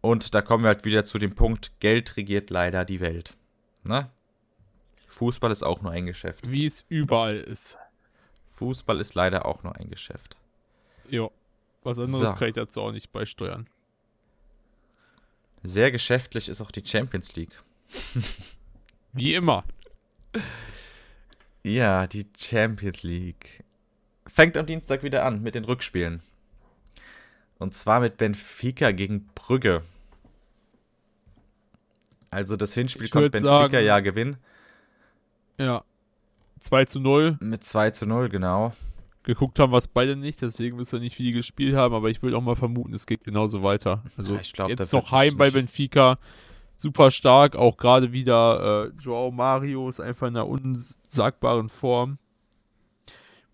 Und 0.01 0.34
da 0.34 0.41
kommen 0.41 0.63
wir 0.63 0.70
halt 0.70 0.86
wieder 0.86 1.03
zu 1.03 1.17
dem 1.17 1.36
Punkt, 1.36 1.80
Geld 1.80 2.15
regiert 2.17 2.49
leider 2.49 2.86
die 2.86 2.99
Welt. 2.99 3.36
Ne? 3.84 4.09
Fußball 5.07 5.51
ist 5.51 5.63
auch 5.63 5.82
nur 5.82 5.91
ein 5.91 6.05
Geschäft. 6.05 6.49
Wie 6.49 6.65
es 6.65 6.86
überall 6.88 7.38
ist. 7.38 7.78
Fußball 8.53 8.99
ist 8.99 9.15
leider 9.15 9.45
auch 9.45 9.63
nur 9.63 9.76
ein 9.76 9.89
Geschäft. 9.89 10.38
Jo. 11.09 11.32
Was 11.84 11.97
anderes 11.97 12.30
so. 12.30 12.36
kann 12.36 12.49
ich 12.49 12.55
dazu 12.55 12.82
auch 12.82 12.91
nicht 12.91 13.11
beisteuern. 13.11 13.67
Sehr 15.64 15.91
geschäftlich 15.91 16.49
ist 16.49 16.62
auch 16.62 16.72
die 16.72 16.86
Champions 16.86 17.36
League. 17.36 17.51
Wie 19.14 19.34
immer. 19.34 19.64
Ja, 21.64 22.07
die 22.07 22.28
Champions 22.38 23.03
League 23.03 23.64
fängt 24.28 24.57
am 24.57 24.66
Dienstag 24.66 25.03
wieder 25.03 25.26
an 25.26 25.41
mit 25.41 25.55
den 25.55 25.66
Rückspielen. 25.66 26.22
Und 27.57 27.76
zwar 27.76 27.99
mit 27.99 28.18
Benfica 28.18 28.91
gegen 28.91 29.28
Brügge. 29.36 29.84
Also 32.30 32.55
das 32.55 32.74
Hinspiel 32.74 33.05
ich 33.05 33.12
konnte 33.12 33.30
Benfica 33.30 33.70
sagen, 33.70 33.86
ja 33.86 33.99
gewinnen. 33.99 34.38
Ja. 35.57 35.84
2 36.60 36.86
zu 36.86 36.99
0. 36.99 37.38
Mit 37.41 37.64
2 37.64 37.91
zu 37.91 38.05
0, 38.05 38.30
genau. 38.30 38.74
Geguckt 39.24 39.59
haben 39.59 39.72
wir 39.72 39.78
es 39.78 39.88
beide 39.88 40.15
nicht, 40.15 40.41
deswegen 40.41 40.78
müssen 40.78 40.93
wir 40.93 40.99
nicht 40.99 41.15
viel 41.15 41.34
gespielt 41.34 41.76
haben, 41.76 41.93
aber 41.93 42.09
ich 42.09 42.24
würde 42.24 42.38
auch 42.38 42.41
mal 42.41 42.55
vermuten, 42.55 42.93
es 42.93 43.05
geht 43.05 43.24
genauso 43.24 43.63
weiter. 43.63 44.03
Also 44.17 44.36
Ja, 44.36 44.41
ich 44.41 44.53
glaub, 44.53 44.70
jetzt 44.70 44.93
noch 44.93 45.11
heim 45.11 45.36
bei 45.38 45.51
Benfica, 45.51 46.17
super 46.76 47.11
stark, 47.11 47.55
auch 47.55 47.76
gerade 47.78 48.13
wieder 48.13 48.86
äh, 48.86 48.91
Joao 49.01 49.32
Mario 49.32 49.89
ist 49.89 49.99
einfach 49.99 50.28
in 50.28 50.38
einer 50.38 50.47
unsagbaren 50.47 51.70
Form. 51.70 52.17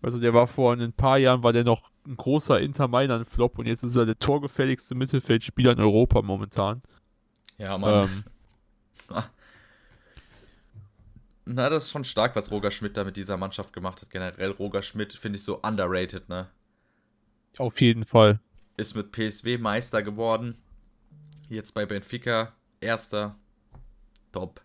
Also 0.02 0.20
der 0.20 0.32
war 0.32 0.46
vor 0.46 0.72
ein 0.72 0.92
paar 0.92 1.18
Jahren, 1.18 1.42
war 1.42 1.52
der 1.52 1.64
noch 1.64 1.90
ein 2.06 2.16
großer 2.16 2.60
Inter 2.60 2.86
Mailand 2.86 3.26
Flop 3.26 3.58
und 3.58 3.66
jetzt 3.66 3.82
ist 3.82 3.96
er 3.96 4.06
der 4.06 4.18
torgefälligste 4.18 4.94
Mittelfeldspieler 4.94 5.72
in 5.72 5.80
Europa 5.80 6.22
momentan. 6.22 6.82
Ja, 7.58 7.76
Ähm, 8.04 8.24
Na, 11.48 11.70
das 11.70 11.84
ist 11.84 11.90
schon 11.92 12.04
stark, 12.04 12.34
was 12.34 12.50
Roger 12.50 12.72
Schmidt 12.72 12.96
da 12.96 13.04
mit 13.04 13.16
dieser 13.16 13.36
Mannschaft 13.36 13.72
gemacht 13.72 14.02
hat. 14.02 14.10
Generell 14.10 14.50
Roger 14.50 14.82
Schmidt 14.82 15.12
finde 15.12 15.38
ich 15.38 15.44
so 15.44 15.60
underrated, 15.62 16.28
ne? 16.28 16.48
auf 17.58 17.80
jeden 17.80 18.04
Fall. 18.04 18.40
Ist 18.76 18.94
mit 18.94 19.12
PSW 19.12 19.56
Meister 19.56 20.02
geworden. 20.02 20.58
Jetzt 21.48 21.72
bei 21.72 21.86
Benfica 21.86 22.52
Erster. 22.80 23.36
Top. 24.32 24.60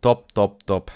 Top, 0.00 0.32
top, 0.34 0.66
top. 0.66 0.90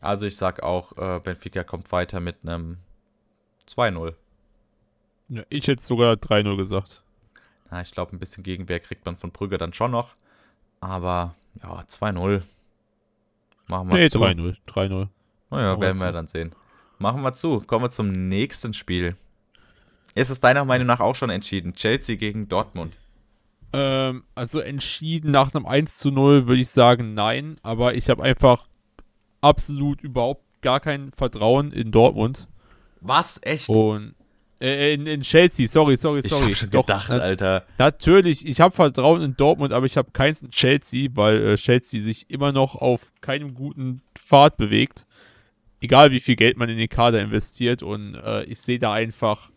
Also 0.00 0.26
ich 0.26 0.36
sag 0.36 0.62
auch, 0.62 0.96
äh, 0.98 1.20
Benfica 1.20 1.64
kommt 1.64 1.90
weiter 1.90 2.20
mit 2.20 2.36
einem 2.42 2.76
2-0. 3.66 4.14
Ja, 5.30 5.42
ich 5.48 5.66
hätte 5.66 5.82
sogar 5.82 6.14
3-0 6.14 6.56
gesagt. 6.56 7.02
Na, 7.70 7.80
ich 7.80 7.90
glaube, 7.90 8.14
ein 8.14 8.20
bisschen 8.20 8.44
Gegenwehr 8.44 8.78
kriegt 8.78 9.04
man 9.06 9.16
von 9.16 9.32
Brügge 9.32 9.58
dann 9.58 9.72
schon 9.72 9.90
noch. 9.90 10.14
Aber 10.80 11.34
ja, 11.62 11.80
2-0. 11.80 12.42
Machen 13.68 13.88
wir 13.88 13.94
Nee, 13.96 14.08
zu. 14.10 14.18
3-0. 14.18 14.56
3-0. 14.68 15.08
Naja, 15.50 15.80
werden 15.80 15.98
wir 15.98 16.06
zu. 16.08 16.12
dann 16.12 16.26
sehen. 16.26 16.54
Machen 16.98 17.22
wir 17.22 17.32
zu. 17.32 17.60
Kommen 17.60 17.84
wir 17.84 17.90
zum 17.90 18.10
nächsten 18.10 18.74
Spiel. 18.74 19.16
Ist 20.14 20.30
es 20.30 20.40
deiner 20.40 20.64
Meinung 20.64 20.86
nach 20.86 21.00
auch 21.00 21.14
schon 21.14 21.30
entschieden? 21.30 21.74
Chelsea 21.74 22.16
gegen 22.16 22.48
Dortmund. 22.48 22.96
Ähm, 23.72 24.24
also 24.34 24.60
entschieden 24.60 25.30
nach 25.32 25.52
einem 25.54 25.66
1 25.66 25.98
zu 25.98 26.10
0 26.10 26.46
würde 26.46 26.60
ich 26.62 26.70
sagen 26.70 27.14
nein, 27.14 27.58
aber 27.62 27.94
ich 27.94 28.08
habe 28.08 28.22
einfach 28.22 28.68
absolut 29.42 30.00
überhaupt 30.00 30.42
gar 30.62 30.80
kein 30.80 31.12
Vertrauen 31.12 31.70
in 31.72 31.90
Dortmund 31.92 32.48
Was? 33.00 33.38
Echt? 33.42 33.68
und 33.68 34.14
äh, 34.60 34.94
in, 34.94 35.06
in 35.06 35.22
Chelsea, 35.22 35.68
sorry, 35.68 35.96
sorry, 35.96 36.20
ich 36.20 36.30
sorry. 36.30 36.48
hab 36.48 36.56
schon 36.56 36.70
Doch, 36.70 36.86
gedacht, 36.86 37.10
Alter. 37.10 37.64
natürlich, 37.78 38.46
ich 38.46 38.60
habe 38.60 38.74
Vertrauen 38.74 39.22
in 39.22 39.36
Dortmund, 39.36 39.72
aber 39.72 39.86
ich 39.86 39.96
habe 39.96 40.10
keins 40.12 40.42
in 40.42 40.50
Chelsea, 40.50 41.10
weil 41.14 41.42
äh, 41.42 41.56
Chelsea 41.56 42.00
sich 42.00 42.30
immer 42.30 42.52
noch 42.52 42.74
auf 42.74 43.12
keinem 43.20 43.54
guten 43.54 44.02
Pfad 44.14 44.56
bewegt. 44.56 45.06
Egal 45.80 46.10
wie 46.10 46.20
viel 46.20 46.36
Geld 46.36 46.56
man 46.56 46.68
in 46.70 46.78
den 46.78 46.88
Kader 46.88 47.20
investiert 47.20 47.82
und 47.82 48.14
äh, 48.14 48.44
ich 48.44 48.60
sehe 48.60 48.78
da 48.78 48.94
einfach 48.94 49.50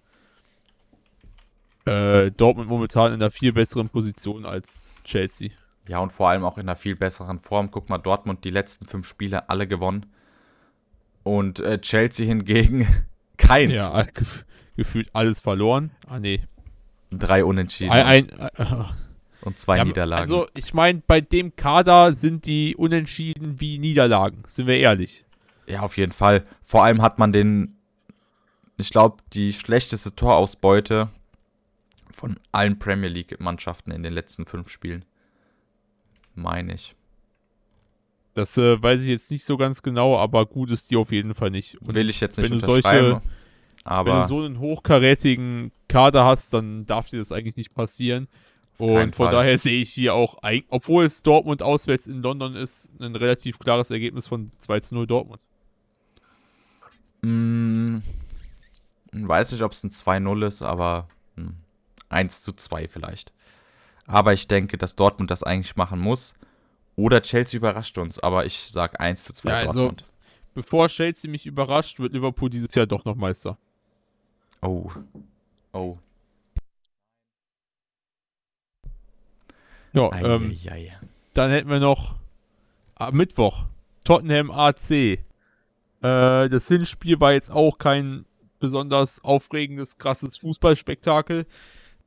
äh, 1.85 2.31
Dortmund 2.31 2.69
momentan 2.69 3.13
in 3.13 3.21
einer 3.21 3.31
viel 3.31 3.53
besseren 3.53 3.89
Position 3.89 4.45
als 4.45 4.95
Chelsea. 5.05 5.49
Ja, 5.87 5.99
und 5.99 6.11
vor 6.11 6.29
allem 6.29 6.43
auch 6.43 6.57
in 6.57 6.67
einer 6.67 6.75
viel 6.75 6.95
besseren 6.95 7.39
Form. 7.39 7.71
Guck 7.71 7.89
mal, 7.89 7.97
Dortmund 7.97 8.43
die 8.43 8.51
letzten 8.51 8.85
fünf 8.85 9.07
Spiele 9.07 9.49
alle 9.49 9.65
gewonnen. 9.65 10.05
Und 11.23 11.59
äh, 11.61 11.79
Chelsea 11.81 12.25
hingegen 12.25 12.87
keins. 13.37 13.73
Ja, 13.73 14.05
gefühlt 14.80 15.13
alles 15.13 15.41
verloren. 15.41 15.91
Ah, 16.07 16.19
nee. 16.19 16.41
Drei 17.11 17.43
Unentschieden 17.43 17.91
Ein, 17.91 18.32
ein, 18.32 18.51
äh, 18.55 18.65
und 19.41 19.59
zwei 19.59 19.77
ja, 19.77 19.86
Niederlagen. 19.86 20.32
Also, 20.32 20.47
ich 20.55 20.73
meine, 20.73 21.01
bei 21.05 21.21
dem 21.21 21.55
Kader 21.55 22.13
sind 22.13 22.45
die 22.45 22.75
Unentschieden 22.75 23.59
wie 23.59 23.77
Niederlagen, 23.77 24.43
sind 24.47 24.67
wir 24.67 24.77
ehrlich. 24.77 25.25
Ja, 25.67 25.82
auf 25.82 25.97
jeden 25.97 26.13
Fall. 26.13 26.45
Vor 26.63 26.84
allem 26.84 27.01
hat 27.01 27.19
man 27.19 27.34
den, 27.34 27.77
ich 28.77 28.89
glaube, 28.89 29.17
die 29.34 29.53
schlechteste 29.53 30.15
Torausbeute 30.15 31.09
von 32.11 32.39
allen 32.51 32.80
Premier 32.80 33.09
League-Mannschaften 33.09 33.91
in 33.91 34.01
den 34.01 34.13
letzten 34.13 34.45
fünf 34.45 34.69
Spielen. 34.69 35.03
Meine 36.36 36.73
ich. 36.73 36.95
Das 38.34 38.57
äh, 38.57 38.82
weiß 38.82 39.01
ich 39.01 39.09
jetzt 39.09 39.30
nicht 39.30 39.43
so 39.43 39.57
ganz 39.57 39.82
genau, 39.82 40.17
aber 40.17 40.45
gut 40.45 40.71
ist 40.71 40.89
die 40.89 40.95
auf 40.95 41.11
jeden 41.11 41.34
Fall 41.34 41.49
nicht. 41.49 41.82
Und 41.82 41.95
Will 41.95 42.09
ich 42.09 42.21
jetzt 42.21 42.38
nicht 42.38 42.49
wenn 42.49 42.59
du 42.59 42.65
unterschreiben. 42.65 43.21
Solche- 43.89 44.05
wenn 44.05 44.13
aber 44.13 44.21
du 44.21 44.27
so 44.27 44.41
einen 44.45 44.59
hochkarätigen 44.59 45.71
Kader 45.87 46.23
hast, 46.25 46.53
dann 46.53 46.85
darf 46.85 47.09
dir 47.09 47.19
das 47.19 47.31
eigentlich 47.31 47.55
nicht 47.57 47.73
passieren. 47.73 48.27
Und 48.77 49.13
von 49.13 49.25
Fall. 49.25 49.33
daher 49.33 49.57
sehe 49.57 49.81
ich 49.81 49.91
hier 49.91 50.13
auch, 50.13 50.37
obwohl 50.69 51.03
es 51.03 51.21
Dortmund 51.21 51.61
auswärts 51.61 52.07
in 52.07 52.21
London 52.21 52.55
ist, 52.55 52.87
ein 53.01 53.15
relativ 53.15 53.59
klares 53.59 53.91
Ergebnis 53.91 54.27
von 54.27 54.51
2 54.57 54.79
zu 54.79 54.95
0 54.95 55.05
Dortmund. 55.05 55.41
mh, 57.21 58.01
weiß 59.11 59.51
nicht, 59.51 59.61
ob 59.63 59.71
es 59.73 59.83
ein 59.83 59.91
2-0 59.91 60.43
ist, 60.47 60.61
aber 60.61 61.07
mh, 61.35 61.51
1 62.09 62.41
zu 62.41 62.53
2 62.53 62.87
vielleicht. 62.87 63.33
Aber 64.05 64.33
ich 64.33 64.47
denke, 64.47 64.77
dass 64.77 64.95
Dortmund 64.95 65.29
das 65.29 65.43
eigentlich 65.43 65.75
machen 65.75 65.99
muss. 65.99 66.33
Oder 66.95 67.21
Chelsea 67.21 67.57
überrascht 67.57 67.97
uns, 67.97 68.19
aber 68.19 68.45
ich 68.45 68.57
sag 68.71 68.99
1 68.99 69.23
zu 69.25 69.33
2 69.33 69.49
Ja, 69.49 69.55
also- 69.59 69.73
Dortmund. 69.87 70.05
Bevor 70.55 70.87
Chelsea 70.89 71.29
mich 71.29 71.45
überrascht, 71.45 71.99
wird 71.99 72.13
Liverpool 72.13 72.49
dieses 72.49 72.73
Jahr 72.75 72.87
doch 72.87 73.05
noch 73.05 73.15
Meister. 73.15 73.57
Oh. 74.62 74.91
Oh. 75.74 75.97
Ja, 79.93 80.12
ähm. 80.22 80.55
Dann 81.34 81.51
hätten 81.51 81.70
wir 81.70 81.80
noch 81.80 82.16
am 82.95 83.16
Mittwoch 83.16 83.66
Tottenham 84.03 84.51
AC. 84.51 84.91
Äh, 84.91 85.18
das 86.01 86.68
Hinspiel 86.68 87.20
war 87.20 87.34
jetzt 87.34 87.51
auch 87.51 87.78
kein 87.78 88.26
besonders 88.60 89.24
aufregendes, 89.24 89.97
krasses 89.97 90.38
Fußballspektakel. 90.38 91.45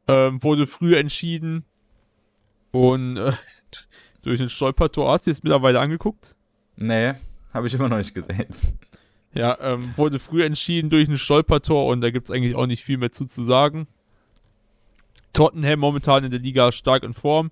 Ähm, 0.09 0.43
wurde 0.43 0.67
früh 0.67 0.97
entschieden. 0.97 1.65
Und 2.73 3.17
äh, 3.17 3.33
durch 4.23 4.41
ein 4.41 4.49
Stolpertor 4.49 5.11
hast 5.11 5.27
du 5.27 5.31
es 5.31 5.43
mittlerweile 5.43 5.81
angeguckt? 5.81 6.35
Nee, 6.77 7.15
habe 7.53 7.67
ich 7.67 7.75
immer 7.75 7.89
noch 7.89 7.99
nicht 7.99 8.15
gesehen. 8.15 8.47
Ja, 9.35 9.59
ähm, 9.61 9.93
wurde 9.97 10.19
früh 10.19 10.45
entschieden 10.45 10.91
durch 10.91 11.09
ein 11.09 11.17
Stolpertor 11.17 11.87
und 11.87 12.03
da 12.03 12.11
gibt 12.11 12.27
es 12.27 12.31
eigentlich 12.31 12.55
auch 12.55 12.67
nicht 12.67 12.85
viel 12.85 12.99
mehr 12.99 13.13
zu, 13.13 13.25
zu 13.25 13.45
sagen. 13.45 13.87
Tottenham 15.33 15.81
momentan 15.81 16.25
in 16.25 16.31
der 16.31 16.41
Liga 16.41 16.71
stark 16.73 17.03
in 17.03 17.15
Form. 17.15 17.51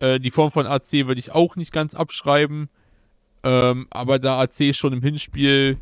Äh, 0.00 0.20
die 0.20 0.30
Form 0.30 0.50
von 0.50 0.66
AC 0.66 0.92
würde 0.92 1.18
ich 1.18 1.32
auch 1.32 1.56
nicht 1.56 1.72
ganz 1.72 1.94
abschreiben. 1.94 2.70
Ähm, 3.44 3.86
aber 3.90 4.18
da 4.18 4.40
AC 4.40 4.74
schon 4.74 4.92
im 4.92 5.02
Hinspiel 5.02 5.78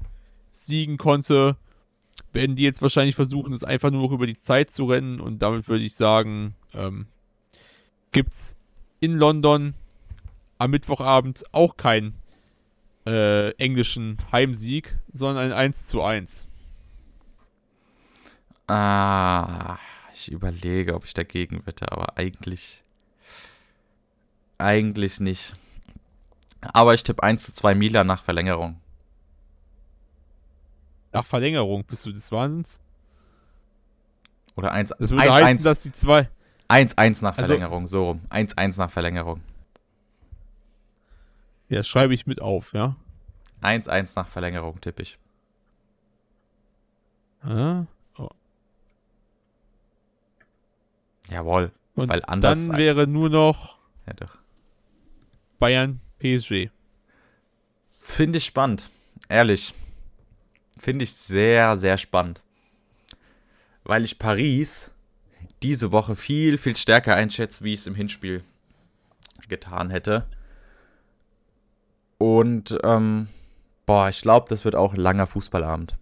siegen 0.51 0.97
konnte, 0.97 1.57
werden 2.33 2.57
die 2.57 2.62
jetzt 2.62 2.83
wahrscheinlich 2.83 3.14
versuchen, 3.14 3.53
es 3.53 3.64
einfach 3.64 3.91
nur 3.91 4.03
noch 4.03 4.12
über 4.12 4.26
die 4.26 4.37
Zeit 4.37 4.70
zu 4.70 4.87
rennen. 4.87 5.20
Und 5.20 5.41
damit 5.41 5.68
würde 5.68 5.85
ich 5.85 5.95
sagen, 5.95 6.55
ähm, 6.74 7.07
gibt's 8.12 8.57
in 8.99 9.16
London 9.16 9.74
am 10.59 10.70
Mittwochabend 10.70 11.45
auch 11.53 11.76
keinen 11.76 12.14
äh, 13.11 13.51
englischen 13.63 14.19
Heimsieg, 14.33 14.97
sondern 15.13 15.47
ein 15.47 15.53
1 15.53 15.89
zu 15.89 16.03
1. 16.03 16.47
Ah, 18.69 19.79
ich 20.15 20.31
überlege, 20.31 20.95
ob 20.95 21.05
ich 21.05 21.15
dagegen 21.15 21.67
wette, 21.67 21.91
aber 21.91 22.17
eigentlich. 22.17 22.83
Eigentlich 24.59 25.19
nicht. 25.21 25.55
Aber 26.75 26.95
ich 26.95 27.03
tippe 27.03 27.23
1 27.23 27.45
zu 27.47 27.53
2 27.53 27.75
Milan 27.75 28.07
nach 28.07 28.23
Verlängerung. 28.23 28.79
Nach 31.13 31.25
Verlängerung 31.25 31.85
bist 31.85 32.07
du 32.07 32.13
des 32.13 32.31
Wahnsinns. 32.31 32.81
Oder 34.57 34.73
1 34.73 34.93
Das 34.99 35.11
würde 35.11 35.33
heißen, 35.33 35.65
dass 35.65 35.83
die 35.83 35.93
zwei. 35.93 36.29
1 36.69 36.97
1 36.99 37.23
nach 37.23 37.37
Also- 37.37 37.47
Verlängerung, 37.47 37.87
so 37.89 38.09
rum. 38.11 38.21
1 38.29 38.57
1 38.57 38.77
nach 38.77 38.91
Verlängerung. 38.91 39.41
Ja, 41.71 41.83
schreibe 41.83 42.12
ich 42.12 42.27
mit 42.27 42.43
auf, 42.43 42.75
ja. 42.75 42.97
1 43.62 43.89
1 43.89 44.16
nach 44.16 44.27
Verlängerung 44.27 44.81
tippe 44.81 45.03
ich. 45.03 45.18
Ah. 47.43 47.87
Jawohl. 51.31 51.71
Und 51.95 52.09
Weil 52.09 52.25
anders. 52.25 52.66
dann 52.66 52.77
wäre 52.77 53.07
nur 53.07 53.31
noch 53.31 53.79
ja, 54.07 54.14
doch. 54.14 54.39
Bayern 55.59 56.01
PSG. 56.18 56.71
Finde 57.91 58.39
ich 58.39 58.47
spannend. 58.47 58.89
Ehrlich. 59.29 59.75
Finde 60.79 61.05
ich 61.05 61.12
sehr, 61.12 61.77
sehr 61.77 61.97
spannend. 61.99 62.43
Weil 63.85 64.05
ich 64.05 64.18
Paris 64.18 64.91
diese 65.62 65.93
Woche 65.93 66.16
viel, 66.16 66.59
viel 66.59 66.77
stärker 66.77 67.14
einschätze, 67.14 67.62
wie 67.62 67.75
ich 67.75 67.81
es 67.81 67.87
im 67.87 67.95
Hinspiel 67.95 68.43
getan 69.49 69.91
hätte. 69.91 70.27
Und, 72.21 72.79
ähm, 72.85 73.29
boah, 73.87 74.11
ich 74.11 74.21
glaube, 74.21 74.45
das 74.51 74.66
wird 74.66 74.75
auch 74.75 74.93
ein 74.93 75.01
langer 75.01 75.27
Fußballabend. 75.27 75.97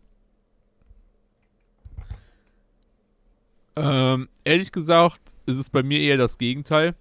Ähm, 3.76 4.28
ehrlich 4.42 4.72
gesagt 4.72 5.20
ist 5.46 5.58
es 5.58 5.70
bei 5.70 5.84
mir 5.84 6.00
eher 6.00 6.16
das 6.16 6.36
Gegenteil. 6.36 6.96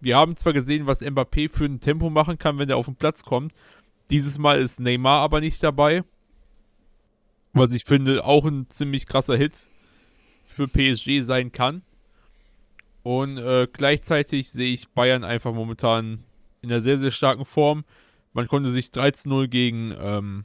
wir 0.00 0.16
haben 0.16 0.34
zwar 0.34 0.54
gesehen, 0.54 0.86
was 0.86 1.02
Mbappé 1.02 1.50
für 1.50 1.66
ein 1.66 1.80
Tempo 1.80 2.08
machen 2.08 2.38
kann, 2.38 2.58
wenn 2.58 2.70
er 2.70 2.78
auf 2.78 2.86
den 2.86 2.96
Platz 2.96 3.22
kommt. 3.22 3.52
Dieses 4.08 4.38
Mal 4.38 4.58
ist 4.58 4.80
Neymar 4.80 5.20
aber 5.20 5.40
nicht 5.40 5.62
dabei. 5.62 6.02
Was 7.52 7.74
ich 7.74 7.84
finde, 7.84 8.24
auch 8.24 8.46
ein 8.46 8.70
ziemlich 8.70 9.06
krasser 9.06 9.36
Hit 9.36 9.68
für 10.46 10.68
PSG 10.68 11.20
sein 11.20 11.52
kann. 11.52 11.82
Und 13.02 13.36
äh, 13.36 13.68
gleichzeitig 13.70 14.50
sehe 14.50 14.72
ich 14.72 14.88
Bayern 14.88 15.22
einfach 15.22 15.52
momentan 15.52 16.24
in 16.62 16.72
einer 16.72 16.80
sehr, 16.80 16.98
sehr 16.98 17.10
starken 17.10 17.44
Form. 17.44 17.84
Man 18.38 18.46
konnte 18.46 18.70
sich 18.70 18.90
13-0 18.90 19.48
gegen 19.48 19.92
ähm, 19.98 20.44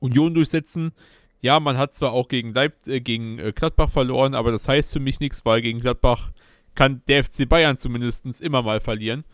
Union 0.00 0.34
durchsetzen. 0.34 0.92
Ja, 1.40 1.60
man 1.60 1.78
hat 1.78 1.94
zwar 1.94 2.12
auch 2.12 2.28
gegen, 2.28 2.52
Leip 2.52 2.86
äh, 2.86 3.00
gegen 3.00 3.38
äh, 3.38 3.52
Gladbach 3.52 3.88
verloren, 3.88 4.34
aber 4.34 4.52
das 4.52 4.68
heißt 4.68 4.92
für 4.92 5.00
mich 5.00 5.18
nichts, 5.20 5.46
weil 5.46 5.62
gegen 5.62 5.80
Gladbach 5.80 6.30
kann 6.74 7.00
der 7.08 7.24
FC 7.24 7.48
Bayern 7.48 7.78
zumindest 7.78 8.42
immer 8.42 8.60
mal 8.60 8.80
verlieren. 8.80 9.24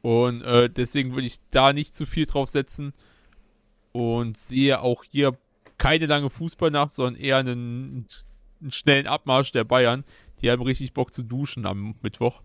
Und 0.00 0.40
äh, 0.40 0.70
deswegen 0.70 1.12
würde 1.12 1.26
ich 1.26 1.40
da 1.50 1.74
nicht 1.74 1.94
zu 1.94 2.06
viel 2.06 2.24
drauf 2.24 2.48
setzen 2.48 2.94
und 3.92 4.38
sehe 4.38 4.80
auch 4.80 5.04
hier 5.04 5.36
keine 5.76 6.06
lange 6.06 6.30
Fußballnacht, 6.30 6.92
sondern 6.92 7.20
eher 7.20 7.36
einen, 7.36 8.06
einen, 8.62 8.70
schnellen 8.70 9.06
Abmarsch 9.06 9.52
der 9.52 9.64
Bayern. 9.64 10.06
Die 10.40 10.50
haben 10.50 10.62
richtig 10.62 10.94
Bock 10.94 11.12
zu 11.12 11.22
duschen 11.22 11.66
am 11.66 11.96
Mittwoch. 12.00 12.40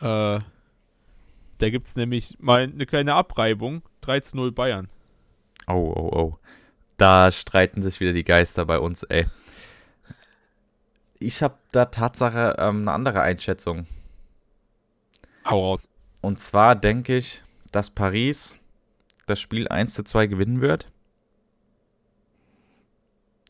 Äh, 0.00 0.38
da 1.58 1.70
gibt 1.70 1.86
es 1.86 1.96
nämlich 1.96 2.36
mal 2.40 2.62
eine 2.62 2.86
kleine 2.86 3.14
Abreibung. 3.14 3.82
3 4.02 4.20
zu 4.20 4.36
0 4.36 4.52
Bayern. 4.52 4.88
Oh, 5.66 5.92
oh, 5.94 6.10
oh. 6.16 6.38
Da 6.96 7.30
streiten 7.30 7.82
sich 7.82 8.00
wieder 8.00 8.12
die 8.12 8.24
Geister 8.24 8.64
bei 8.64 8.78
uns, 8.78 9.02
ey. 9.04 9.26
Ich 11.18 11.42
habe 11.42 11.58
da 11.72 11.86
Tatsache 11.86 12.56
ähm, 12.58 12.82
eine 12.82 12.92
andere 12.92 13.20
Einschätzung. 13.22 13.86
Hau 15.44 15.64
raus. 15.64 15.90
Und 16.20 16.40
zwar 16.40 16.74
denke 16.74 17.16
ich, 17.16 17.42
dass 17.72 17.90
Paris 17.90 18.58
das 19.26 19.40
Spiel 19.40 19.68
1 19.68 19.94
zu 19.94 20.04
2 20.04 20.26
gewinnen 20.26 20.60
wird. 20.60 20.90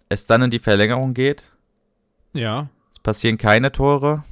Es 0.09 0.27
dann 0.27 0.43
in 0.43 0.51
die 0.51 0.59
Verlängerung 0.59 1.15
geht. 1.15 1.45
Ja. 2.33 2.69
Es 2.93 2.99
passieren 2.99 3.39
keine 3.39 3.71
Tore. 3.73 4.25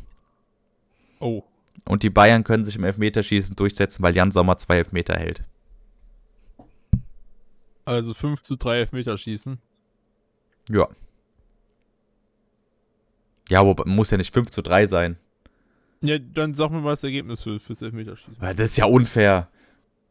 Oh. 1.21 1.43
Und 1.85 2.03
die 2.03 2.11
Bayern 2.11 2.45
können 2.45 2.65
sich 2.65 2.77
im 2.77 2.85
Elfmeterschießen 2.85 3.57
durchsetzen, 3.57 4.03
weil 4.03 4.17
Jan 4.17 4.33
Sommer 4.33 4.59
zwei 4.59 4.79
Elfmeter 4.79 5.15
hält. 5.15 5.45
Also 7.85 8.15
5 8.15 8.43
zu 8.43 8.57
3 8.57 8.79
Elfmeterschießen. 8.79 9.59
Ja. 10.71 10.89
Ja, 13.49 13.61
aber 13.61 13.87
muss 13.87 14.11
ja 14.11 14.19
nicht 14.19 14.35
5 14.35 14.51
zu 14.51 14.63
3 14.63 14.87
sein. 14.87 15.17
Ja, 16.01 16.19
dann 16.19 16.55
sag 16.55 16.71
mir 16.71 16.81
mal 16.81 16.91
das 16.91 17.05
Ergebnis 17.05 17.43
für, 17.43 17.61
fürs 17.61 17.83
Elfmeterschießen. 17.83 18.37
Weil 18.41 18.57
das 18.57 18.73
ist 18.73 18.77
ja 18.77 18.87
unfair. 18.87 19.49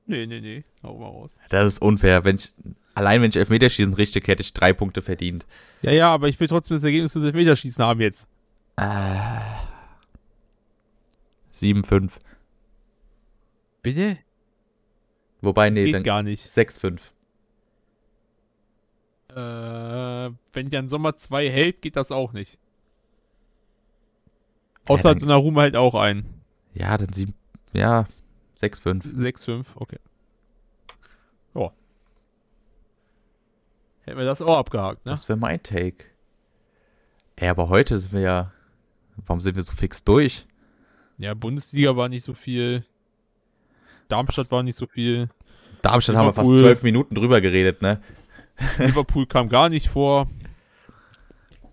Nee, 0.08 0.26
nee, 0.26 0.40
nee. 0.40 0.64
Hau 0.84 0.98
mal 0.98 1.08
raus. 1.08 1.38
Das 1.50 1.66
ist 1.66 1.82
unfair. 1.82 2.24
Wenn 2.24 2.38
ich, 2.38 2.54
allein 2.94 3.22
wenn 3.22 3.30
ich 3.30 3.36
Elfmeterschießen 3.36 3.94
richtig 3.94 4.28
hätte 4.28 4.42
ich 4.42 4.54
drei 4.54 4.72
Punkte 4.72 5.02
verdient. 5.02 5.46
Ja, 5.82 5.92
ja, 5.92 6.14
aber 6.14 6.30
ich 6.30 6.40
will 6.40 6.48
trotzdem 6.48 6.78
das 6.78 6.84
Ergebnis 6.84 7.12
fürs 7.12 7.26
Elfmeterschießen 7.26 7.84
haben 7.84 8.00
jetzt. 8.00 8.28
Äh. 8.78 9.75
7-5. 11.56 12.14
Bitte? 13.82 14.18
Wobei, 15.42 15.70
Das 15.70 15.76
nee, 15.78 15.86
geht 15.86 15.94
dann 15.96 16.04
gar 16.04 16.24
nicht. 16.24 16.48
6-5. 16.48 17.12
Äh, 19.30 20.32
wenn 20.54 20.70
Jan 20.70 20.90
Sommer 20.90 21.16
2 21.16 21.50
hält, 21.50 21.82
geht 21.82 21.96
das 21.96 22.12
auch 22.12 22.32
nicht. 22.34 22.58
Außer 24.88 25.10
dann- 25.10 25.20
Donnarumma 25.20 25.64
hält 25.64 25.76
auch 25.76 25.96
ein. 25.96 26.26
Ja, 26.74 26.98
dann 26.98 27.12
7. 27.12 27.34
Ja, 27.74 28.06
6-5. 28.56 29.04
6-5, 29.16 29.66
okay. 29.76 30.00
Ja. 31.54 31.72
Hätten 34.02 34.18
wir 34.18 34.26
das 34.26 34.42
auch 34.42 34.58
abgehakt, 34.58 35.06
ne? 35.06 35.12
Das 35.12 35.28
wäre 35.28 35.38
mein 35.40 35.62
Take. 35.64 36.06
Ey, 37.36 37.50
aber 37.50 37.70
heute 37.70 37.98
sind 37.98 38.14
wir 38.14 38.22
ja. 38.22 38.52
Warum 39.18 39.42
sind 39.42 39.56
wir 39.56 39.64
so 39.64 39.74
fix 39.74 40.04
durch? 40.04 40.46
Ja, 41.18 41.34
Bundesliga 41.34 41.96
war 41.96 42.10
nicht 42.10 42.24
so 42.24 42.34
viel. 42.34 42.86
Darmstadt 44.08 44.52
war 44.52 44.64
nicht 44.64 44.76
so 44.76 44.86
viel. 44.88 45.30
Darmstadt 45.82 46.16
haben 46.16 46.28
wir 46.28 46.34
fast 46.34 46.48
Liverpool. 46.48 46.66
zwölf 46.66 46.84
Minuten 46.84 47.16
drüber 47.16 47.42
geredet, 47.42 47.82
ne? 47.82 48.02
Liverpool 48.78 49.26
kam 49.26 49.50
gar 49.50 49.70
nicht 49.70 49.90
vor. 49.90 50.28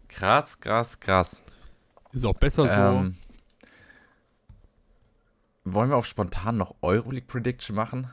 Krass, 0.08 0.60
krass, 0.60 1.00
krass. 1.00 1.42
Ist 2.12 2.24
auch 2.24 2.34
besser 2.38 2.64
so. 2.66 2.98
Ähm, 2.98 3.16
wollen 5.64 5.90
wir 5.90 5.96
auf 5.96 6.06
spontan 6.06 6.56
noch 6.56 6.74
Euroleague 6.82 7.26
Prediction 7.26 7.74
machen? 7.76 8.08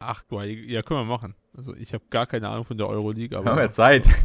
Ach, 0.00 0.22
du, 0.22 0.40
ja, 0.40 0.82
können 0.82 1.00
wir 1.00 1.04
machen. 1.04 1.34
Also 1.56 1.74
ich 1.74 1.94
habe 1.94 2.04
gar 2.10 2.26
keine 2.26 2.48
Ahnung 2.48 2.64
von 2.64 2.76
der 2.78 2.88
Euroleague, 2.88 3.36
aber. 3.36 3.50
Haben 3.50 3.58
wir 3.58 3.70
Zeit? 3.70 4.08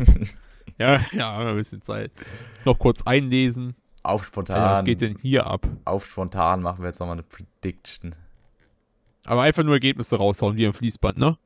Ja, 0.79 0.99
ja, 1.11 1.33
haben 1.33 1.45
wir 1.45 1.51
ein 1.51 1.57
bisschen 1.57 1.81
Zeit. 1.83 2.11
Noch 2.65 2.79
kurz 2.79 3.03
einlesen. 3.03 3.75
Auf 4.03 4.25
spontan. 4.25 4.71
was 4.71 4.83
geht 4.83 5.01
denn 5.01 5.17
hier 5.21 5.47
ab? 5.47 5.67
Auf 5.85 6.05
spontan 6.05 6.61
machen 6.61 6.79
wir 6.79 6.87
jetzt 6.87 6.99
nochmal 6.99 7.15
eine 7.15 7.23
Prediction. 7.23 8.15
Aber 9.25 9.43
einfach 9.43 9.63
nur 9.63 9.73
Ergebnisse 9.73 10.17
raushauen, 10.17 10.57
wie 10.57 10.65
im 10.65 10.73
Fließband, 10.73 11.17
ne? 11.17 11.37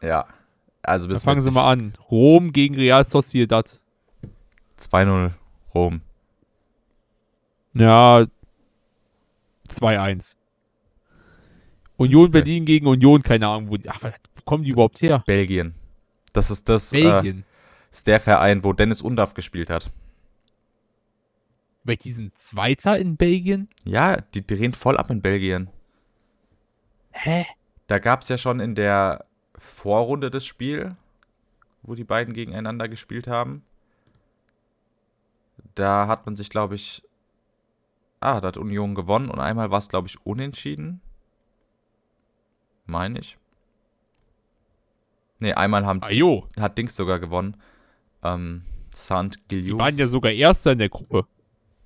Ja. 0.00 0.26
Also 0.82 1.06
Dann 1.06 1.14
bis 1.14 1.24
fangen 1.24 1.40
Sie 1.40 1.50
mal 1.50 1.70
an. 1.70 1.92
Rom 2.10 2.52
gegen 2.52 2.74
Real 2.74 3.04
Sociedad. 3.04 3.80
2-0 4.78 5.32
Rom. 5.74 6.00
Ja, 7.74 8.26
2-1. 9.68 10.36
Union 11.96 12.24
Okay. 12.24 12.32
Berlin 12.32 12.64
gegen 12.64 12.86
Union, 12.86 13.22
keine 13.22 13.48
Ahnung, 13.48 13.70
wo, 13.70 13.76
ach, 13.88 14.02
wo 14.02 14.42
kommen 14.44 14.64
die 14.64 14.70
überhaupt 14.70 15.00
her? 15.02 15.22
Belgien. 15.26 15.74
Das 16.32 16.50
ist 16.50 16.68
das 16.68 16.92
äh, 16.92 17.02
Belgien. 17.02 17.44
ist 17.90 18.06
der 18.06 18.20
Verein, 18.20 18.64
wo 18.64 18.72
Dennis 18.72 19.02
Undaff 19.02 19.34
gespielt 19.34 19.70
hat. 19.70 19.90
Weil 21.84 21.96
die 21.96 22.10
sind 22.10 22.36
Zweiter 22.36 22.98
in 22.98 23.16
Belgien? 23.16 23.68
Ja, 23.84 24.16
die 24.16 24.46
drehen 24.46 24.72
voll 24.72 24.96
ab 24.96 25.10
in 25.10 25.20
Belgien. 25.20 25.68
Hä? 27.10 27.44
Da 27.86 27.98
gab 27.98 28.22
es 28.22 28.28
ja 28.30 28.38
schon 28.38 28.58
in 28.58 28.74
der 28.74 29.26
Vorrunde 29.56 30.30
das 30.30 30.46
Spiel, 30.46 30.96
wo 31.82 31.94
die 31.94 32.04
beiden 32.04 32.32
gegeneinander 32.32 32.88
gespielt 32.88 33.26
haben. 33.26 33.62
Da 35.74 36.06
hat 36.08 36.24
man 36.24 36.36
sich, 36.36 36.48
glaube 36.48 36.74
ich, 36.74 37.02
ah, 38.20 38.40
da 38.40 38.48
hat 38.48 38.56
Union 38.56 38.94
gewonnen 38.94 39.30
und 39.30 39.40
einmal 39.40 39.70
war 39.70 39.78
es, 39.78 39.88
glaube 39.88 40.08
ich, 40.08 40.24
unentschieden. 40.24 41.00
Meine 42.86 43.18
ich. 43.18 43.38
Nee, 45.38 45.52
einmal 45.52 45.84
haben, 45.84 46.00
Ah 46.02 46.60
hat 46.60 46.78
Dings 46.78 46.96
sogar 46.96 47.18
gewonnen. 47.18 47.56
Ähm, 48.22 48.64
Saint 48.94 49.38
die 49.50 49.62
Gilloux. 49.62 49.78
waren 49.78 49.96
ja 49.96 50.06
sogar 50.06 50.32
Erster 50.32 50.72
in 50.72 50.78
der 50.78 50.88
Gruppe. 50.88 51.26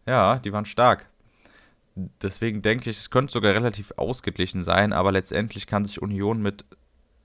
Ja, 0.08 0.38
die 0.38 0.54
waren 0.54 0.64
stark. 0.64 1.06
Deswegen 2.22 2.62
denke 2.62 2.88
ich, 2.88 2.96
es 2.96 3.10
könnte 3.10 3.30
sogar 3.30 3.54
relativ 3.54 3.92
ausgeglichen 3.98 4.62
sein, 4.62 4.94
aber 4.94 5.12
letztendlich 5.12 5.66
kann 5.66 5.84
sich 5.84 6.00
Union 6.00 6.40
mit. 6.40 6.64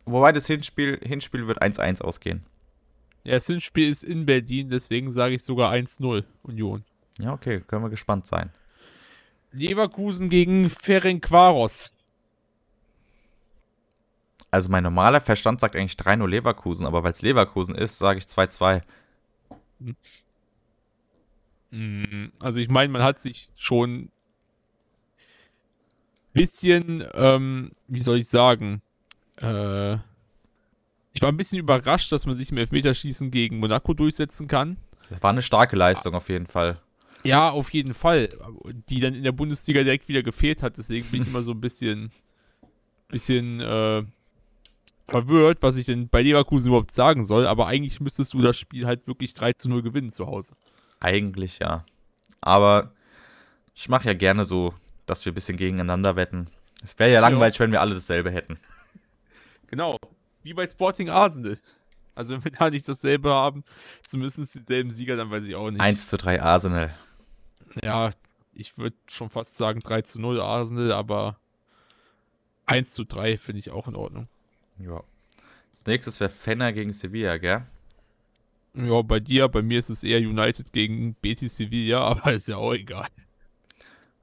Wobei 0.03 0.33
das 0.33 0.47
Hinspiel, 0.47 0.99
Hinspiel 1.01 1.47
wird 1.47 1.61
1-1 1.61 2.01
ausgehen. 2.01 2.43
Ja, 3.23 3.35
das 3.35 3.45
Hinspiel 3.45 3.87
ist 3.89 4.03
in 4.03 4.25
Berlin, 4.25 4.69
deswegen 4.69 5.11
sage 5.11 5.35
ich 5.35 5.43
sogar 5.43 5.71
1-0 5.71 6.25
Union. 6.43 6.83
Ja, 7.19 7.31
okay, 7.31 7.61
können 7.61 7.83
wir 7.83 7.89
gespannt 7.89 8.27
sein. 8.27 8.49
Leverkusen 9.53 10.29
gegen 10.29 10.69
Ferencvaros. 10.69 11.95
Also 14.51 14.69
mein 14.69 14.83
normaler 14.83 15.21
Verstand 15.21 15.61
sagt 15.61 15.77
eigentlich 15.77 15.93
3-0 15.93 16.27
Leverkusen, 16.27 16.85
aber 16.85 17.03
weil 17.03 17.11
es 17.11 17.21
Leverkusen 17.21 17.75
ist, 17.75 17.97
sage 17.97 18.19
ich 18.19 18.25
2-2. 18.25 18.81
Mm, 19.79 19.91
Also 22.39 22.59
ich 22.59 22.69
meine, 22.69 22.91
man 22.91 23.01
hat 23.01 23.19
sich 23.19 23.49
schon 23.55 24.09
bisschen, 26.33 27.03
ähm, 27.13 27.71
wie 27.87 28.01
soll 28.01 28.17
ich 28.17 28.27
sagen, 28.27 28.81
äh, 29.37 29.93
ich 31.13 31.21
war 31.21 31.31
ein 31.31 31.37
bisschen 31.37 31.59
überrascht, 31.59 32.11
dass 32.11 32.25
man 32.25 32.35
sich 32.35 32.51
im 32.51 32.57
Elfmeterschießen 32.57 33.31
gegen 33.31 33.59
Monaco 33.59 33.93
durchsetzen 33.93 34.47
kann. 34.47 34.77
Das 35.09 35.21
war 35.21 35.31
eine 35.31 35.43
starke 35.43 35.75
Leistung 35.75 36.15
auf 36.15 36.29
jeden 36.29 36.47
Fall. 36.47 36.79
Ja, 37.23 37.51
auf 37.51 37.71
jeden 37.71 37.93
Fall. 37.93 38.29
Die 38.89 38.99
dann 38.99 39.13
in 39.13 39.23
der 39.23 39.31
Bundesliga 39.31 39.83
direkt 39.83 40.07
wieder 40.07 40.23
gefehlt 40.23 40.63
hat. 40.63 40.77
Deswegen 40.77 41.05
bin 41.09 41.21
ich 41.21 41.27
immer 41.27 41.43
so 41.43 41.51
ein 41.51 41.61
bisschen, 41.61 42.11
bisschen 43.09 43.61
äh, 43.61 44.03
verwirrt, 45.05 45.61
was 45.61 45.77
ich 45.77 45.85
denn 45.85 46.09
bei 46.09 46.23
Leverkusen 46.23 46.69
überhaupt 46.69 46.91
sagen 46.91 47.25
soll. 47.25 47.45
Aber 47.45 47.67
eigentlich 47.67 47.99
müsstest 47.99 48.33
du 48.33 48.41
das 48.41 48.57
Spiel 48.57 48.85
halt 48.85 49.07
wirklich 49.07 49.33
3 49.35 49.53
zu 49.53 49.69
0 49.69 49.83
gewinnen 49.83 50.11
zu 50.11 50.25
Hause. 50.25 50.53
Eigentlich 51.03 51.59
ja. 51.59 51.85
Aber 52.41 52.91
ich 53.75 53.89
mache 53.89 54.07
ja 54.07 54.13
gerne 54.13 54.45
so, 54.45 54.73
dass 55.05 55.25
wir 55.25 55.31
ein 55.31 55.35
bisschen 55.35 55.57
gegeneinander 55.57 56.15
wetten. 56.15 56.47
Es 56.81 56.97
wäre 56.97 57.11
ja 57.11 57.19
langweilig, 57.19 57.59
wenn 57.59 57.71
wir 57.71 57.81
alle 57.81 57.93
dasselbe 57.93 58.31
hätten. 58.31 58.57
Genau. 59.67 59.97
Wie 60.43 60.53
bei 60.53 60.65
Sporting 60.65 61.09
Arsenal. 61.09 61.59
Also 62.15 62.31
wenn 62.31 62.43
wir 62.43 62.51
da 62.51 62.69
nicht 62.69 62.87
dasselbe 62.87 63.31
haben, 63.31 63.63
zumindest 64.05 64.55
denselben 64.55 64.91
Sieger, 64.91 65.17
dann 65.17 65.29
weiß 65.29 65.45
ich 65.45 65.55
auch 65.55 65.71
nicht. 65.71 65.81
1 65.81 66.07
zu 66.07 66.17
3 66.17 66.41
Arsenal. 66.41 66.93
Ja, 67.83 68.11
ich 68.53 68.77
würde 68.77 68.95
schon 69.07 69.29
fast 69.29 69.57
sagen 69.57 69.81
3 69.81 70.03
zu 70.03 70.21
0 70.21 70.39
Arsenal, 70.39 70.93
aber 70.93 71.37
1 72.65 72.93
zu 72.93 73.03
3 73.03 73.37
finde 73.37 73.59
ich 73.59 73.71
auch 73.71 73.87
in 73.87 73.95
Ordnung. 73.95 74.27
Ja. 74.77 75.03
Das 75.71 75.85
nächste 75.85 76.17
wäre 76.19 76.29
Fenner 76.29 76.71
gegen 76.71 76.93
Sevilla, 76.93 77.37
gell? 77.37 77.65
Ja, 78.75 79.01
bei 79.03 79.19
dir, 79.19 79.47
bei 79.49 79.61
mir 79.61 79.79
ist 79.79 79.89
es 79.89 80.03
eher 80.03 80.19
United 80.19 80.73
gegen 80.73 81.13
Betis 81.15 81.57
Sevilla, 81.57 81.99
aber 82.07 82.33
ist 82.33 82.47
ja 82.47 82.57
auch 82.57 82.73
egal. 82.73 83.07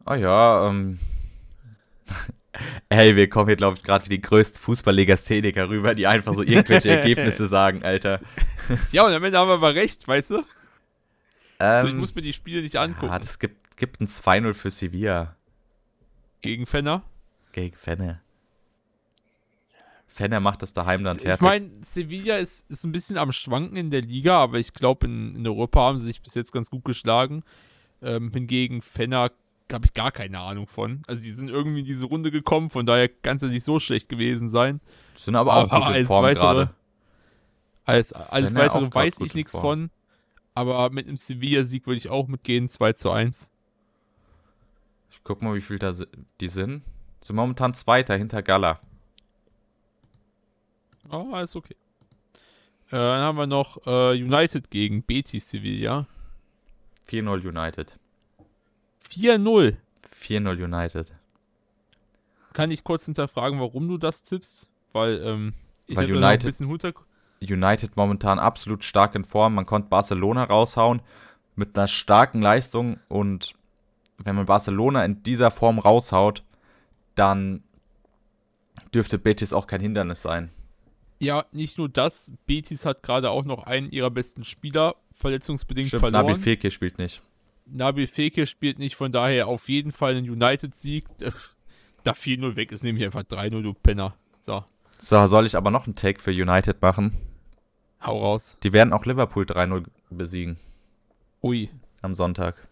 Oh 0.07 0.14
ja, 0.14 0.68
ähm. 0.68 0.98
Ey, 2.88 3.14
wir 3.14 3.28
kommen 3.30 3.46
hier, 3.46 3.57
glaube 3.57 3.76
ich, 3.76 3.84
gerade 3.84 4.05
wie 4.07 4.09
die 4.11 4.20
größten 4.20 4.61
Fußballlegastheniker 4.61 5.68
rüber, 5.68 5.94
die 5.94 6.09
einfach 6.09 6.34
so 6.34 6.42
irgendwelche 6.42 6.90
Ergebnisse 6.98 7.46
sagen, 7.46 7.84
Alter. 7.84 8.20
Ja, 8.90 9.07
und 9.07 9.12
am 9.12 9.22
Ende 9.22 9.38
haben 9.38 9.48
wir 9.48 9.55
aber 9.55 9.74
recht, 9.76 10.07
weißt 10.09 10.30
du? 10.30 10.36
Ähm, 10.38 10.44
Also 11.59 11.86
ich 11.88 11.94
muss 11.94 12.14
mir 12.14 12.22
die 12.22 12.32
Spiele 12.32 12.61
nicht 12.62 12.76
angucken. 12.76 13.07
ja, 13.12 13.18
es 13.18 13.38
gibt, 13.38 13.76
gibt 13.76 14.01
ein 14.01 14.09
2-0 14.09 14.55
für 14.55 14.70
Sevilla 14.70 15.36
Gegen 16.40 16.66
Fenner. 16.66 17.05
gegen 17.53 17.76
Fenner. 17.76 18.20
Fenner 20.21 20.41
macht 20.41 20.61
das 20.62 20.73
daheim 20.75 21.03
dann 21.03 21.16
Ich 21.16 21.23
fertig. 21.23 21.41
meine, 21.43 21.71
Sevilla 21.83 22.37
ist, 22.37 22.71
ist 22.71 22.85
ein 22.85 22.93
bisschen 22.93 23.16
am 23.16 23.33
Schwanken 23.33 23.77
in 23.77 23.91
der 23.91 24.03
Liga, 24.03 24.39
aber 24.39 24.59
ich 24.59 24.75
glaube, 24.75 25.07
in, 25.07 25.35
in 25.37 25.47
Europa 25.47 25.81
haben 25.81 25.97
sie 25.99 26.05
sich 26.05 26.21
bis 26.21 26.35
jetzt 26.35 26.53
ganz 26.53 26.68
gut 26.71 26.85
geschlagen. 26.85 27.43
Ähm, 28.03 28.31
hingegen 28.33 28.83
Fenner 28.83 29.31
habe 29.73 29.87
ich 29.87 29.95
gar 29.95 30.12
keine 30.12 30.41
Ahnung 30.41 30.66
von. 30.66 31.03
Also 31.07 31.23
die 31.23 31.31
sind 31.31 31.49
irgendwie 31.49 31.81
in 31.81 31.87
diese 31.87 32.05
Runde 32.05 32.31
gekommen, 32.31 32.68
von 32.71 32.85
daher 32.87 33.09
kann 33.09 33.37
es 33.37 33.43
ja 33.43 33.49
nicht 33.49 33.64
so 33.64 33.81
schlecht 33.81 34.09
gewesen 34.11 34.49
sein. 34.51 34.81
Sind 35.14 35.37
aber 35.37 35.55
auch 35.55 35.71
Aber 35.71 35.79
gut 35.79 35.89
in 35.89 35.95
alles 35.95 36.07
Form 36.09 36.25
weitere- 36.25 36.41
gerade. 36.45 36.71
Alles, 37.87 38.12
alles 38.12 38.53
Fenner 38.53 38.64
weitere 38.64 38.95
weiß 38.95 39.21
ich 39.21 39.35
nichts 39.35 39.53
von. 39.53 39.91
Aber 40.55 40.91
mit 40.91 41.07
einem 41.09 41.16
Sevilla-Sieg 41.16 41.87
würde 41.87 41.97
ich 41.99 42.11
auch 42.11 42.27
mitgehen, 42.29 42.68
2 42.68 42.93
zu 42.93 43.11
1. 43.11 43.51
Ich 45.11 45.21
guck 45.25 45.41
mal, 45.43 45.55
wie 45.55 45.61
viel 45.61 45.79
da 45.79 45.93
die 46.41 46.49
sind. 46.49 46.83
Sind 47.23 47.37
momentan 47.37 47.73
Zweiter 47.75 48.16
hinter 48.16 48.43
Gala. 48.43 48.81
Oh, 51.11 51.32
alles 51.32 51.56
okay. 51.56 51.76
Äh, 52.88 52.96
dann 52.96 53.20
haben 53.20 53.38
wir 53.38 53.46
noch 53.46 53.86
äh, 53.86 54.12
United 54.12 54.70
gegen 54.70 55.02
Betis 55.02 55.50
Sevilla. 55.50 56.06
4-0 57.08 57.48
United. 57.48 57.98
4-0. 59.11 59.76
4-0 60.12 60.64
United. 60.64 61.12
Kann 62.52 62.70
ich 62.70 62.84
kurz 62.84 63.04
hinterfragen, 63.04 63.61
warum 63.61 63.88
du 63.88 63.98
das 63.98 64.22
tippst? 64.22 64.68
Weil, 64.92 65.20
ähm, 65.24 65.54
ich 65.86 65.96
Weil 65.96 66.08
noch 66.08 66.16
ein 66.16 66.24
United- 66.24 66.46
bisschen 66.46 66.68
Hinter 66.68 66.92
United 67.42 67.96
momentan 67.96 68.38
absolut 68.38 68.84
stark 68.84 69.14
in 69.14 69.24
Form. 69.24 69.54
Man 69.54 69.66
konnte 69.66 69.88
Barcelona 69.88 70.44
raushauen 70.44 71.00
mit 71.56 71.76
einer 71.76 71.88
starken 71.88 72.42
Leistung 72.42 72.98
und 73.08 73.54
wenn 74.18 74.36
man 74.36 74.46
Barcelona 74.46 75.04
in 75.04 75.22
dieser 75.22 75.50
Form 75.50 75.78
raushaut, 75.78 76.44
dann 77.14 77.62
dürfte 78.94 79.18
Betis 79.18 79.52
auch 79.52 79.66
kein 79.66 79.80
Hindernis 79.80 80.22
sein. 80.22 80.50
Ja, 81.21 81.45
nicht 81.53 81.77
nur 81.79 81.89
das. 81.89 82.33
Betis 82.47 82.85
hat 82.85 83.03
gerade 83.03 83.31
auch 83.31 83.45
noch 83.45 83.64
einen 83.64 83.91
ihrer 83.91 84.11
besten 84.11 84.43
Spieler 84.43 84.97
verletzungsbedingt 85.12 85.89
Stimmt, 85.89 86.01
verloren. 86.01 86.27
Nabil 86.27 86.43
Fekir 86.43 86.71
spielt 86.71 86.99
nicht. 86.99 87.23
Nabil 87.66 88.07
Fekir 88.07 88.47
spielt 88.47 88.79
nicht, 88.79 88.97
von 88.97 89.12
daher 89.12 89.47
auf 89.47 89.68
jeden 89.68 89.93
Fall 89.93 90.16
ein 90.16 90.29
United-Sieg. 90.29 91.05
Da 92.03 92.12
4-0 92.12 92.57
weg 92.57 92.73
ist, 92.73 92.83
nehme 92.83 92.99
ich 92.99 93.05
einfach 93.05 93.23
3-0, 93.23 93.62
du 93.62 93.75
Penner. 93.75 94.14
So, 94.41 94.64
So, 94.99 95.27
soll 95.27 95.45
ich 95.45 95.55
aber 95.57 95.71
noch 95.71 95.85
einen 95.87 95.95
Take 95.95 96.21
für 96.21 96.31
United 96.31 96.81
machen? 96.83 97.12
hau 98.03 98.18
raus. 98.18 98.57
Die 98.62 98.73
werden 98.73 98.95
auch 98.95 99.05
Liverpool 99.05 99.45
3-0 99.45 99.85
besiegen 100.09 100.57
Ui. 101.43 101.68
am 102.01 102.14
Sonntag. 102.14 102.66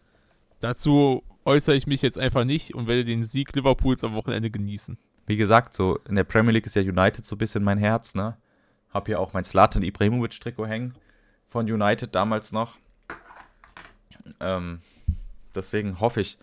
Dazu 0.61 1.23
äußere 1.45 1.77
ich 1.77 1.87
mich 1.87 2.01
jetzt 2.01 2.19
einfach 2.19 2.45
nicht 2.45 2.75
und 2.75 2.87
werde 2.87 3.05
den 3.05 3.23
Sieg 3.23 3.55
Liverpools 3.55 4.03
am 4.05 4.15
Wochenende 4.15 4.51
genießen. 4.51 4.97
Wie 5.29 5.37
gesagt, 5.37 5.75
so 5.75 5.99
in 6.09 6.15
der 6.15 6.25
Premier 6.25 6.53
League 6.53 6.65
ist 6.65 6.75
ja 6.75 6.81
United 6.81 7.27
so 7.27 7.37
ein 7.37 7.39
bisschen 7.39 7.63
mein 7.63 7.77
Herz, 7.77 8.15
ne? 8.15 8.39
Hab 8.95 9.09
hier 9.09 9.21
auch 9.21 9.35
mein 9.35 9.45
Slatan 9.45 9.83
Ibrahimovic 9.83 10.41
Trikot 10.41 10.67
hängen 10.67 10.95
von 11.47 11.71
United 11.71 12.15
damals 12.15 12.51
noch. 12.51 12.79
Ähm, 14.41 14.81
deswegen 15.55 16.01
hoffe 16.01 16.23
ich, 16.23 16.39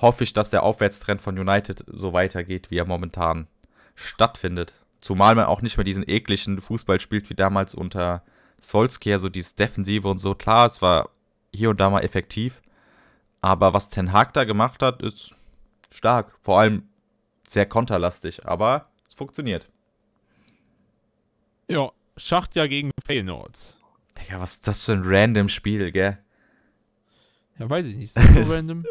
hoffe 0.00 0.24
ich, 0.24 0.32
dass 0.32 0.50
der 0.50 0.64
Aufwärtstrend 0.64 1.20
von 1.20 1.38
United 1.38 1.84
so 1.86 2.12
weitergeht, 2.12 2.72
wie 2.72 2.78
er 2.78 2.84
momentan 2.84 3.46
stattfindet. 3.94 4.74
Zumal 5.00 5.36
man 5.36 5.44
auch 5.44 5.62
nicht 5.62 5.76
mehr 5.76 5.84
diesen 5.84 6.08
ekligen 6.08 6.60
Fußball 6.60 6.98
spielt 6.98 7.30
wie 7.30 7.34
damals 7.34 7.76
unter 7.76 8.24
Solskjaer, 8.60 9.20
so 9.20 9.28
dieses 9.28 9.54
Defensive 9.54 10.08
und 10.08 10.18
so. 10.18 10.34
Klar, 10.34 10.66
es 10.66 10.82
war 10.82 11.10
hier 11.54 11.70
und 11.70 11.78
da 11.78 11.90
mal 11.90 12.00
effektiv. 12.00 12.60
Aber 13.40 13.72
was 13.72 13.88
Ten 13.88 14.12
Hag 14.12 14.32
da 14.32 14.42
gemacht 14.42 14.82
hat, 14.82 15.00
ist 15.00 15.36
stark. 15.90 16.32
Vor 16.42 16.58
allem 16.58 16.88
sehr 17.50 17.66
konterlastig, 17.66 18.46
aber 18.46 18.90
es 19.06 19.14
funktioniert. 19.14 19.68
Ja, 21.68 21.90
Schachtja 22.16 22.66
gegen 22.66 22.90
Feyenoord. 23.04 23.76
Digga, 24.18 24.40
was 24.40 24.52
ist 24.52 24.66
das 24.68 24.84
für 24.84 24.92
ein 24.92 25.02
random 25.04 25.48
Spiel, 25.48 25.92
gell? 25.92 26.18
Ja, 27.58 27.68
weiß 27.68 27.86
ich 27.88 27.96
nicht. 27.96 28.16
Ist 28.16 28.16
das 28.28 28.36
Es- 28.36 28.48
so 28.48 28.54
random? 28.54 28.84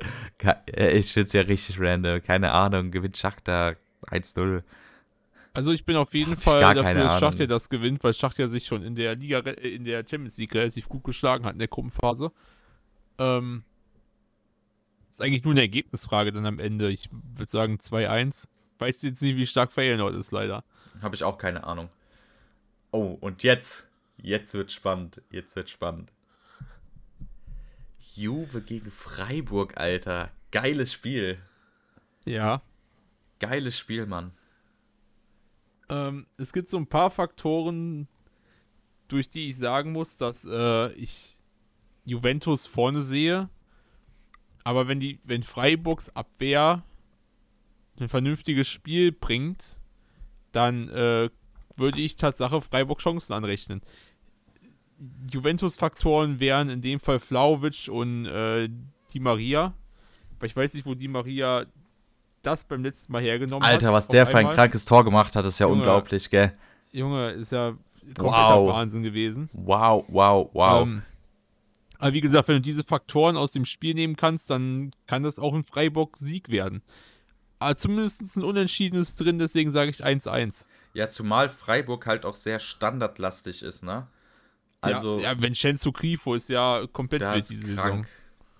Äh, 0.76 0.97
Ich 0.97 1.14
find's 1.14 1.34
ja 1.34 1.41
richtig 1.41 1.80
random. 1.80 2.22
Keine 2.22 2.51
Ahnung, 2.51 2.91
gewinnt 2.91 3.18
Schachter 3.18 3.76
1-0. 4.08 4.64
Also 5.53 5.72
ich 5.72 5.86
bin 5.86 5.95
auf 5.95 6.14
jeden 6.14 6.36
Fall 6.36 6.60
dafür, 6.60 6.84
dass 6.84 7.12
Ahnung. 7.14 7.20
Schachtja 7.20 7.47
das 7.47 7.70
gewinnt, 7.70 8.03
weil 8.03 8.14
Schachtja 8.14 8.47
sich 8.49 8.66
schon 8.66 8.84
in 8.84 8.93
der 8.95 9.16
Liga, 9.16 9.39
äh, 9.39 9.70
in 9.70 9.86
der 9.86 9.99
Champions 9.99 10.38
League 10.38 10.53
relativ 10.53 10.89
gut 10.89 11.03
geschlagen 11.06 11.45
hat 11.45 11.53
in 11.53 11.60
der 11.60 11.70
Gruppenphase. 11.70 12.32
Ähm, 13.18 13.64
ist 15.16 15.22
eigentlich 15.22 15.45
nur 15.45 15.53
eine 15.53 15.61
Ergebnisfrage 15.61 16.34
dann 16.34 16.45
am 16.45 16.59
Ende. 16.59 16.91
Ich 16.91 17.09
würde 17.11 17.49
sagen 17.49 17.78
2-1. 17.78 18.49
Weiß 18.80 19.01
jetzt 19.01 19.22
nicht, 19.22 19.38
wie 19.38 19.45
stark 19.45 19.72
Feyenoord 19.72 20.13
ist, 20.13 20.32
leider. 20.32 20.66
Habe 21.01 21.16
ich 21.16 21.24
auch 21.24 21.38
keine 21.38 21.63
Ahnung. 21.63 21.88
Oh, 22.91 23.18
und 23.22 23.41
jetzt, 23.43 23.88
jetzt 24.18 24.53
wird 24.53 24.74
spannend. 24.74 25.22
Jetzt 25.32 25.55
wird 25.55 25.70
spannend. 25.70 26.11
Juve 28.13 28.59
gegen 28.59 28.91
Freiburg, 28.91 29.78
Alter. 29.78 30.32
Geiles 30.51 30.91
Spiel. 30.91 31.38
Ja. 32.26 32.61
Geiles 33.39 33.80
Spiel, 33.80 34.07
Mann. 34.07 34.34
Ähm, 35.88 36.28
es 36.36 36.51
gibt 36.51 36.68
so 36.68 36.76
ein 36.76 36.88
paar 36.88 37.09
Faktoren, 37.09 38.09
durch 39.07 39.30
die 39.30 39.47
ich 39.47 39.57
sagen 39.57 39.93
muss, 39.93 40.18
dass 40.18 40.45
äh, 40.45 40.91
ich 40.93 41.39
Juventus 42.03 42.66
vorne 42.66 43.01
sehe. 43.01 43.49
Aber 44.66 44.88
wenn 44.88 44.99
die, 44.99 45.20
wenn 45.24 45.43
Freiburgs 45.43 46.13
Abwehr 46.16 46.84
ein 47.99 48.09
vernünftiges 48.09 48.68
Spiel 48.68 49.11
bringt, 49.11 49.78
dann 50.51 50.89
äh, 50.89 51.30
würde 51.78 51.99
ich 52.01 52.16
Tatsache 52.16 52.59
Freiburg 52.59 52.99
Chancen 52.99 53.34
anrechnen. 53.34 53.82
Juventus-Faktoren 55.32 56.39
wären 56.39 56.70
in 56.70 56.82
dem 56.82 56.99
Fall 56.99 57.20
Flauwitsch 57.20 57.89
und 57.89 58.26
äh, 58.26 58.68
Di 59.13 59.20
Maria. 59.20 59.74
Weil 60.39 60.47
ich 60.47 60.55
weiß 60.55 60.74
nicht, 60.74 60.86
wo 60.86 60.95
Di 60.95 61.07
Maria 61.07 61.66
das 62.41 62.63
beim 62.63 62.84
letzten 62.84 63.13
Mal 63.13 63.22
hergenommen 63.22 63.63
hat. 63.63 63.74
Alter, 63.74 63.93
was 63.93 64.07
der 64.07 64.26
für 64.26 64.38
ein 64.38 64.49
krankes 64.49 64.86
Tor 64.86 65.05
gemacht 65.05 65.36
hat, 65.36 65.45
ist 65.45 65.59
ja 65.59 65.68
Junge. 65.68 65.78
unglaublich, 65.80 66.30
gell? 66.30 66.53
Junge, 66.91 67.32
ist 67.32 67.51
ja 67.51 67.74
kompletter 68.16 68.55
Wow. 68.55 68.74
Wahnsinn 68.74 69.03
gewesen. 69.03 69.47
Wow, 69.53 70.05
wow, 70.07 70.49
wow. 70.53 70.84
Ähm, 70.84 71.03
aber 71.99 72.13
wie 72.13 72.21
gesagt, 72.21 72.47
wenn 72.47 72.55
du 72.55 72.61
diese 72.61 72.83
Faktoren 72.83 73.37
aus 73.37 73.51
dem 73.51 73.65
Spiel 73.65 73.93
nehmen 73.93 74.15
kannst, 74.15 74.49
dann 74.49 74.91
kann 75.07 75.23
das 75.23 75.39
auch 75.39 75.53
ein 75.53 75.63
Freiburg-Sieg 75.63 76.49
werden. 76.49 76.81
Aber 77.59 77.75
zumindest 77.75 78.35
ein 78.37 78.43
Unentschiedenes 78.43 79.15
drin, 79.15 79.39
deswegen 79.39 79.71
sage 79.71 79.89
ich 79.89 80.03
1-1. 80.03 80.65
Ja, 80.93 81.09
zumal 81.09 81.49
Freiburg 81.49 82.05
halt 82.05 82.25
auch 82.25 82.35
sehr 82.35 82.59
standardlastig 82.59 83.63
ist, 83.63 83.83
ne? 83.83 84.07
Also, 84.81 85.17
ja, 85.17 85.33
ja, 85.33 85.41
wenn 85.41 85.55
Shensu 85.55 85.91
Grifo 85.91 86.35
ist 86.35 86.49
ja 86.49 86.85
komplett 86.91 87.21
ist 87.21 87.49
diese 87.49 87.67
Saison. 87.67 87.83
krank. 87.83 88.07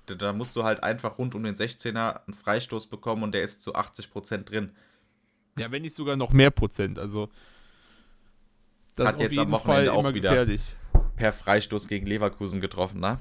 Da, 0.08 0.16
da 0.16 0.34
musst 0.34 0.56
du 0.56 0.64
halt 0.64 0.84
einfach 0.84 1.18
rund 1.18 1.36
um 1.36 1.44
den 1.44 1.56
16er 1.56 2.26
einen 2.26 2.34
Freistoß 2.34 2.88
bekommen 2.88 3.24
und 3.24 3.32
der 3.34 3.44
ist 3.44 3.62
zu 3.62 3.76
80% 3.76 4.44
drin. 4.44 4.72
Ja, 5.58 5.72
wenn 5.72 5.84
nicht 5.84 5.96
sogar 5.96 6.16
noch 6.16 6.32
mehr 6.32 6.52
Prozent. 6.52 7.00
Also, 7.00 7.30
das 8.96 9.08
Hat 9.08 9.16
ist 9.16 9.18
auf 9.18 9.22
jetzt 9.24 9.32
am 9.38 9.44
jeden 9.44 9.52
Wochenende 9.52 9.86
Fall 9.86 9.90
auch 9.96 10.00
immer 10.00 10.14
wieder. 10.14 10.30
gefährlich. 10.30 10.76
Per 11.16 11.32
Freistoß 11.32 11.88
gegen 11.88 12.06
Leverkusen 12.06 12.62
getroffen, 12.62 13.00
ne? 13.00 13.20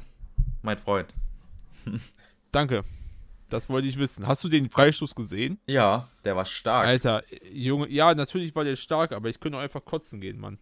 Mein 0.63 0.79
Freund. 0.79 1.13
Danke. 2.53 2.85
Das 3.51 3.69
wollte 3.69 3.87
ich 3.87 3.99
wissen. 3.99 4.27
Hast 4.27 4.43
du 4.43 4.49
den 4.49 4.69
Freistoß 4.71 5.15
gesehen? 5.15 5.59
Ja, 5.67 6.09
der 6.25 6.35
war 6.35 6.47
stark. 6.47 6.87
Alter, 6.87 7.23
Junge, 7.53 7.89
ja, 7.89 8.15
natürlich 8.15 8.55
war 8.57 8.65
der 8.65 8.75
stark, 8.77 9.13
aber 9.13 9.29
ich 9.29 9.39
könnte 9.39 9.59
auch 9.59 9.63
einfach 9.63 9.85
kotzen 9.85 10.21
gehen, 10.21 10.39
Mann. 10.41 10.59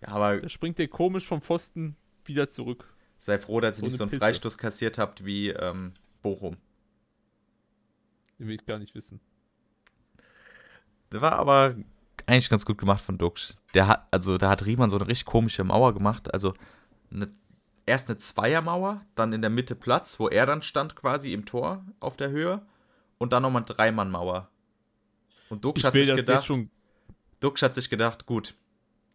Ja, 0.00 0.08
aber 0.08 0.40
Da 0.40 0.48
springt 0.48 0.78
der 0.78 0.88
komisch 0.88 1.26
vom 1.26 1.42
Pfosten 1.42 1.96
wieder 2.24 2.48
zurück. 2.48 2.86
sei 3.18 3.38
froh, 3.38 3.60
dass 3.60 3.76
ihr 3.76 3.80
So 3.80 3.86
nicht 3.86 3.92
eine 3.94 3.98
so 3.98 4.04
einen 4.04 4.10
Pisse. 4.10 4.20
Freistoß 4.20 4.58
kassiert 4.58 4.96
habt 4.96 5.24
wie 5.24 5.50
ähm, 5.50 5.92
Bochum. 6.22 6.56
Den 8.38 8.48
will 8.48 8.54
ich 8.54 8.64
gar 8.64 8.78
nicht 8.78 8.94
wissen. 8.94 9.20
Der 11.10 11.20
war 11.20 11.32
aber 11.32 11.74
eigentlich 12.26 12.48
ganz 12.48 12.64
gut 12.64 12.78
gemacht 12.78 13.04
von 13.04 13.18
Duxch. 13.18 13.54
Der 13.74 13.86
hat, 13.88 14.06
also 14.10 14.38
da 14.38 14.50
hat 14.50 14.66
Riemann 14.66 14.90
so 14.90 14.96
eine 14.96 15.08
richtig 15.08 15.26
komische 15.26 15.64
Mauer 15.64 15.94
gemacht. 15.94 16.32
Also 16.32 16.54
eine, 17.10 17.30
erst 17.86 18.08
eine 18.08 18.18
Zweiermauer, 18.18 19.02
dann 19.14 19.32
in 19.32 19.40
der 19.40 19.50
Mitte 19.50 19.74
Platz, 19.74 20.18
wo 20.18 20.28
er 20.28 20.46
dann 20.46 20.62
stand 20.62 20.96
quasi 20.96 21.32
im 21.32 21.44
Tor 21.44 21.84
auf 22.00 22.16
der 22.16 22.30
Höhe 22.30 22.62
und 23.18 23.32
dann 23.32 23.42
nochmal 23.42 23.62
eine 23.62 23.74
Dreimannmauer. 23.74 24.48
Und 25.48 25.64
Dux 25.64 25.84
hat, 25.84 25.92
sich 25.92 26.14
gedacht, 26.14 26.50
Dux 27.40 27.62
hat 27.62 27.74
sich 27.74 27.90
gedacht, 27.90 28.26
gut, 28.26 28.54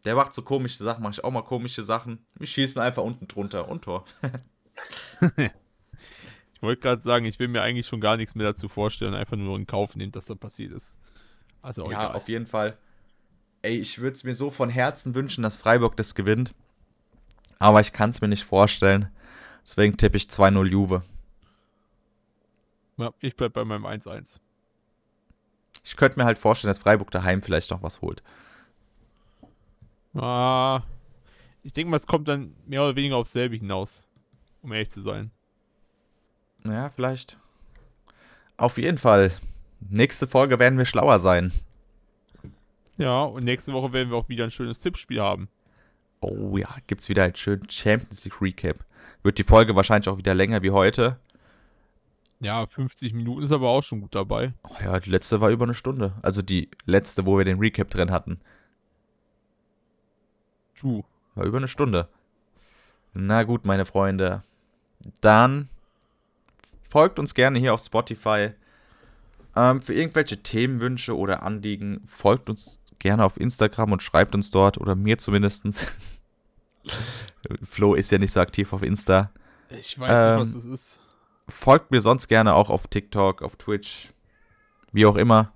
der 0.05 0.15
macht 0.15 0.33
so 0.33 0.41
komische 0.41 0.83
Sachen, 0.83 1.03
mache 1.03 1.13
ich 1.13 1.23
auch 1.23 1.31
mal 1.31 1.41
komische 1.41 1.83
Sachen. 1.83 2.25
Wir 2.35 2.47
schießen 2.47 2.81
einfach 2.81 3.03
unten 3.03 3.27
drunter 3.27 3.67
und 3.67 3.83
Tor. 3.83 4.05
ich 5.21 6.61
wollte 6.61 6.81
gerade 6.81 7.01
sagen, 7.01 7.25
ich 7.25 7.39
will 7.39 7.47
mir 7.47 7.61
eigentlich 7.61 7.87
schon 7.87 8.01
gar 8.01 8.17
nichts 8.17 8.35
mehr 8.35 8.47
dazu 8.47 8.69
vorstellen, 8.69 9.13
einfach 9.13 9.35
nur 9.35 9.57
in 9.57 9.65
Kauf 9.65 9.95
nehmen, 9.95 10.11
dass 10.11 10.25
das 10.25 10.37
passiert 10.37 10.71
ist. 10.71 10.95
Also 11.61 11.89
ja, 11.91 12.03
egal. 12.03 12.15
auf 12.15 12.29
jeden 12.29 12.47
Fall. 12.47 12.77
Ey, 13.67 13.79
ich 13.79 13.99
würde 13.99 14.13
es 14.13 14.23
mir 14.23 14.33
so 14.33 14.49
von 14.49 14.69
Herzen 14.69 15.13
wünschen, 15.13 15.41
dass 15.41 15.57
Freiburg 15.57 15.97
das 15.97 16.15
gewinnt. 16.15 16.55
Aber 17.59 17.81
ich 17.81 17.91
kann 17.91 18.11
es 18.11 18.21
mir 18.21 18.29
nicht 18.29 18.45
vorstellen. 18.45 19.11
Deswegen 19.61 19.97
tippe 19.97 20.15
ich 20.15 20.23
2-0 20.27 20.67
Juve. 20.67 21.03
Ja, 22.95 23.11
ich 23.19 23.35
bleib 23.35 23.51
bei 23.51 23.65
meinem 23.65 23.85
1-1. 23.85 24.39
Ich 25.83 25.97
könnte 25.97 26.17
mir 26.17 26.23
halt 26.23 26.37
vorstellen, 26.37 26.69
dass 26.69 26.79
Freiburg 26.79 27.11
daheim 27.11 27.41
vielleicht 27.41 27.69
noch 27.71 27.83
was 27.83 27.99
holt. 27.99 28.23
Ah, 30.13 30.83
ich 31.61 31.73
denke 31.73 31.91
mal, 31.91 31.97
es 31.97 32.07
kommt 32.07 32.29
dann 32.29 32.55
mehr 32.67 32.83
oder 32.83 32.95
weniger 32.95 33.17
aufs 33.17 33.33
selbe 33.33 33.57
hinaus, 33.57 34.01
um 34.61 34.71
ehrlich 34.71 34.91
zu 34.91 35.01
sein. 35.01 35.31
Ja, 36.63 36.89
vielleicht. 36.89 37.37
Auf 38.55 38.77
jeden 38.77 38.97
Fall. 38.97 39.33
Nächste 39.81 40.25
Folge 40.25 40.57
werden 40.57 40.77
wir 40.77 40.85
schlauer 40.85 41.19
sein. 41.19 41.51
Ja, 42.97 43.23
und 43.23 43.43
nächste 43.43 43.73
Woche 43.73 43.93
werden 43.93 44.09
wir 44.09 44.17
auch 44.17 44.29
wieder 44.29 44.43
ein 44.43 44.51
schönes 44.51 44.79
Tippspiel 44.81 45.21
haben. 45.21 45.49
Oh 46.19 46.57
ja, 46.57 46.75
gibt's 46.87 47.09
wieder 47.09 47.23
einen 47.23 47.35
schönen 47.35 47.69
Champions 47.69 48.25
League 48.25 48.41
Recap. 48.41 48.83
Wird 49.23 49.37
die 49.37 49.43
Folge 49.43 49.75
wahrscheinlich 49.75 50.09
auch 50.09 50.17
wieder 50.17 50.33
länger 50.33 50.63
wie 50.63 50.71
heute. 50.71 51.19
Ja, 52.39 52.65
50 52.65 53.13
Minuten 53.13 53.43
ist 53.43 53.51
aber 53.51 53.69
auch 53.69 53.81
schon 53.81 54.01
gut 54.01 54.13
dabei. 54.13 54.53
Oh 54.63 54.75
ja, 54.83 54.99
die 54.99 55.09
letzte 55.09 55.41
war 55.41 55.49
über 55.49 55.65
eine 55.65 55.73
Stunde. 55.73 56.13
Also 56.21 56.41
die 56.41 56.69
letzte, 56.85 57.25
wo 57.25 57.37
wir 57.37 57.45
den 57.45 57.59
Recap 57.59 57.89
drin 57.89 58.11
hatten. 58.11 58.39
True. 60.75 61.03
War 61.35 61.45
über 61.45 61.57
eine 61.57 61.67
Stunde. 61.67 62.07
Na 63.13 63.43
gut, 63.43 63.65
meine 63.65 63.85
Freunde. 63.85 64.43
Dann 65.21 65.69
folgt 66.87 67.19
uns 67.19 67.33
gerne 67.33 67.59
hier 67.59 67.73
auf 67.73 67.81
Spotify. 67.81 68.51
Ähm, 69.55 69.81
für 69.81 69.93
irgendwelche 69.93 70.37
Themenwünsche 70.37 71.17
oder 71.17 71.41
Anliegen 71.41 72.01
folgt 72.05 72.49
uns 72.49 72.79
gerne 72.99 73.25
auf 73.25 73.39
Instagram 73.39 73.91
und 73.91 74.03
schreibt 74.03 74.35
uns 74.35 74.51
dort, 74.51 74.77
oder 74.77 74.95
mir 74.95 75.17
zumindest. 75.17 75.65
Flo 77.63 77.93
ist 77.93 78.11
ja 78.11 78.17
nicht 78.17 78.31
so 78.31 78.39
aktiv 78.39 78.73
auf 78.73 78.83
Insta. 78.83 79.31
Ich 79.69 79.99
weiß 79.99 80.09
ähm, 80.09 80.39
nicht, 80.39 80.41
was 80.41 80.49
ähm, 80.49 80.55
das 80.55 80.65
ist. 80.65 80.99
Folgt 81.47 81.91
mir 81.91 82.01
sonst 82.01 82.27
gerne 82.27 82.55
auch 82.55 82.69
auf 82.69 82.87
TikTok, 82.87 83.41
auf 83.41 83.55
Twitch, 83.55 84.13
wie 84.91 85.05
auch 85.05 85.15
immer. 85.15 85.53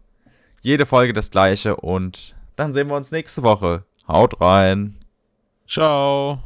Jede 0.62 0.86
Folge 0.86 1.14
das 1.14 1.32
gleiche 1.32 1.76
und 1.76 2.36
dann 2.56 2.74
sehen 2.74 2.88
wir 2.88 2.96
uns 2.96 3.12
nächste 3.12 3.44
Woche. 3.44 3.86
Haut 4.08 4.40
rein. 4.40 4.98
Ciao. 5.68 6.44